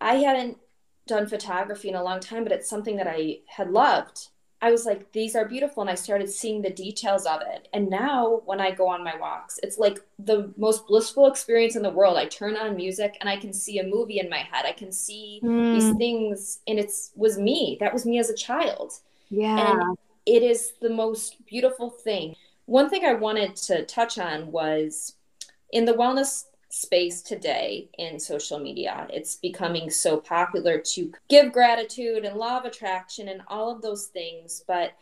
I 0.00 0.16
hadn't 0.16 0.58
done 1.06 1.26
photography 1.26 1.88
in 1.88 1.94
a 1.94 2.02
long 2.02 2.20
time, 2.20 2.42
but 2.42 2.52
it's 2.52 2.68
something 2.68 2.96
that 2.96 3.06
I 3.08 3.40
had 3.46 3.70
loved. 3.70 4.28
I 4.62 4.70
was 4.70 4.84
like, 4.84 5.12
these 5.12 5.34
are 5.34 5.48
beautiful. 5.48 5.80
And 5.80 5.90
I 5.90 5.94
started 5.94 6.30
seeing 6.30 6.60
the 6.60 6.70
details 6.70 7.24
of 7.24 7.40
it. 7.40 7.68
And 7.72 7.88
now 7.88 8.42
when 8.44 8.60
I 8.60 8.70
go 8.70 8.88
on 8.88 9.02
my 9.02 9.16
walks, 9.16 9.58
it's 9.62 9.78
like 9.78 9.98
the 10.18 10.52
most 10.56 10.86
blissful 10.86 11.26
experience 11.26 11.76
in 11.76 11.82
the 11.82 11.90
world. 11.90 12.18
I 12.18 12.26
turn 12.26 12.56
on 12.56 12.76
music 12.76 13.16
and 13.20 13.28
I 13.28 13.36
can 13.36 13.52
see 13.52 13.78
a 13.78 13.86
movie 13.86 14.20
in 14.20 14.28
my 14.28 14.38
head. 14.38 14.66
I 14.66 14.72
can 14.72 14.92
see 14.92 15.40
mm. 15.42 15.74
these 15.74 15.96
things. 15.96 16.60
And 16.66 16.78
it's 16.78 17.12
was 17.14 17.38
me. 17.38 17.78
That 17.80 17.92
was 17.92 18.04
me 18.04 18.18
as 18.18 18.28
a 18.28 18.34
child. 18.34 18.92
Yeah. 19.30 19.72
And 19.72 19.98
it 20.26 20.42
is 20.42 20.74
the 20.80 20.90
most 20.90 21.44
beautiful 21.46 21.88
thing. 21.88 22.36
One 22.66 22.90
thing 22.90 23.04
I 23.04 23.14
wanted 23.14 23.56
to 23.56 23.86
touch 23.86 24.18
on 24.18 24.52
was 24.52 25.14
in 25.72 25.86
the 25.86 25.94
wellness 25.94 26.44
space 26.70 27.20
today 27.20 27.90
in 27.98 28.18
social 28.18 28.58
media. 28.58 29.06
It's 29.10 29.36
becoming 29.36 29.90
so 29.90 30.16
popular 30.16 30.78
to 30.78 31.12
give 31.28 31.52
gratitude 31.52 32.24
and 32.24 32.36
law 32.36 32.58
of 32.58 32.64
attraction 32.64 33.28
and 33.28 33.42
all 33.48 33.70
of 33.70 33.82
those 33.82 34.06
things. 34.06 34.64
But 34.66 34.92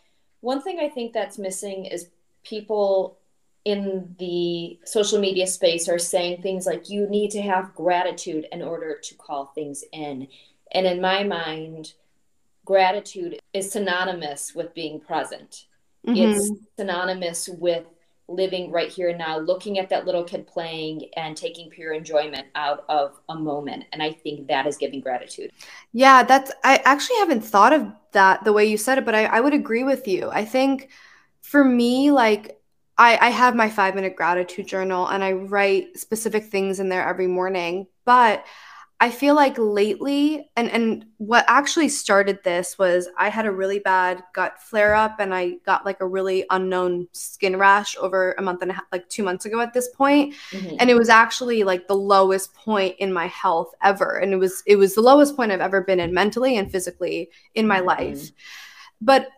one 0.41 0.63
thing 0.63 0.81
I 0.81 0.89
think 0.89 1.13
that's 1.13 1.39
missing 1.39 1.85
is 1.85 2.09
people 2.43 3.19
in 3.65 4.15
the 4.19 4.79
social 4.85 5.21
media 5.21 5.47
space 5.47 5.89
are 5.89 5.99
saying 5.99 6.41
things 6.41 6.65
like 6.65 6.89
you 6.89 7.07
need 7.09 7.31
to 7.33 7.43
have 7.43 7.75
gratitude 7.75 8.47
in 8.51 8.63
order 8.63 8.99
to 9.03 9.15
call 9.17 9.47
things 9.47 9.85
in. 9.93 10.27
And 10.73 10.87
in 10.87 11.03
my 11.03 11.23
mind, 11.23 11.93
gratitude 12.65 13.39
is 13.53 13.71
synonymous 13.71 14.55
with 14.55 14.75
being 14.75 15.01
present. 15.01 15.67
Mm-hmm. 16.07 16.17
It's 16.17 16.51
synonymous 16.79 17.49
with 17.49 17.85
living 18.29 18.71
right 18.71 18.91
here 18.91 19.09
and 19.09 19.19
now, 19.19 19.39
looking 19.39 19.79
at 19.79 19.89
that 19.89 20.05
little 20.05 20.23
kid 20.23 20.47
playing 20.47 21.09
and 21.17 21.37
taking 21.37 21.71
pure 21.71 21.93
enjoyment 21.93 22.47
out 22.55 22.85
of 22.89 23.19
a 23.31 23.35
moment. 23.35 23.85
And 23.93 24.03
I 24.03 24.13
think 24.13 24.49
that 24.49 24.67
is 24.67 24.77
giving 24.77 25.01
gratitude. 25.01 25.51
Yeah, 25.93 26.23
that's, 26.23 26.53
I 26.63 26.83
actually 26.85 27.17
haven't 27.17 27.41
thought 27.41 27.73
of 27.73 27.87
that 28.13 28.45
the 28.45 28.53
way 28.53 28.67
you 28.67 28.77
said 28.77 28.99
it, 28.99 29.05
but 29.05 29.15
I, 29.15 29.25
I 29.25 29.41
would 29.41 29.55
agree 29.55 29.83
with 29.83 30.07
you. 30.07 30.29
I 30.31 30.45
think 30.45 30.91
for 31.41 31.65
me, 31.65 32.11
like, 32.11 32.61
I, 32.99 33.17
I 33.29 33.31
have 33.31 33.55
my 33.55 33.71
five 33.71 33.95
minute 33.95 34.17
gratitude 34.17 34.67
journal 34.67 35.07
and 35.07 35.23
I 35.23 35.33
write 35.33 35.97
specific 35.99 36.45
things 36.45 36.81
in 36.81 36.89
there 36.89 37.09
every 37.09 37.29
morning. 37.29 37.87
But 38.05 38.45
I 39.01 39.13
feel 39.13 39.37
like 39.37 39.57
lately, 39.59 40.51
and 40.57 40.69
and 40.69 41.07
what 41.19 41.45
actually 41.47 41.89
started 41.89 42.43
this 42.43 42.77
was 42.79 43.09
I 43.17 43.29
had 43.29 43.47
a 43.47 43.53
really 43.53 43.79
bad 43.79 44.25
gut 44.35 44.61
flare 44.61 44.93
up, 44.93 45.21
and 45.21 45.33
I 45.33 45.59
got 45.65 45.87
like 45.87 46.01
a 46.01 46.07
really 46.07 46.45
unknown 46.51 47.07
skin 47.13 47.57
rash 47.57 47.97
over 47.99 48.35
a 48.39 48.43
month 48.43 48.63
and 48.63 48.73
a 48.73 48.75
half, 48.75 48.85
like 48.91 49.09
two 49.09 49.23
months 49.23 49.45
ago 49.45 49.61
at 49.61 49.73
this 49.73 49.89
point. 49.91 50.35
Mm-hmm. 50.51 50.77
and 50.81 50.91
it 50.91 50.97
was 50.97 51.09
actually 51.09 51.63
like 51.63 51.87
the 51.87 51.95
lowest 51.95 52.55
point 52.55 52.97
in 52.99 53.13
my 53.13 53.29
health 53.29 53.73
ever, 53.85 54.19
and 54.19 54.33
it 54.33 54.37
was 54.37 54.65
it 54.67 54.77
was 54.77 54.97
the 54.97 55.01
lowest 55.01 55.37
point 55.37 55.53
I've 55.53 55.61
ever 55.61 55.83
been 55.83 56.01
in 56.01 56.13
mentally 56.13 56.57
and 56.57 56.71
physically 56.71 57.31
in 57.55 57.69
my 57.69 57.79
mm-hmm. 57.79 57.87
life. 57.87 58.33
But 59.01 59.29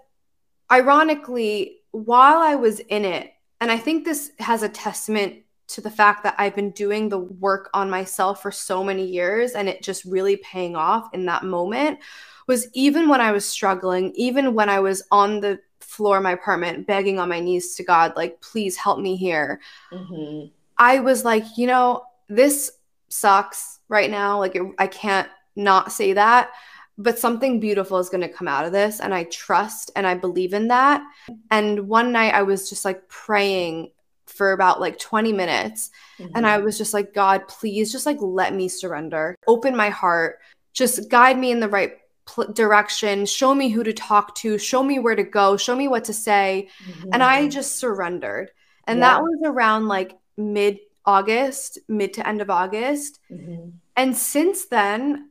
ironically, 0.73 1.81
while 1.90 2.38
I 2.38 2.55
was 2.55 2.81
in 2.81 3.05
it, 3.05 3.33
and 3.61 3.70
I 3.70 3.77
think 3.77 4.07
this 4.07 4.33
has 4.38 4.62
a 4.62 4.70
testament 4.70 5.42
to 5.70 5.80
the 5.80 5.90
fact 5.90 6.24
that 6.24 6.35
I've 6.38 6.54
been 6.54 6.70
doing 6.70 7.09
the 7.09 7.18
work 7.18 7.70
on 7.74 7.90
myself 7.90 8.42
for 8.42 8.50
so 8.50 8.83
many 8.83 9.06
years 9.06 9.52
and 9.52 9.68
it 9.68 9.83
just 9.83 10.04
really 10.04 10.37
paying 10.38 10.76
off 10.76 11.09
in 11.14 11.26
that 11.26 11.44
moment 11.44 12.00
was 12.46 12.66
even 12.72 13.09
when 13.09 13.20
I 13.20 13.30
was 13.30 13.44
struggling, 13.44 14.12
even 14.16 14.54
when 14.54 14.68
I 14.68 14.80
was 14.80 15.02
on 15.12 15.40
the 15.40 15.61
floor 15.78 16.16
of 16.16 16.22
my 16.22 16.33
apartment 16.33 16.87
begging 16.87 17.18
on 17.18 17.28
my 17.28 17.40
knees 17.40 17.76
to 17.76 17.85
God, 17.85 18.14
like, 18.16 18.40
please 18.40 18.76
help 18.76 18.98
me 18.98 19.16
here. 19.16 19.61
Mm-hmm. 19.92 20.48
I 20.76 20.98
was 20.98 21.24
like, 21.24 21.44
you 21.56 21.66
know, 21.66 22.04
this 22.28 22.72
sucks 23.09 23.78
right 23.88 24.11
now. 24.11 24.38
Like, 24.38 24.56
it, 24.56 24.62
I 24.78 24.87
can't 24.88 25.28
not 25.54 25.92
say 25.92 26.12
that, 26.14 26.50
but 26.98 27.18
something 27.18 27.61
beautiful 27.61 27.98
is 27.98 28.09
going 28.09 28.22
to 28.22 28.28
come 28.28 28.48
out 28.48 28.64
of 28.64 28.72
this. 28.72 28.98
And 28.98 29.14
I 29.14 29.24
trust 29.24 29.90
and 29.94 30.06
I 30.06 30.14
believe 30.14 30.52
in 30.52 30.68
that. 30.68 31.02
And 31.50 31.87
one 31.87 32.12
night 32.12 32.35
I 32.35 32.42
was 32.42 32.68
just 32.68 32.85
like 32.85 33.09
praying 33.09 33.90
for 34.30 34.52
about 34.52 34.80
like 34.80 34.98
20 34.98 35.32
minutes. 35.32 35.90
Mm-hmm. 36.18 36.32
And 36.34 36.46
I 36.46 36.58
was 36.58 36.78
just 36.78 36.94
like, 36.94 37.12
God, 37.12 37.48
please 37.48 37.92
just 37.92 38.06
like 38.06 38.18
let 38.20 38.54
me 38.54 38.68
surrender, 38.68 39.36
open 39.46 39.76
my 39.76 39.90
heart, 39.90 40.38
just 40.72 41.10
guide 41.10 41.38
me 41.38 41.50
in 41.50 41.60
the 41.60 41.68
right 41.68 41.92
pl- 42.26 42.52
direction, 42.52 43.26
show 43.26 43.54
me 43.54 43.68
who 43.68 43.82
to 43.82 43.92
talk 43.92 44.34
to, 44.36 44.58
show 44.58 44.82
me 44.82 44.98
where 44.98 45.16
to 45.16 45.24
go, 45.24 45.56
show 45.56 45.76
me 45.76 45.88
what 45.88 46.04
to 46.04 46.12
say. 46.12 46.68
Mm-hmm. 46.84 47.10
And 47.12 47.22
I 47.22 47.48
just 47.48 47.76
surrendered. 47.76 48.50
And 48.86 48.98
yeah. 48.98 49.14
that 49.14 49.22
was 49.22 49.40
around 49.44 49.88
like 49.88 50.16
mid 50.36 50.78
August, 51.04 51.78
mid 51.88 52.14
to 52.14 52.26
end 52.26 52.40
of 52.40 52.50
August. 52.50 53.18
Mm-hmm. 53.30 53.70
And 53.96 54.16
since 54.16 54.66
then, 54.66 55.30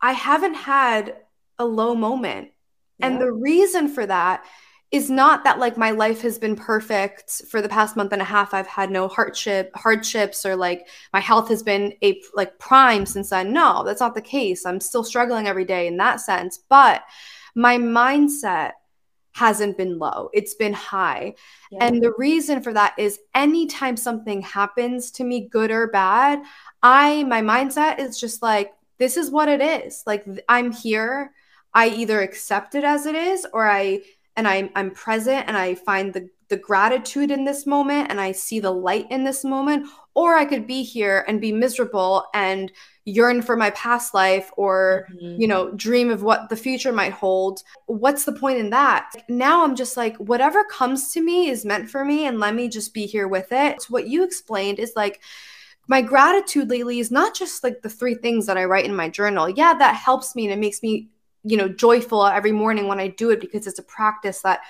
I 0.00 0.12
haven't 0.12 0.54
had 0.54 1.16
a 1.58 1.64
low 1.64 1.94
moment. 1.94 2.50
Yeah. 2.98 3.06
And 3.06 3.20
the 3.20 3.30
reason 3.30 3.88
for 3.88 4.06
that 4.06 4.44
is 4.90 5.10
not 5.10 5.44
that 5.44 5.58
like 5.58 5.76
my 5.76 5.90
life 5.90 6.22
has 6.22 6.38
been 6.38 6.56
perfect 6.56 7.42
for 7.50 7.60
the 7.60 7.68
past 7.68 7.94
month 7.94 8.12
and 8.12 8.22
a 8.22 8.24
half. 8.24 8.54
I've 8.54 8.66
had 8.66 8.90
no 8.90 9.06
hardship 9.06 9.70
hardships 9.74 10.46
or 10.46 10.56
like 10.56 10.88
my 11.12 11.20
health 11.20 11.48
has 11.48 11.62
been 11.62 11.92
a 12.02 12.20
like 12.34 12.58
prime 12.58 13.04
since 13.04 13.30
then. 13.30 13.52
No 13.52 13.84
that's 13.84 14.00
not 14.00 14.14
the 14.14 14.22
case. 14.22 14.64
I'm 14.64 14.80
still 14.80 15.04
struggling 15.04 15.46
every 15.46 15.66
day 15.66 15.86
in 15.86 15.98
that 15.98 16.20
sense. 16.20 16.58
But 16.70 17.02
my 17.54 17.76
mindset 17.76 18.72
hasn't 19.32 19.76
been 19.76 19.98
low. 19.98 20.30
It's 20.32 20.54
been 20.54 20.72
high. 20.72 21.34
Yeah. 21.70 21.84
and 21.84 22.02
the 22.02 22.14
reason 22.16 22.62
for 22.62 22.72
that 22.72 22.94
is 22.98 23.18
anytime 23.34 23.96
something 23.98 24.40
happens 24.40 25.10
to 25.12 25.24
me 25.24 25.48
good 25.50 25.70
or 25.70 25.88
bad 25.88 26.42
i 26.82 27.24
my 27.24 27.42
mindset 27.42 27.98
is 27.98 28.18
just 28.18 28.40
like 28.40 28.72
this 28.96 29.18
is 29.18 29.30
what 29.30 29.50
it 29.50 29.60
is. 29.60 30.02
Like 30.06 30.24
i'm 30.48 30.72
here. 30.72 31.32
I 31.74 31.90
either 31.90 32.22
accept 32.22 32.74
it 32.74 32.82
as 32.82 33.04
it 33.04 33.14
is 33.14 33.46
or 33.52 33.68
i 33.68 34.00
and 34.38 34.46
I'm 34.48 34.70
I'm 34.76 34.92
present 34.92 35.46
and 35.48 35.56
I 35.56 35.74
find 35.74 36.14
the 36.14 36.30
the 36.48 36.56
gratitude 36.56 37.30
in 37.30 37.44
this 37.44 37.66
moment 37.66 38.06
and 38.08 38.18
I 38.18 38.32
see 38.32 38.58
the 38.58 38.70
light 38.70 39.06
in 39.10 39.24
this 39.24 39.44
moment 39.44 39.86
or 40.14 40.34
I 40.34 40.46
could 40.46 40.66
be 40.66 40.82
here 40.82 41.26
and 41.28 41.42
be 41.42 41.52
miserable 41.52 42.24
and 42.32 42.72
yearn 43.04 43.42
for 43.42 43.54
my 43.54 43.68
past 43.70 44.14
life 44.14 44.50
or 44.56 45.08
mm-hmm. 45.12 45.40
you 45.40 45.46
know 45.46 45.72
dream 45.72 46.08
of 46.08 46.22
what 46.22 46.48
the 46.48 46.56
future 46.56 46.92
might 46.92 47.12
hold. 47.12 47.62
What's 47.86 48.24
the 48.24 48.32
point 48.32 48.58
in 48.58 48.70
that? 48.70 49.10
Now 49.28 49.64
i'm 49.64 49.74
just 49.74 49.96
like 49.96 50.16
whatever 50.16 50.64
comes 50.64 51.12
to 51.12 51.20
me 51.20 51.50
is 51.50 51.66
meant 51.66 51.90
for 51.90 52.04
me 52.04 52.26
and 52.26 52.38
let 52.38 52.54
me 52.54 52.68
just 52.68 52.94
be 52.94 53.06
here 53.06 53.28
with 53.28 53.48
it. 53.50 53.82
So 53.82 53.88
what 53.88 54.08
you 54.08 54.24
explained 54.24 54.78
is 54.78 54.92
like 54.94 55.20
my 55.88 56.00
gratitude 56.00 56.70
lately 56.70 57.00
is 57.00 57.10
not 57.10 57.34
just 57.34 57.64
like 57.64 57.82
the 57.82 57.90
three 57.90 58.14
things 58.14 58.46
that 58.46 58.58
i 58.58 58.64
write 58.64 58.84
in 58.84 58.94
my 58.94 59.08
journal. 59.08 59.50
Yeah 59.50 59.74
that 59.74 59.96
helps 59.96 60.36
me 60.36 60.44
and 60.44 60.52
it 60.52 60.60
makes 60.60 60.80
me 60.82 61.08
you 61.44 61.56
know 61.56 61.68
joyful 61.68 62.24
every 62.24 62.52
morning 62.52 62.88
when 62.88 63.00
I 63.00 63.08
do 63.08 63.30
it 63.30 63.40
because 63.40 63.66
it's 63.66 63.78
a 63.78 63.84
practice 63.84 64.42
that 64.42 64.60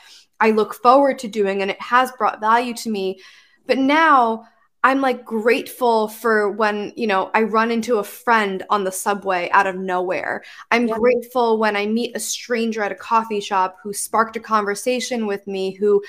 I 0.40 0.50
look 0.50 0.74
forward 0.74 1.18
to 1.20 1.28
doing 1.28 1.62
and 1.62 1.70
it 1.70 1.80
has 1.80 2.12
brought 2.12 2.40
value 2.40 2.74
to 2.74 2.90
me. 2.90 3.20
But 3.66 3.78
now 3.78 4.44
I'm 4.84 5.00
like 5.00 5.24
grateful 5.24 6.08
for 6.08 6.50
when, 6.50 6.92
you 6.96 7.06
know, 7.06 7.30
I 7.34 7.42
run 7.42 7.70
into 7.70 7.98
a 7.98 8.04
friend 8.04 8.62
on 8.70 8.84
the 8.84 8.92
subway 8.92 9.50
out 9.50 9.66
of 9.66 9.76
nowhere. 9.76 10.44
I'm 10.70 10.86
yeah. 10.86 10.96
grateful 10.96 11.58
when 11.58 11.76
I 11.76 11.86
meet 11.86 12.16
a 12.16 12.20
stranger 12.20 12.82
at 12.82 12.92
a 12.92 12.96
coffee 12.96 13.40
shop 13.40 13.78
who 13.82 13.92
sparked 13.92 14.36
a 14.36 14.40
conversation 14.40 15.26
with 15.26 15.46
me, 15.48 15.72
who 15.72 16.02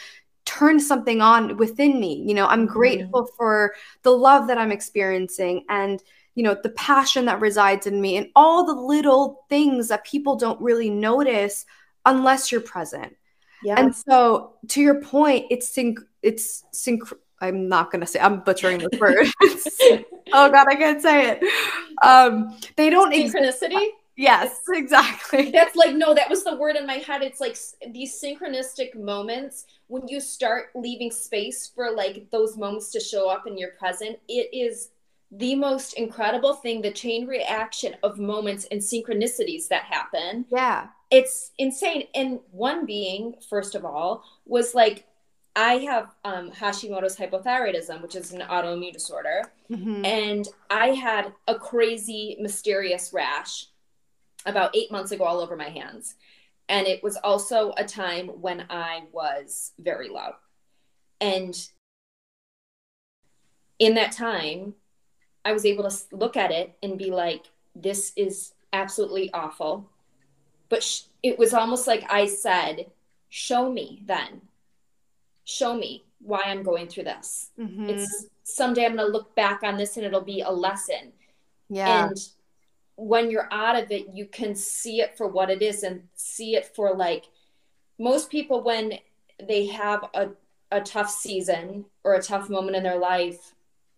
turned 0.45 0.81
something 0.81 1.21
on 1.21 1.57
within 1.57 1.99
me. 1.99 2.23
You 2.27 2.35
know, 2.35 2.45
I'm 2.45 2.67
grateful 2.67 3.23
mm-hmm. 3.23 3.35
for 3.35 3.73
the 4.03 4.11
love 4.11 4.47
that 4.47 4.59
I'm 4.59 4.71
experiencing 4.71 5.65
and 5.67 6.01
you 6.39 6.43
know, 6.43 6.55
the 6.63 6.69
passion 6.69 7.25
that 7.25 7.41
resides 7.41 7.85
in 7.85 7.99
me 7.99 8.15
and 8.15 8.29
all 8.33 8.65
the 8.65 8.71
little 8.71 9.43
things 9.49 9.89
that 9.89 10.05
people 10.05 10.37
don't 10.37 10.61
really 10.61 10.89
notice 10.89 11.65
unless 12.05 12.49
you're 12.49 12.61
present. 12.61 13.13
Yeah. 13.61 13.75
And 13.77 13.93
so 13.93 14.53
to 14.69 14.79
your 14.79 15.01
point, 15.01 15.47
it's 15.49 15.67
sync 15.67 15.99
it's 16.23 16.63
sync 16.71 17.03
I'm 17.41 17.67
not 17.67 17.91
gonna 17.91 18.05
say 18.05 18.21
I'm 18.21 18.39
butchering 18.39 18.77
this 18.77 18.97
word. 19.01 19.27
oh 20.31 20.49
god, 20.49 20.65
I 20.69 20.75
can't 20.75 21.01
say 21.01 21.29
it. 21.29 21.43
Um 22.01 22.57
they 22.77 22.89
don't 22.89 23.13
synchronicity. 23.13 23.75
Ex- 23.75 23.97
yes, 24.15 24.61
exactly. 24.69 25.51
That's 25.51 25.75
like 25.75 25.93
no, 25.93 26.13
that 26.13 26.29
was 26.29 26.45
the 26.45 26.55
word 26.55 26.77
in 26.77 26.87
my 26.87 26.99
head. 26.99 27.21
It's 27.21 27.41
like 27.41 27.57
these 27.93 28.17
synchronistic 28.17 28.95
moments 28.95 29.65
when 29.87 30.07
you 30.07 30.21
start 30.21 30.67
leaving 30.73 31.11
space 31.11 31.69
for 31.75 31.91
like 31.91 32.31
those 32.31 32.55
moments 32.55 32.91
to 32.91 33.01
show 33.01 33.29
up 33.29 33.45
in 33.45 33.57
your 33.57 33.71
present. 33.71 34.17
It 34.29 34.47
is 34.53 34.91
the 35.31 35.55
most 35.55 35.93
incredible 35.93 36.53
thing 36.55 36.81
the 36.81 36.91
chain 36.91 37.27
reaction 37.27 37.95
of 38.03 38.17
moments 38.17 38.65
and 38.71 38.81
synchronicities 38.81 39.67
that 39.67 39.83
happen. 39.83 40.45
Yeah. 40.51 40.87
It's 41.11 41.51
insane. 41.57 42.07
And 42.15 42.39
one 42.51 42.85
being, 42.85 43.35
first 43.47 43.75
of 43.75 43.85
all, 43.85 44.23
was 44.45 44.73
like, 44.73 45.05
I 45.55 45.73
have 45.79 46.15
um, 46.23 46.51
Hashimoto's 46.51 47.17
hypothyroidism, 47.17 48.01
which 48.01 48.15
is 48.15 48.31
an 48.31 48.41
autoimmune 48.41 48.93
disorder. 48.93 49.51
Mm-hmm. 49.69 50.05
And 50.05 50.47
I 50.69 50.89
had 50.89 51.33
a 51.47 51.55
crazy, 51.55 52.37
mysterious 52.39 53.11
rash 53.13 53.65
about 54.45 54.75
eight 54.75 54.91
months 54.91 55.11
ago 55.11 55.25
all 55.25 55.39
over 55.39 55.55
my 55.55 55.69
hands. 55.69 56.15
And 56.69 56.87
it 56.87 57.03
was 57.03 57.17
also 57.17 57.73
a 57.77 57.83
time 57.83 58.27
when 58.27 58.65
I 58.69 59.03
was 59.11 59.71
very 59.79 60.09
low. 60.09 60.33
And 61.19 61.59
in 63.79 63.95
that 63.95 64.11
time, 64.11 64.75
I 65.45 65.53
was 65.53 65.65
able 65.65 65.89
to 65.89 65.97
look 66.11 66.37
at 66.37 66.51
it 66.51 66.75
and 66.83 66.97
be 66.97 67.11
like, 67.11 67.45
this 67.75 68.11
is 68.15 68.53
absolutely 68.73 69.31
awful. 69.33 69.89
But 70.69 70.83
sh- 70.83 71.03
it 71.23 71.39
was 71.39 71.53
almost 71.53 71.87
like 71.87 72.05
I 72.09 72.27
said, 72.27 72.91
show 73.29 73.71
me 73.71 74.03
then. 74.05 74.41
Show 75.45 75.75
me 75.75 76.03
why 76.19 76.43
I'm 76.45 76.63
going 76.63 76.87
through 76.87 77.05
this. 77.05 77.49
Mm-hmm. 77.59 77.89
It's 77.89 78.25
someday 78.43 78.85
I'm 78.85 78.95
going 78.95 79.07
to 79.07 79.11
look 79.11 79.35
back 79.35 79.63
on 79.63 79.77
this 79.77 79.97
and 79.97 80.05
it'll 80.05 80.21
be 80.21 80.41
a 80.41 80.51
lesson. 80.51 81.13
Yeah. 81.69 82.07
And 82.07 82.17
when 82.95 83.31
you're 83.31 83.47
out 83.51 83.81
of 83.81 83.91
it, 83.91 84.13
you 84.13 84.25
can 84.25 84.55
see 84.55 85.01
it 85.01 85.17
for 85.17 85.27
what 85.27 85.49
it 85.49 85.61
is 85.61 85.83
and 85.83 86.03
see 86.15 86.55
it 86.55 86.75
for 86.75 86.95
like 86.95 87.25
most 87.97 88.29
people 88.29 88.61
when 88.61 88.93
they 89.41 89.67
have 89.67 90.03
a, 90.13 90.29
a 90.71 90.81
tough 90.81 91.09
season 91.09 91.85
or 92.03 92.13
a 92.13 92.21
tough 92.21 92.49
moment 92.49 92.75
in 92.75 92.83
their 92.83 92.97
life, 92.97 93.53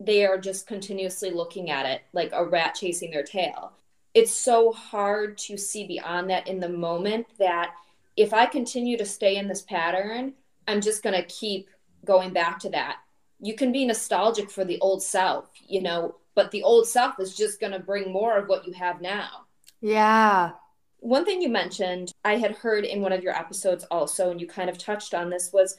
they 0.06 0.26
are 0.26 0.38
just 0.38 0.68
continuously 0.68 1.30
looking 1.30 1.70
at 1.70 1.86
it 1.86 2.02
like 2.12 2.32
a 2.34 2.44
rat 2.44 2.76
chasing 2.76 3.12
their 3.12 3.24
tail. 3.24 3.74
It's 4.14 4.32
so 4.32 4.72
hard 4.72 5.38
to 5.40 5.58
see 5.58 5.86
beyond 5.86 6.30
that 6.30 6.48
in 6.48 6.60
the 6.60 6.70
moment 6.70 7.28
that 7.40 7.74
if 8.18 8.34
I 8.34 8.46
continue 8.46 8.98
to 8.98 9.06
stay 9.06 9.38
in 9.38 9.48
this 9.48 9.62
pattern, 9.62 10.34
I'm 10.68 10.82
just 10.82 11.04
going 11.04 11.16
to 11.16 11.28
keep 11.28 11.70
going 12.04 12.34
back 12.34 12.60
to 12.60 12.70
that. 12.72 12.98
You 13.40 13.56
can 13.56 13.72
be 13.72 13.86
nostalgic 13.86 14.50
for 14.50 14.66
the 14.66 14.80
old 14.80 15.02
self, 15.02 15.50
you 15.68 15.82
know, 15.82 16.16
but 16.36 16.52
the 16.52 16.64
old 16.64 16.88
self 16.88 17.20
is 17.20 17.36
just 17.36 17.60
going 17.60 17.74
to 17.74 17.80
bring 17.80 18.12
more 18.12 18.38
of 18.38 18.48
what 18.48 18.66
you 18.66 18.74
have 18.74 19.02
now. 19.02 19.46
Yeah. 19.82 20.52
One 21.00 21.26
thing 21.26 21.42
you 21.42 21.50
mentioned, 21.50 22.12
I 22.24 22.36
had 22.38 22.52
heard 22.52 22.86
in 22.86 23.02
one 23.02 23.12
of 23.12 23.24
your 23.24 23.36
episodes 23.36 23.86
also, 23.90 24.30
and 24.30 24.42
you 24.42 24.48
kind 24.48 24.70
of 24.70 24.78
touched 24.78 25.14
on 25.14 25.30
this, 25.30 25.52
was 25.54 25.78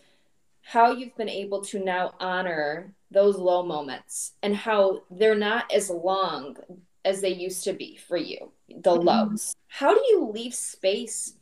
how 0.62 0.92
you've 0.92 1.16
been 1.16 1.28
able 1.28 1.60
to 1.62 1.84
now 1.84 2.14
honor 2.20 2.94
those 3.10 3.36
low 3.36 3.62
moments 3.62 4.32
and 4.42 4.56
how 4.56 5.02
they're 5.10 5.34
not 5.34 5.70
as 5.72 5.90
long 5.90 6.56
as 7.04 7.20
they 7.20 7.32
used 7.32 7.64
to 7.64 7.72
be 7.72 7.96
for 7.96 8.16
you, 8.16 8.52
the 8.68 8.90
mm-hmm. 8.90 9.06
lows. 9.06 9.54
How 9.68 9.92
do 9.92 10.00
you 10.08 10.30
leave 10.32 10.54
space 10.54 11.34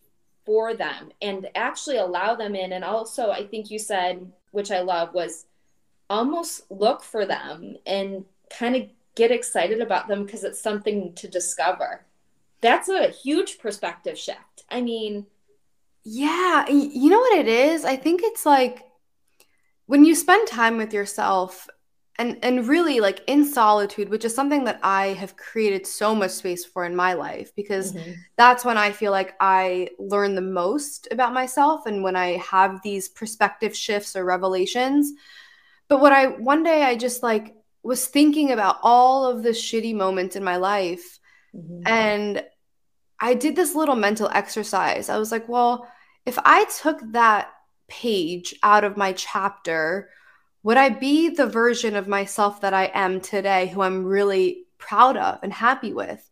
for 0.47 0.75
them 0.75 1.13
and 1.21 1.49
actually 1.55 1.99
allow 1.99 2.35
them 2.35 2.55
in? 2.55 2.73
And 2.73 2.85
also, 2.85 3.31
I 3.31 3.47
think 3.47 3.71
you 3.71 3.79
said, 3.79 4.33
which 4.53 4.71
I 4.71 4.81
love, 4.81 5.15
was 5.15 5.47
almost 6.09 6.63
look 6.71 7.03
for 7.03 7.27
them 7.27 7.77
and 7.87 8.25
kind 8.49 8.75
of 8.75 8.83
get 9.15 9.31
excited 9.31 9.81
about 9.81 10.09
them 10.09 10.25
because 10.25 10.45
it's 10.45 10.61
something 10.61 11.13
to 11.15 11.29
discover. 11.29 12.05
That's 12.63 12.89
a 12.89 13.09
huge 13.09 13.59
perspective 13.59 14.19
shift. 14.19 14.65
I 14.71 14.81
mean, 14.81 15.27
yeah, 16.05 16.69
you 16.69 17.11
know 17.11 17.21
what 17.21 17.39
it 17.39 17.49
is? 17.49 17.85
I 17.85 17.97
think 17.97 18.23
it's 18.25 18.47
like 18.47 18.90
when 19.91 20.05
you 20.05 20.15
spend 20.15 20.47
time 20.47 20.77
with 20.77 20.95
yourself 20.95 21.69
and 22.17 22.39
and 22.45 22.69
really 22.69 23.01
like 23.01 23.23
in 23.27 23.45
solitude 23.45 24.09
which 24.09 24.25
is 24.25 24.33
something 24.33 24.63
that 24.63 24.79
i 24.85 25.09
have 25.09 25.37
created 25.37 25.85
so 25.85 26.15
much 26.15 26.31
space 26.31 26.65
for 26.65 26.85
in 26.85 26.95
my 26.95 27.13
life 27.15 27.51
because 27.57 27.93
mm-hmm. 27.93 28.13
that's 28.37 28.65
when 28.65 28.79
i 28.79 28.93
feel 28.93 29.11
like 29.11 29.35
i 29.41 29.89
learn 29.99 30.37
the 30.37 30.41
most 30.63 31.09
about 31.11 31.35
myself 31.35 31.87
and 31.87 32.05
when 32.05 32.15
i 32.15 32.37
have 32.37 32.81
these 32.83 33.09
perspective 33.09 33.75
shifts 33.77 34.15
or 34.15 34.25
revelations 34.25 35.13
but 35.89 36.01
what 36.01 36.13
i 36.13 36.27
one 36.27 36.63
day 36.63 36.85
i 36.85 36.95
just 36.95 37.25
like 37.25 37.57
was 37.83 38.07
thinking 38.07 38.53
about 38.53 38.77
all 38.85 39.27
of 39.27 39.43
the 39.43 39.51
shitty 39.51 39.95
moments 39.95 40.37
in 40.37 40.45
my 40.45 40.57
life 40.57 41.19
mm-hmm. 41.53 41.83
and 41.87 42.45
i 43.19 43.35
did 43.35 43.57
this 43.57 43.75
little 43.75 43.97
mental 43.97 44.31
exercise 44.33 45.09
i 45.09 45.19
was 45.19 45.33
like 45.33 45.49
well 45.49 45.91
if 46.27 46.39
i 46.45 46.65
took 46.81 47.01
that 47.11 47.51
page 47.91 48.55
out 48.63 48.85
of 48.85 48.97
my 48.97 49.13
chapter, 49.13 50.09
would 50.63 50.79
I 50.79 50.89
be 50.89 51.29
the 51.29 51.47
version 51.47 51.97
of 51.97 52.09
myself 52.09 52.63
that 52.63 52.73
I 52.73 52.91
am 52.95 53.21
today 53.21 53.67
who 53.67 53.83
I'm 53.83 54.05
really 54.05 54.65
proud 54.79 55.17
of 55.19 55.41
and 55.43 55.53
happy 55.53 55.93
with? 55.93 56.31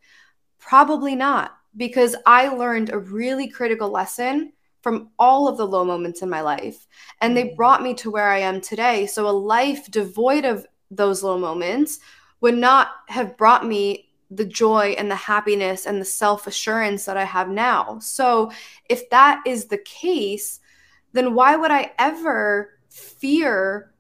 Probably 0.59 1.14
not, 1.14 1.52
because 1.76 2.16
I 2.24 2.48
learned 2.48 2.90
a 2.90 2.98
really 2.98 3.48
critical 3.48 3.90
lesson 3.90 4.52
from 4.82 5.11
all 5.18 5.48
of 5.48 5.56
the 5.56 5.66
low 5.66 5.84
moments 5.84 6.22
in 6.22 6.30
my 6.30 6.40
life. 6.40 6.86
And 7.20 7.36
they 7.36 7.48
mm. 7.48 7.56
brought 7.56 7.82
me 7.82 7.94
to 7.94 8.11
where 8.11 8.30
I 8.30 8.38
am 8.38 8.61
today. 8.61 9.06
So 9.06 9.28
a 9.28 9.30
life 9.30 9.90
devoid 9.90 10.44
of 10.44 10.66
those 10.90 11.22
low 11.22 11.38
moments 11.38 11.98
would 12.40 12.56
not 12.56 12.88
have 13.09 13.36
brought 13.36 13.66
me 13.66 14.09
the 14.30 14.44
joy 14.44 14.94
and 14.98 15.11
the 15.11 15.16
happiness 15.16 15.86
and 15.86 16.00
the 16.00 16.04
self 16.04 16.46
assurance 16.46 17.06
that 17.06 17.16
I 17.16 17.24
have 17.24 17.48
now. 17.48 17.98
So 17.98 18.52
if 18.88 19.09
that 19.11 19.42
is 19.46 19.66
the 19.66 19.78
case, 19.78 20.61
then 21.12 21.34
why 21.34 21.56
would 21.56 21.70
I 21.70 21.92
ever 21.98 22.78
fear 22.88 23.92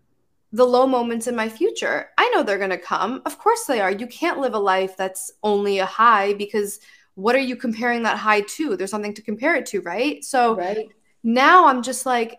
the 0.52 0.64
low 0.64 0.86
moments 0.86 1.26
in 1.26 1.36
my 1.36 1.48
future? 1.48 2.08
I 2.18 2.28
know 2.30 2.42
they're 2.42 2.58
going 2.58 2.70
to 2.70 2.78
come. 2.78 3.22
Of 3.26 3.38
course 3.38 3.64
they 3.64 3.80
are. 3.80 3.90
You 3.90 4.06
can't 4.06 4.40
live 4.40 4.54
a 4.54 4.58
life 4.58 4.96
that's 4.96 5.30
only 5.42 5.78
a 5.78 5.86
high 5.86 6.34
because 6.34 6.80
what 7.14 7.34
are 7.34 7.40
you 7.40 7.56
comparing 7.56 8.02
that 8.04 8.16
high 8.16 8.42
to? 8.42 8.76
There's 8.76 8.90
something 8.90 9.14
to 9.14 9.22
compare 9.22 9.56
it 9.56 9.66
to, 9.66 9.80
right? 9.80 10.24
So 10.24 10.56
right. 10.56 10.88
now 11.22 11.66
I'm 11.66 11.82
just 11.82 12.06
like, 12.06 12.38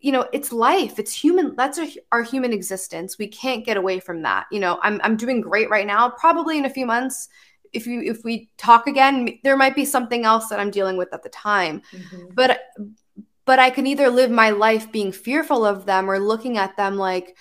you 0.00 0.12
know, 0.12 0.28
it's 0.32 0.52
life. 0.52 0.98
It's 0.98 1.12
human. 1.12 1.54
That's 1.56 1.78
our, 1.78 1.86
our 2.12 2.22
human 2.22 2.52
existence. 2.52 3.18
We 3.18 3.28
can't 3.28 3.64
get 3.64 3.76
away 3.76 4.00
from 4.00 4.22
that. 4.22 4.46
You 4.50 4.60
know, 4.60 4.78
I'm 4.82 5.00
I'm 5.04 5.16
doing 5.16 5.40
great 5.40 5.70
right 5.70 5.86
now. 5.86 6.10
Probably 6.10 6.58
in 6.58 6.64
a 6.64 6.70
few 6.70 6.86
months, 6.86 7.28
if 7.72 7.86
you 7.86 8.02
if 8.02 8.24
we 8.24 8.48
talk 8.56 8.86
again, 8.86 9.38
there 9.44 9.56
might 9.56 9.74
be 9.74 9.84
something 9.84 10.24
else 10.24 10.48
that 10.48 10.60
I'm 10.60 10.70
dealing 10.70 10.96
with 10.96 11.12
at 11.12 11.22
the 11.22 11.28
time. 11.28 11.82
Mm-hmm. 11.92 12.26
But 12.34 12.60
but 13.48 13.58
I 13.58 13.70
can 13.70 13.86
either 13.86 14.10
live 14.10 14.30
my 14.30 14.50
life 14.50 14.92
being 14.92 15.10
fearful 15.10 15.64
of 15.64 15.86
them 15.86 16.10
or 16.10 16.18
looking 16.18 16.58
at 16.58 16.76
them 16.76 16.96
like, 16.96 17.34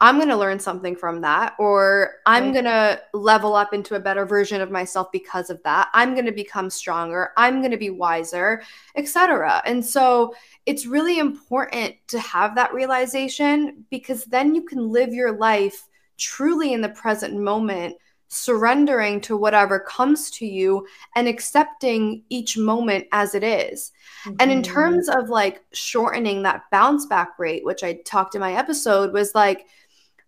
I'm 0.00 0.16
going 0.16 0.30
to 0.30 0.36
learn 0.38 0.58
something 0.58 0.96
from 0.96 1.20
that, 1.20 1.56
or 1.58 2.14
I'm 2.24 2.44
right. 2.44 2.52
going 2.54 2.64
to 2.64 3.02
level 3.12 3.54
up 3.54 3.74
into 3.74 3.94
a 3.94 4.00
better 4.00 4.24
version 4.24 4.62
of 4.62 4.70
myself 4.70 5.12
because 5.12 5.50
of 5.50 5.62
that. 5.64 5.90
I'm 5.92 6.14
going 6.14 6.24
to 6.24 6.32
become 6.32 6.70
stronger. 6.70 7.32
I'm 7.36 7.58
going 7.58 7.70
to 7.70 7.76
be 7.76 7.90
wiser, 7.90 8.62
etc. 8.96 9.60
And 9.66 9.84
so 9.84 10.34
it's 10.64 10.86
really 10.86 11.18
important 11.18 11.96
to 12.08 12.18
have 12.18 12.54
that 12.54 12.72
realization 12.72 13.84
because 13.90 14.24
then 14.24 14.54
you 14.54 14.62
can 14.62 14.88
live 14.88 15.12
your 15.12 15.36
life 15.36 15.86
truly 16.16 16.72
in 16.72 16.80
the 16.80 16.88
present 16.88 17.38
moment 17.38 17.94
surrendering 18.32 19.20
to 19.20 19.36
whatever 19.36 19.78
comes 19.78 20.30
to 20.30 20.46
you 20.46 20.86
and 21.14 21.28
accepting 21.28 22.22
each 22.30 22.56
moment 22.56 23.06
as 23.12 23.34
it 23.34 23.44
is. 23.44 23.92
Mm-hmm. 24.24 24.36
And 24.40 24.50
in 24.50 24.62
mm-hmm. 24.62 24.72
terms 24.72 25.08
of 25.10 25.28
like 25.28 25.62
shortening 25.72 26.42
that 26.42 26.62
bounce 26.70 27.04
back 27.04 27.38
rate, 27.38 27.62
which 27.62 27.84
I 27.84 28.00
talked 28.06 28.34
in 28.34 28.40
my 28.40 28.54
episode, 28.54 29.12
was 29.12 29.34
like 29.34 29.66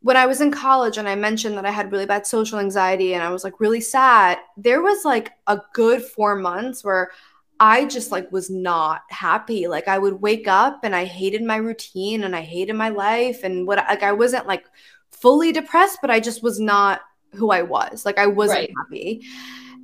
when 0.01 0.19
I 0.19 0.27
was 0.27 0.43
in 0.43 0.53
college 0.53 0.99
and 0.99 1.09
I 1.09 1.15
mentioned 1.15 1.57
that 1.57 1.65
I 1.65 1.71
had 1.71 1.91
really 1.91 2.05
bad 2.05 2.27
social 2.27 2.59
anxiety 2.59 3.15
and 3.15 3.23
I 3.23 3.31
was 3.31 3.43
like 3.43 3.59
really 3.59 3.81
sad, 3.81 4.37
there 4.59 4.83
was 4.83 5.07
like 5.07 5.33
a 5.47 5.63
good 5.73 6.03
four 6.03 6.37
months 6.37 6.85
where 6.85 7.11
I 7.59 7.87
just 7.87 8.13
like 8.13 8.31
was 8.31 8.51
not 8.51 9.05
happy. 9.09 9.67
Like 9.67 9.89
I 9.89 9.97
would 9.97 10.21
wake 10.21 10.47
up 10.47 10.81
and 10.83 10.95
I 10.95 11.07
hated 11.07 11.43
my 11.43 11.57
routine 11.57 12.25
and 12.25 12.37
I 12.37 12.43
hated 12.43 12.75
my 12.75 12.91
life 12.91 13.45
and 13.45 13.67
what 13.67 13.79
like 13.79 14.03
I 14.03 14.13
wasn't 14.13 14.47
like 14.47 14.67
fully 15.11 15.53
depressed, 15.53 16.01
but 16.03 16.11
I 16.11 16.21
just 16.21 16.43
was 16.43 16.61
not 16.61 17.01
who 17.35 17.51
I 17.51 17.63
was. 17.63 18.05
Like 18.05 18.19
I 18.19 18.27
wasn't 18.27 18.61
right. 18.61 18.71
happy. 18.77 19.23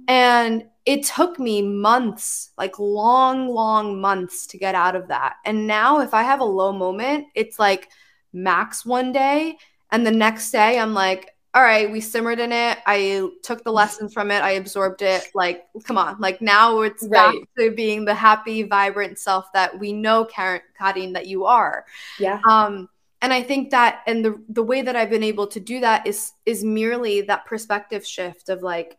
And 0.08 0.64
it 0.86 1.04
took 1.04 1.38
me 1.38 1.62
months, 1.62 2.50
like 2.58 2.78
long, 2.78 3.48
long 3.48 4.00
months 4.00 4.46
to 4.48 4.58
get 4.58 4.74
out 4.74 4.96
of 4.96 5.08
that. 5.08 5.36
And 5.44 5.66
now 5.66 6.00
if 6.00 6.14
I 6.14 6.22
have 6.22 6.40
a 6.40 6.44
low 6.44 6.72
moment, 6.72 7.26
it's 7.34 7.58
like 7.58 7.88
max 8.32 8.84
one 8.84 9.12
day. 9.12 9.56
And 9.92 10.06
the 10.06 10.10
next 10.10 10.50
day 10.50 10.78
I'm 10.78 10.94
like, 10.94 11.34
all 11.52 11.62
right, 11.62 11.90
we 11.90 12.00
simmered 12.00 12.38
in 12.38 12.52
it. 12.52 12.78
I 12.86 13.28
took 13.42 13.64
the 13.64 13.72
lessons 13.80 14.12
from 14.12 14.30
it. 14.30 14.42
I 14.42 14.52
absorbed 14.52 15.02
it. 15.02 15.28
Like, 15.34 15.64
come 15.84 15.98
on. 15.98 16.20
Like 16.20 16.40
now 16.40 16.80
it's 16.80 17.02
right. 17.02 17.10
back 17.10 17.48
to 17.58 17.70
being 17.72 18.04
the 18.04 18.14
happy, 18.14 18.62
vibrant 18.62 19.18
self 19.18 19.52
that 19.52 19.78
we 19.78 19.92
know, 19.92 20.24
Karin, 20.24 20.62
Kadeen, 20.80 21.12
that 21.14 21.26
you 21.26 21.44
are. 21.44 21.84
Yeah. 22.18 22.40
Um, 22.48 22.88
and 23.22 23.32
i 23.32 23.42
think 23.42 23.70
that 23.70 24.00
and 24.06 24.24
the 24.24 24.42
the 24.48 24.62
way 24.62 24.82
that 24.82 24.96
i've 24.96 25.10
been 25.10 25.22
able 25.22 25.46
to 25.46 25.60
do 25.60 25.80
that 25.80 26.06
is 26.06 26.32
is 26.46 26.64
merely 26.64 27.22
that 27.22 27.46
perspective 27.46 28.06
shift 28.06 28.48
of 28.48 28.62
like 28.62 28.96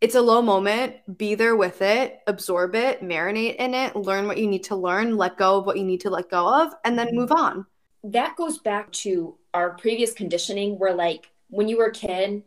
it's 0.00 0.14
a 0.14 0.20
low 0.20 0.42
moment 0.42 0.94
be 1.16 1.34
there 1.34 1.56
with 1.56 1.80
it 1.82 2.20
absorb 2.26 2.74
it 2.74 3.02
marinate 3.02 3.56
in 3.56 3.74
it 3.74 3.96
learn 3.96 4.26
what 4.26 4.38
you 4.38 4.46
need 4.46 4.64
to 4.64 4.76
learn 4.76 5.16
let 5.16 5.36
go 5.36 5.58
of 5.58 5.66
what 5.66 5.78
you 5.78 5.84
need 5.84 6.00
to 6.00 6.10
let 6.10 6.30
go 6.30 6.62
of 6.62 6.72
and 6.84 6.98
then 6.98 7.08
move 7.12 7.32
on. 7.32 7.66
That 8.04 8.36
goes 8.36 8.58
back 8.58 8.92
to 8.92 9.36
our 9.52 9.70
previous 9.70 10.12
conditioning 10.12 10.78
where 10.78 10.94
like 10.94 11.30
when 11.48 11.68
you 11.68 11.78
were 11.78 11.86
a 11.86 11.92
kid 11.92 12.42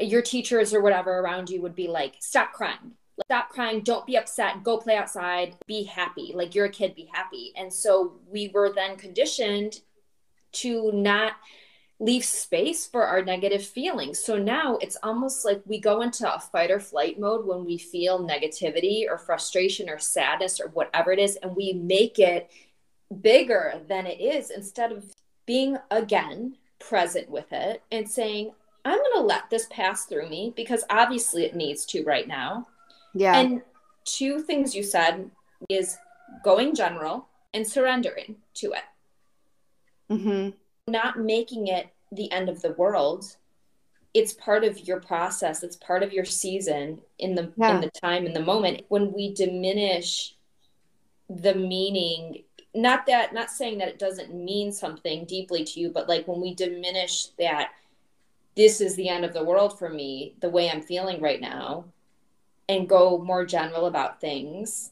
your 0.00 0.22
teachers 0.22 0.72
or 0.72 0.80
whatever 0.80 1.18
around 1.18 1.50
you 1.50 1.60
would 1.62 1.74
be 1.74 1.88
like 1.88 2.16
stop 2.20 2.52
crying. 2.52 2.92
Stop 3.24 3.48
crying. 3.48 3.80
Don't 3.80 4.06
be 4.06 4.16
upset. 4.16 4.62
Go 4.62 4.78
play 4.78 4.96
outside. 4.96 5.56
Be 5.66 5.82
happy. 5.82 6.30
Like 6.34 6.54
you're 6.54 6.66
a 6.66 6.70
kid. 6.70 6.94
Be 6.94 7.10
happy. 7.12 7.52
And 7.56 7.72
so 7.72 8.20
we 8.30 8.48
were 8.54 8.72
then 8.72 8.96
conditioned 8.96 9.80
to 10.52 10.90
not 10.92 11.32
leave 12.00 12.24
space 12.24 12.86
for 12.86 13.04
our 13.04 13.24
negative 13.24 13.64
feelings. 13.64 14.22
So 14.22 14.36
now 14.36 14.76
it's 14.80 14.96
almost 15.02 15.44
like 15.44 15.60
we 15.66 15.80
go 15.80 16.02
into 16.02 16.32
a 16.32 16.38
fight 16.38 16.70
or 16.70 16.78
flight 16.78 17.18
mode 17.18 17.44
when 17.44 17.64
we 17.64 17.76
feel 17.76 18.24
negativity 18.24 19.04
or 19.08 19.18
frustration 19.18 19.88
or 19.88 19.98
sadness 19.98 20.60
or 20.60 20.68
whatever 20.68 21.10
it 21.10 21.18
is, 21.18 21.36
and 21.36 21.56
we 21.56 21.72
make 21.72 22.18
it 22.18 22.50
bigger 23.20 23.80
than 23.88 24.06
it 24.06 24.20
is 24.20 24.50
instead 24.50 24.92
of 24.92 25.04
being 25.44 25.76
again 25.90 26.56
present 26.78 27.28
with 27.28 27.52
it 27.52 27.82
and 27.90 28.08
saying, 28.08 28.52
I'm 28.84 28.98
going 28.98 29.16
to 29.16 29.22
let 29.22 29.50
this 29.50 29.66
pass 29.70 30.04
through 30.04 30.28
me 30.28 30.52
because 30.54 30.84
obviously 30.90 31.44
it 31.44 31.56
needs 31.56 31.84
to 31.86 32.04
right 32.04 32.28
now. 32.28 32.68
Yeah. 33.14 33.38
And 33.38 33.62
two 34.04 34.40
things 34.40 34.74
you 34.74 34.82
said 34.82 35.30
is 35.68 35.98
going 36.44 36.74
general 36.74 37.26
and 37.54 37.66
surrendering 37.66 38.36
to 38.54 38.72
it. 38.72 38.84
Mm-hmm. 40.10 40.50
Not 40.90 41.18
making 41.18 41.66
it 41.68 41.88
the 42.12 42.30
end 42.32 42.48
of 42.48 42.62
the 42.62 42.72
world. 42.72 43.36
It's 44.14 44.32
part 44.32 44.64
of 44.64 44.86
your 44.86 45.00
process. 45.00 45.62
It's 45.62 45.76
part 45.76 46.02
of 46.02 46.12
your 46.12 46.24
season 46.24 47.00
in 47.18 47.34
the 47.34 47.52
yeah. 47.56 47.74
in 47.74 47.80
the 47.80 47.90
time 47.90 48.26
in 48.26 48.32
the 48.32 48.42
moment. 48.42 48.82
When 48.88 49.12
we 49.12 49.34
diminish 49.34 50.34
the 51.28 51.54
meaning, 51.54 52.44
not 52.74 53.06
that 53.06 53.34
not 53.34 53.50
saying 53.50 53.78
that 53.78 53.88
it 53.88 53.98
doesn't 53.98 54.34
mean 54.34 54.72
something 54.72 55.24
deeply 55.26 55.64
to 55.64 55.80
you, 55.80 55.90
but 55.90 56.08
like 56.08 56.26
when 56.26 56.40
we 56.40 56.54
diminish 56.54 57.26
that 57.38 57.72
this 58.56 58.80
is 58.80 58.96
the 58.96 59.08
end 59.08 59.24
of 59.24 59.34
the 59.34 59.44
world 59.44 59.78
for 59.78 59.88
me, 59.88 60.34
the 60.40 60.48
way 60.48 60.70
I'm 60.70 60.82
feeling 60.82 61.20
right 61.20 61.40
now, 61.40 61.84
and 62.68 62.88
go 62.88 63.18
more 63.18 63.44
general 63.44 63.86
about 63.86 64.20
things, 64.20 64.90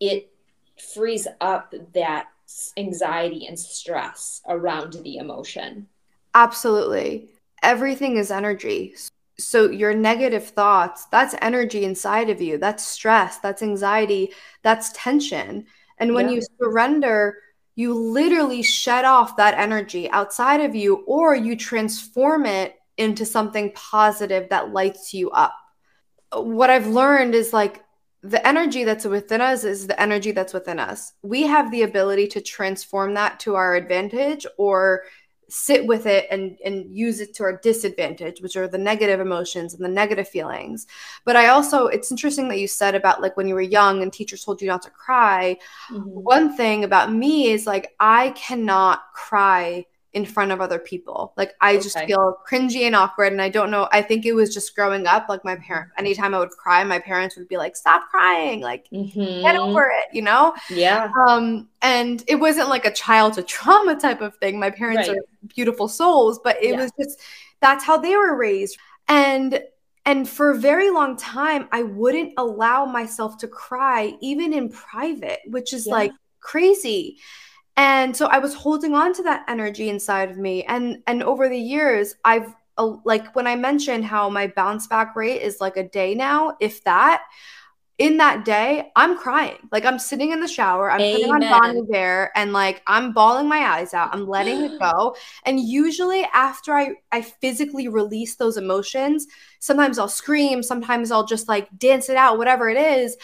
it 0.00 0.30
frees 0.78 1.26
up 1.40 1.74
that 1.94 2.28
anxiety 2.76 3.46
and 3.46 3.58
stress 3.58 4.40
around 4.48 4.94
the 5.02 5.16
emotion. 5.16 5.88
Absolutely. 6.34 7.30
Everything 7.62 8.16
is 8.16 8.30
energy. 8.30 8.94
So, 9.38 9.68
your 9.68 9.94
negative 9.94 10.46
thoughts, 10.46 11.06
that's 11.06 11.34
energy 11.42 11.84
inside 11.84 12.30
of 12.30 12.40
you. 12.40 12.56
That's 12.56 12.86
stress, 12.86 13.38
that's 13.38 13.62
anxiety, 13.62 14.32
that's 14.62 14.92
tension. 14.92 15.66
And 15.98 16.14
when 16.14 16.28
yeah. 16.28 16.36
you 16.36 16.42
surrender, 16.60 17.38
you 17.74 17.94
literally 17.94 18.62
shed 18.62 19.04
off 19.04 19.36
that 19.36 19.54
energy 19.58 20.08
outside 20.10 20.60
of 20.60 20.74
you, 20.74 21.04
or 21.06 21.34
you 21.34 21.56
transform 21.56 22.46
it 22.46 22.76
into 22.96 23.24
something 23.24 23.72
positive 23.74 24.48
that 24.50 24.72
lights 24.72 25.12
you 25.12 25.30
up. 25.30 25.54
What 26.32 26.70
I've 26.70 26.86
learned 26.86 27.34
is 27.34 27.52
like 27.52 27.83
the 28.24 28.46
energy 28.46 28.84
that's 28.84 29.04
within 29.04 29.42
us 29.42 29.64
is 29.64 29.86
the 29.86 30.00
energy 30.00 30.32
that's 30.32 30.54
within 30.54 30.78
us. 30.78 31.12
We 31.22 31.42
have 31.42 31.70
the 31.70 31.82
ability 31.82 32.26
to 32.28 32.40
transform 32.40 33.12
that 33.14 33.38
to 33.40 33.54
our 33.54 33.74
advantage 33.74 34.46
or 34.56 35.02
sit 35.50 35.86
with 35.86 36.06
it 36.06 36.26
and 36.30 36.56
and 36.64 36.90
use 36.90 37.20
it 37.20 37.34
to 37.34 37.42
our 37.42 37.58
disadvantage 37.58 38.40
which 38.40 38.56
are 38.56 38.66
the 38.66 38.78
negative 38.78 39.20
emotions 39.20 39.74
and 39.74 39.84
the 39.84 39.88
negative 39.88 40.26
feelings 40.26 40.86
but 41.26 41.36
i 41.36 41.48
also 41.48 41.86
it's 41.86 42.10
interesting 42.10 42.48
that 42.48 42.58
you 42.58 42.66
said 42.66 42.94
about 42.94 43.20
like 43.20 43.36
when 43.36 43.46
you 43.46 43.54
were 43.54 43.60
young 43.60 44.02
and 44.02 44.10
teachers 44.10 44.42
told 44.42 44.62
you 44.62 44.66
not 44.66 44.80
to 44.80 44.88
cry 44.90 45.54
mm-hmm. 45.92 46.00
one 46.02 46.56
thing 46.56 46.82
about 46.82 47.12
me 47.12 47.50
is 47.50 47.66
like 47.66 47.94
i 48.00 48.30
cannot 48.30 49.02
cry 49.12 49.84
in 50.14 50.24
front 50.24 50.52
of 50.52 50.60
other 50.60 50.78
people. 50.78 51.32
Like 51.36 51.54
I 51.60 51.74
okay. 51.74 51.82
just 51.82 51.98
feel 51.98 52.38
cringy 52.48 52.82
and 52.82 52.94
awkward. 52.94 53.32
And 53.32 53.42
I 53.42 53.48
don't 53.48 53.70
know. 53.70 53.88
I 53.90 54.00
think 54.00 54.24
it 54.24 54.32
was 54.32 54.54
just 54.54 54.74
growing 54.74 55.06
up. 55.06 55.28
Like 55.28 55.44
my 55.44 55.56
parents, 55.56 55.92
anytime 55.98 56.34
I 56.34 56.38
would 56.38 56.50
cry, 56.50 56.82
my 56.84 57.00
parents 57.00 57.36
would 57.36 57.48
be 57.48 57.56
like, 57.56 57.76
"Stop 57.76 58.08
crying! 58.10 58.60
Like 58.60 58.88
mm-hmm. 58.90 59.42
get 59.42 59.56
over 59.56 59.90
it," 59.92 60.14
you 60.14 60.22
know? 60.22 60.54
Yeah. 60.70 61.10
Um, 61.28 61.68
and 61.82 62.22
it 62.28 62.36
wasn't 62.36 62.68
like 62.68 62.84
a 62.84 62.92
child 62.92 63.34
to 63.34 63.42
trauma 63.54 63.96
type 63.96 64.20
of 64.20 64.36
thing. 64.36 64.58
My 64.58 64.70
parents 64.70 65.08
right. 65.08 65.18
are 65.18 65.24
beautiful 65.48 65.88
souls, 65.88 66.38
but 66.42 66.62
it 66.62 66.70
yeah. 66.70 66.76
was 66.76 66.92
just 66.98 67.20
that's 67.60 67.84
how 67.84 67.98
they 67.98 68.16
were 68.16 68.36
raised. 68.36 68.78
And 69.08 69.60
and 70.06 70.28
for 70.28 70.50
a 70.50 70.56
very 70.56 70.90
long 70.90 71.16
time, 71.16 71.66
I 71.72 71.82
wouldn't 71.82 72.34
allow 72.36 72.84
myself 72.84 73.38
to 73.38 73.48
cry, 73.48 74.14
even 74.20 74.52
in 74.52 74.68
private, 74.68 75.40
which 75.46 75.72
is 75.72 75.86
yeah. 75.86 75.92
like 75.92 76.12
crazy 76.40 77.18
and 77.76 78.16
so 78.16 78.26
i 78.26 78.38
was 78.38 78.54
holding 78.54 78.94
on 78.94 79.12
to 79.12 79.22
that 79.22 79.44
energy 79.48 79.88
inside 79.88 80.30
of 80.30 80.38
me. 80.38 80.64
And 80.64 81.02
and 81.06 81.22
over 81.22 81.48
the 81.48 81.58
years 81.58 82.14
i've 82.24 82.54
uh, 82.78 82.96
like 83.04 83.34
when 83.34 83.46
i 83.46 83.56
mentioned 83.56 84.04
how 84.04 84.28
my 84.28 84.46
bounce 84.48 84.86
back 84.86 85.16
rate 85.16 85.42
is 85.42 85.60
like 85.60 85.76
a 85.76 85.88
day 85.88 86.14
now 86.14 86.56
if 86.60 86.82
that 86.84 87.24
in 87.96 88.16
that 88.16 88.44
day 88.44 88.90
i'm 88.96 89.16
crying. 89.16 89.58
Like 89.70 89.84
i'm 89.84 89.98
sitting 89.98 90.32
in 90.32 90.40
the 90.40 90.48
shower 90.48 90.90
i'm 90.90 91.00
Amen. 91.00 91.12
putting 91.12 91.30
on 91.32 91.40
Bon 91.40 91.86
Iver 91.88 92.30
and 92.34 92.52
like 92.52 92.82
i'm 92.86 93.12
bawling 93.12 93.48
my 93.48 93.58
eyes 93.58 93.94
out 93.94 94.12
i'm 94.12 94.26
letting 94.26 94.64
it 94.64 94.78
go. 94.78 95.16
And 95.46 95.60
usually 95.60 96.24
after 96.32 96.74
i 96.74 96.94
i 97.12 97.22
physically 97.22 97.88
release 97.88 98.34
those 98.36 98.56
emotions 98.56 99.26
sometimes 99.60 99.98
i'll 99.98 100.08
scream 100.08 100.62
sometimes 100.62 101.10
i'll 101.10 101.26
just 101.26 101.48
like 101.48 101.68
dance 101.78 102.08
it 102.08 102.16
out 102.16 102.38
whatever 102.38 102.68
it 102.68 102.76
is 102.76 103.16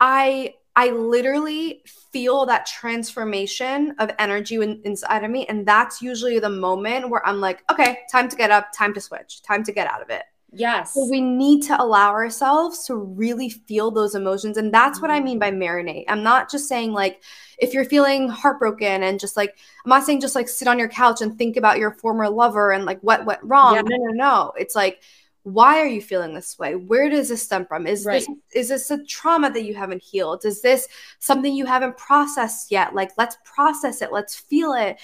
i 0.00 0.54
I 0.76 0.90
literally 0.90 1.82
feel 2.14 2.46
that 2.46 2.64
transformation 2.64 3.92
of 3.98 4.08
energy 4.20 4.54
in, 4.54 4.80
inside 4.84 5.24
of 5.24 5.32
me. 5.32 5.44
And 5.46 5.66
that's 5.66 6.00
usually 6.00 6.38
the 6.38 6.48
moment 6.48 7.10
where 7.10 7.26
I'm 7.26 7.40
like, 7.40 7.64
okay, 7.72 7.98
time 8.10 8.28
to 8.28 8.36
get 8.36 8.52
up, 8.52 8.72
time 8.72 8.94
to 8.94 9.00
switch, 9.00 9.42
time 9.42 9.64
to 9.64 9.72
get 9.72 9.90
out 9.90 10.00
of 10.00 10.10
it. 10.10 10.22
Yes. 10.52 10.94
So 10.94 11.08
we 11.10 11.20
need 11.20 11.64
to 11.64 11.82
allow 11.82 12.12
ourselves 12.12 12.86
to 12.86 12.94
really 12.94 13.50
feel 13.50 13.90
those 13.90 14.14
emotions. 14.14 14.56
And 14.56 14.72
that's 14.72 15.02
what 15.02 15.10
I 15.10 15.16
mm-hmm. 15.16 15.24
mean 15.24 15.38
by 15.40 15.50
marinate. 15.50 16.04
I'm 16.06 16.22
not 16.22 16.48
just 16.48 16.68
saying, 16.68 16.92
like, 16.92 17.20
if 17.58 17.74
you're 17.74 17.84
feeling 17.84 18.28
heartbroken 18.28 19.02
and 19.02 19.18
just 19.18 19.36
like, 19.36 19.58
I'm 19.84 19.88
not 19.90 20.04
saying 20.04 20.20
just 20.20 20.36
like 20.36 20.48
sit 20.48 20.68
on 20.68 20.78
your 20.78 20.88
couch 20.88 21.20
and 21.20 21.36
think 21.36 21.56
about 21.56 21.78
your 21.78 21.90
former 21.90 22.28
lover 22.28 22.70
and 22.70 22.84
like 22.84 23.00
what 23.00 23.26
went 23.26 23.40
wrong. 23.42 23.74
Yeah. 23.74 23.82
No, 23.84 23.96
no, 23.96 24.12
no. 24.12 24.52
It's 24.56 24.76
like, 24.76 25.02
why 25.44 25.78
are 25.78 25.86
you 25.86 26.00
feeling 26.00 26.34
this 26.34 26.58
way? 26.58 26.74
Where 26.74 27.08
does 27.08 27.28
this 27.28 27.42
stem 27.42 27.66
from? 27.66 27.86
Is 27.86 28.04
right. 28.04 28.26
this 28.26 28.28
is 28.54 28.68
this 28.68 28.90
a 28.90 29.04
trauma 29.04 29.50
that 29.50 29.64
you 29.64 29.74
haven't 29.74 30.02
healed? 30.02 30.44
Is 30.44 30.62
this 30.62 30.88
something 31.20 31.54
you 31.54 31.66
haven't 31.66 31.96
processed 31.96 32.72
yet? 32.72 32.94
Like 32.94 33.12
let's 33.16 33.36
process 33.44 34.02
it. 34.02 34.12
Let's 34.12 34.34
feel 34.34 34.72
it 34.72 34.98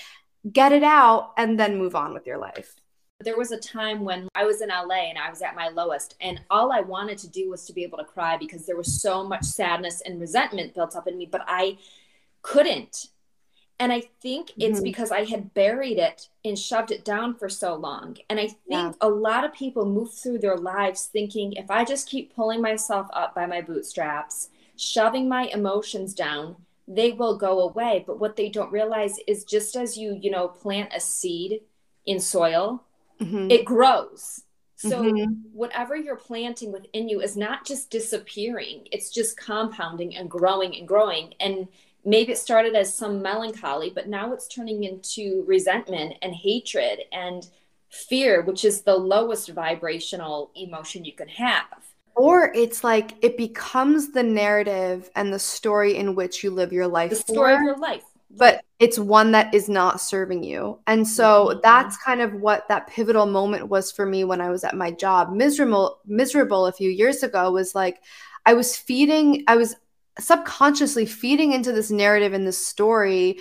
get 0.52 0.72
it 0.72 0.82
out 0.82 1.32
and 1.36 1.58
then 1.58 1.78
move 1.78 1.94
on 1.94 2.14
with 2.14 2.26
your 2.26 2.38
life. 2.38 2.74
There 3.22 3.36
was 3.36 3.52
a 3.52 3.58
time 3.58 4.04
when 4.04 4.28
I 4.34 4.44
was 4.44 4.62
in 4.62 4.70
LA 4.70 5.10
and 5.10 5.18
I 5.18 5.28
was 5.28 5.42
at 5.42 5.54
my 5.54 5.68
lowest, 5.68 6.16
and 6.22 6.40
all 6.48 6.72
I 6.72 6.80
wanted 6.80 7.18
to 7.18 7.28
do 7.28 7.50
was 7.50 7.66
to 7.66 7.74
be 7.74 7.84
able 7.84 7.98
to 7.98 8.04
cry 8.04 8.38
because 8.38 8.64
there 8.64 8.76
was 8.76 9.02
so 9.02 9.22
much 9.22 9.42
sadness 9.42 10.00
and 10.06 10.18
resentment 10.18 10.74
built 10.74 10.96
up 10.96 11.06
in 11.06 11.18
me, 11.18 11.28
but 11.30 11.44
I 11.46 11.76
couldn't. 12.40 13.08
And 13.80 13.94
I 13.94 14.02
think 14.20 14.52
it's 14.58 14.76
mm-hmm. 14.76 14.84
because 14.84 15.10
I 15.10 15.24
had 15.24 15.54
buried 15.54 15.98
it 15.98 16.28
and 16.44 16.56
shoved 16.56 16.90
it 16.90 17.02
down 17.02 17.34
for 17.34 17.48
so 17.48 17.74
long. 17.74 18.18
And 18.28 18.38
I 18.38 18.48
think 18.48 18.58
yeah. 18.68 18.92
a 19.00 19.08
lot 19.08 19.42
of 19.42 19.54
people 19.54 19.86
move 19.86 20.12
through 20.12 20.40
their 20.40 20.58
lives 20.58 21.06
thinking 21.06 21.54
if 21.54 21.70
I 21.70 21.86
just 21.86 22.06
keep 22.06 22.34
pulling 22.34 22.60
myself 22.60 23.08
up 23.14 23.34
by 23.34 23.46
my 23.46 23.62
bootstraps, 23.62 24.50
shoving 24.76 25.30
my 25.30 25.44
emotions 25.44 26.12
down, 26.12 26.56
they 26.86 27.12
will 27.12 27.38
go 27.38 27.60
away. 27.60 28.04
But 28.06 28.20
what 28.20 28.36
they 28.36 28.50
don't 28.50 28.70
realize 28.70 29.18
is 29.26 29.44
just 29.44 29.74
as 29.76 29.96
you, 29.96 30.18
you 30.20 30.30
know, 30.30 30.48
plant 30.48 30.92
a 30.94 31.00
seed 31.00 31.62
in 32.04 32.20
soil, 32.20 32.84
mm-hmm. 33.18 33.50
it 33.50 33.64
grows. 33.64 34.42
So 34.76 35.02
mm-hmm. 35.02 35.32
whatever 35.52 35.96
you're 35.96 36.16
planting 36.16 36.70
within 36.70 37.08
you 37.08 37.20
is 37.20 37.36
not 37.36 37.66
just 37.66 37.90
disappearing, 37.90 38.88
it's 38.92 39.10
just 39.10 39.38
compounding 39.38 40.16
and 40.16 40.30
growing 40.30 40.76
and 40.76 40.88
growing. 40.88 41.34
And 41.40 41.68
maybe 42.04 42.32
it 42.32 42.38
started 42.38 42.74
as 42.74 42.94
some 42.94 43.22
melancholy, 43.22 43.90
but 43.94 44.08
now 44.08 44.32
it's 44.32 44.48
turning 44.48 44.84
into 44.84 45.44
resentment 45.46 46.14
and 46.22 46.34
hatred 46.34 47.00
and 47.12 47.46
fear, 47.90 48.42
which 48.42 48.64
is 48.64 48.82
the 48.82 48.96
lowest 48.96 49.48
vibrational 49.50 50.50
emotion 50.54 51.04
you 51.04 51.12
can 51.12 51.28
have. 51.28 51.66
Or 52.14 52.52
it's 52.54 52.84
like 52.84 53.14
it 53.22 53.36
becomes 53.36 54.12
the 54.12 54.22
narrative 54.22 55.10
and 55.16 55.32
the 55.32 55.38
story 55.38 55.96
in 55.96 56.14
which 56.14 56.42
you 56.42 56.50
live 56.50 56.72
your 56.72 56.88
life. 56.88 57.10
The 57.10 57.16
story 57.16 57.54
for, 57.54 57.60
of 57.60 57.64
your 57.64 57.78
life. 57.78 58.04
But 58.30 58.62
it's 58.78 58.98
one 58.98 59.32
that 59.32 59.54
is 59.54 59.68
not 59.68 60.00
serving 60.00 60.44
you. 60.44 60.78
And 60.86 61.06
so 61.06 61.48
mm-hmm. 61.48 61.60
that's 61.62 61.96
kind 61.96 62.20
of 62.20 62.34
what 62.34 62.68
that 62.68 62.88
pivotal 62.88 63.26
moment 63.26 63.68
was 63.68 63.90
for 63.90 64.06
me 64.06 64.24
when 64.24 64.40
I 64.40 64.50
was 64.50 64.64
at 64.64 64.76
my 64.76 64.90
job. 64.90 65.32
Miserable, 65.32 65.98
miserable 66.06 66.66
a 66.66 66.72
few 66.72 66.90
years 66.90 67.22
ago 67.22 67.50
was 67.50 67.74
like 67.74 68.02
I 68.46 68.54
was 68.54 68.76
feeding, 68.76 69.44
I 69.46 69.56
was 69.56 69.76
subconsciously 70.18 71.06
feeding 71.06 71.52
into 71.52 71.72
this 71.72 71.90
narrative 71.90 72.32
and 72.32 72.46
this 72.46 72.58
story 72.58 73.38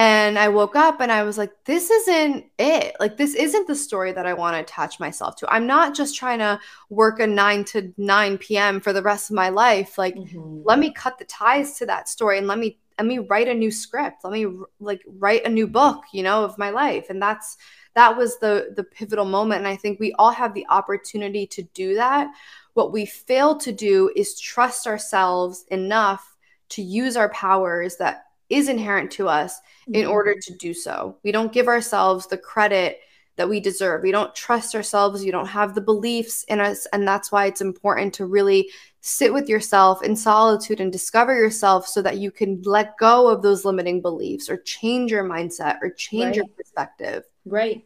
and 0.00 0.38
I 0.38 0.48
woke 0.48 0.76
up 0.76 1.02
and 1.02 1.12
I 1.12 1.24
was 1.24 1.36
like, 1.36 1.52
this 1.66 1.90
isn't 1.90 2.46
it. 2.58 2.96
Like, 2.98 3.18
this 3.18 3.34
isn't 3.34 3.66
the 3.66 3.76
story 3.76 4.12
that 4.12 4.24
I 4.24 4.32
want 4.32 4.56
to 4.56 4.60
attach 4.60 4.98
myself 4.98 5.36
to. 5.36 5.52
I'm 5.52 5.66
not 5.66 5.94
just 5.94 6.16
trying 6.16 6.38
to 6.38 6.58
work 6.88 7.20
a 7.20 7.26
9 7.26 7.64
to 7.64 7.92
9 7.98 8.38
p.m. 8.38 8.80
for 8.80 8.94
the 8.94 9.02
rest 9.02 9.28
of 9.28 9.36
my 9.36 9.50
life. 9.50 9.98
Like, 9.98 10.14
mm-hmm. 10.14 10.62
let 10.64 10.78
me 10.78 10.90
cut 10.90 11.18
the 11.18 11.26
ties 11.26 11.76
to 11.78 11.86
that 11.86 12.08
story 12.08 12.38
and 12.38 12.46
let 12.46 12.58
me 12.58 12.78
let 12.98 13.06
me 13.06 13.18
write 13.18 13.48
a 13.48 13.54
new 13.54 13.70
script. 13.70 14.24
Let 14.24 14.32
me 14.32 14.46
like 14.78 15.02
write 15.06 15.44
a 15.44 15.50
new 15.50 15.66
book, 15.66 16.04
you 16.14 16.22
know, 16.22 16.44
of 16.44 16.56
my 16.56 16.70
life. 16.70 17.10
And 17.10 17.20
that's 17.20 17.58
that 17.94 18.16
was 18.16 18.38
the 18.38 18.72
the 18.76 18.84
pivotal 18.84 19.26
moment. 19.26 19.58
And 19.58 19.68
I 19.68 19.76
think 19.76 20.00
we 20.00 20.14
all 20.14 20.30
have 20.30 20.54
the 20.54 20.66
opportunity 20.70 21.46
to 21.48 21.62
do 21.74 21.96
that 21.96 22.32
what 22.80 22.92
we 22.92 23.04
fail 23.04 23.58
to 23.58 23.72
do 23.72 24.10
is 24.16 24.40
trust 24.40 24.86
ourselves 24.86 25.66
enough 25.70 26.34
to 26.70 26.80
use 26.80 27.14
our 27.14 27.28
powers 27.28 27.96
that 27.96 28.24
is 28.48 28.70
inherent 28.70 29.10
to 29.10 29.28
us 29.28 29.58
mm-hmm. 29.82 29.96
in 29.96 30.06
order 30.06 30.34
to 30.40 30.54
do 30.54 30.72
so. 30.72 31.18
We 31.22 31.30
don't 31.30 31.52
give 31.52 31.68
ourselves 31.68 32.26
the 32.26 32.38
credit 32.38 33.00
that 33.36 33.50
we 33.50 33.60
deserve. 33.60 34.02
We 34.02 34.12
don't 34.12 34.34
trust 34.34 34.74
ourselves. 34.74 35.22
You 35.22 35.30
don't 35.30 35.46
have 35.46 35.74
the 35.74 35.82
beliefs 35.82 36.44
in 36.44 36.58
us. 36.58 36.86
And 36.94 37.06
that's 37.06 37.30
why 37.30 37.44
it's 37.44 37.60
important 37.60 38.14
to 38.14 38.24
really 38.24 38.70
sit 39.02 39.30
with 39.30 39.46
yourself 39.46 40.02
in 40.02 40.16
solitude 40.16 40.80
and 40.80 40.90
discover 40.90 41.34
yourself 41.34 41.86
so 41.86 42.00
that 42.00 42.16
you 42.16 42.30
can 42.30 42.62
let 42.62 42.96
go 42.96 43.28
of 43.28 43.42
those 43.42 43.66
limiting 43.66 44.00
beliefs 44.00 44.48
or 44.48 44.56
change 44.56 45.10
your 45.10 45.24
mindset 45.24 45.76
or 45.82 45.90
change 45.90 46.24
right. 46.24 46.36
your 46.36 46.46
perspective. 46.56 47.24
Right 47.44 47.84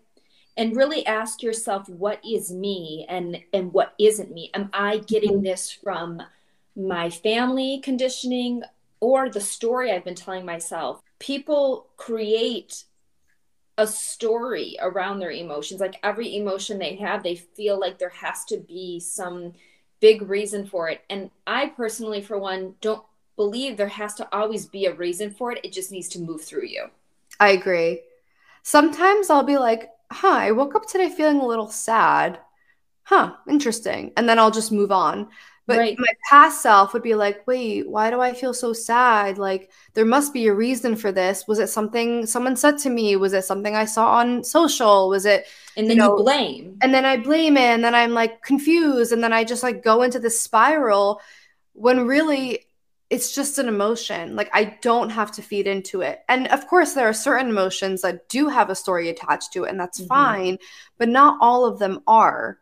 and 0.56 0.76
really 0.76 1.04
ask 1.06 1.42
yourself 1.42 1.88
what 1.88 2.20
is 2.24 2.52
me 2.52 3.06
and 3.08 3.40
and 3.52 3.72
what 3.72 3.94
isn't 3.98 4.32
me? 4.32 4.50
Am 4.54 4.70
i 4.72 4.98
getting 4.98 5.34
mm-hmm. 5.34 5.44
this 5.44 5.70
from 5.70 6.22
my 6.76 7.10
family 7.10 7.80
conditioning 7.82 8.62
or 9.00 9.28
the 9.28 9.40
story 9.40 9.90
i've 9.90 10.04
been 10.04 10.14
telling 10.14 10.44
myself? 10.44 11.02
People 11.18 11.88
create 11.96 12.84
a 13.76 13.86
story 13.86 14.76
around 14.80 15.18
their 15.18 15.32
emotions. 15.32 15.80
Like 15.80 15.98
every 16.02 16.36
emotion 16.36 16.78
they 16.78 16.96
have 16.96 17.22
they 17.22 17.34
feel 17.34 17.78
like 17.78 17.98
there 17.98 18.10
has 18.10 18.44
to 18.46 18.58
be 18.58 19.00
some 19.00 19.52
big 20.00 20.22
reason 20.22 20.66
for 20.66 20.88
it. 20.88 21.02
And 21.10 21.30
i 21.46 21.66
personally 21.66 22.20
for 22.20 22.38
one 22.38 22.74
don't 22.80 23.02
believe 23.36 23.76
there 23.76 23.88
has 23.88 24.14
to 24.14 24.28
always 24.32 24.66
be 24.66 24.86
a 24.86 24.94
reason 24.94 25.32
for 25.32 25.50
it. 25.50 25.60
It 25.64 25.72
just 25.72 25.90
needs 25.90 26.08
to 26.10 26.20
move 26.20 26.42
through 26.44 26.66
you. 26.66 26.86
I 27.40 27.50
agree. 27.50 28.02
Sometimes 28.62 29.28
i'll 29.28 29.42
be 29.42 29.58
like 29.58 29.90
huh, 30.14 30.28
I 30.28 30.52
woke 30.52 30.74
up 30.74 30.86
today 30.86 31.10
feeling 31.10 31.38
a 31.40 31.46
little 31.46 31.68
sad. 31.68 32.40
Huh, 33.04 33.34
interesting. 33.48 34.12
And 34.16 34.28
then 34.28 34.38
I'll 34.38 34.50
just 34.50 34.72
move 34.72 34.92
on. 34.92 35.28
But 35.66 35.80
Right. 35.80 35.98
my 35.98 36.08
past 36.30 36.62
self 36.62 36.92
would 36.92 37.02
be 37.02 37.14
like, 37.14 37.46
wait, 37.46 37.88
why 37.88 38.10
do 38.10 38.20
I 38.20 38.34
feel 38.34 38.54
so 38.54 38.72
sad? 38.72 39.38
Like, 39.38 39.70
there 39.94 40.04
must 40.06 40.32
be 40.34 40.46
a 40.48 40.54
reason 40.54 40.96
for 40.96 41.12
this. 41.12 41.46
Was 41.48 41.58
it 41.58 41.68
something 41.68 42.26
someone 42.26 42.56
said 42.56 42.78
to 42.80 42.90
me? 42.90 43.16
Was 43.16 43.32
it 43.34 43.44
something 43.44 43.74
I 43.76 43.86
saw 43.86 44.16
on 44.18 44.44
social? 44.44 45.08
Was 45.08 45.26
it, 45.26 45.46
And 45.76 45.88
then 45.88 46.00
you, 46.00 46.02
know, 46.02 46.16
blame. 46.16 46.82
and 46.82 46.92
then 46.94 47.04
I 47.04 47.16
blame 47.16 47.56
it, 47.56 47.62
and 47.62 47.84
then 47.84 47.94
I'm 47.94 48.12
like 48.12 48.42
confused, 48.42 49.12
and 49.12 49.22
then 49.22 49.32
I 49.32 49.44
just 49.44 49.62
like 49.62 49.82
go 49.82 50.02
into 50.02 50.18
this 50.18 50.40
spiral 50.40 51.20
when 51.72 52.06
really 52.06 52.66
it's 53.14 53.32
just 53.32 53.58
an 53.58 53.68
emotion. 53.68 54.34
Like, 54.34 54.50
I 54.52 54.76
don't 54.82 55.10
have 55.10 55.30
to 55.32 55.42
feed 55.42 55.68
into 55.68 56.00
it. 56.00 56.24
And 56.28 56.48
of 56.48 56.66
course, 56.66 56.94
there 56.94 57.08
are 57.08 57.12
certain 57.12 57.48
emotions 57.48 58.02
that 58.02 58.28
do 58.28 58.48
have 58.48 58.70
a 58.70 58.74
story 58.74 59.08
attached 59.08 59.52
to 59.52 59.62
it, 59.62 59.70
and 59.70 59.78
that's 59.78 60.00
Mhm. 60.00 60.08
fine, 60.08 60.58
but 60.98 61.08
not 61.08 61.38
all 61.40 61.64
of 61.64 61.78
them 61.78 62.00
are. 62.08 62.58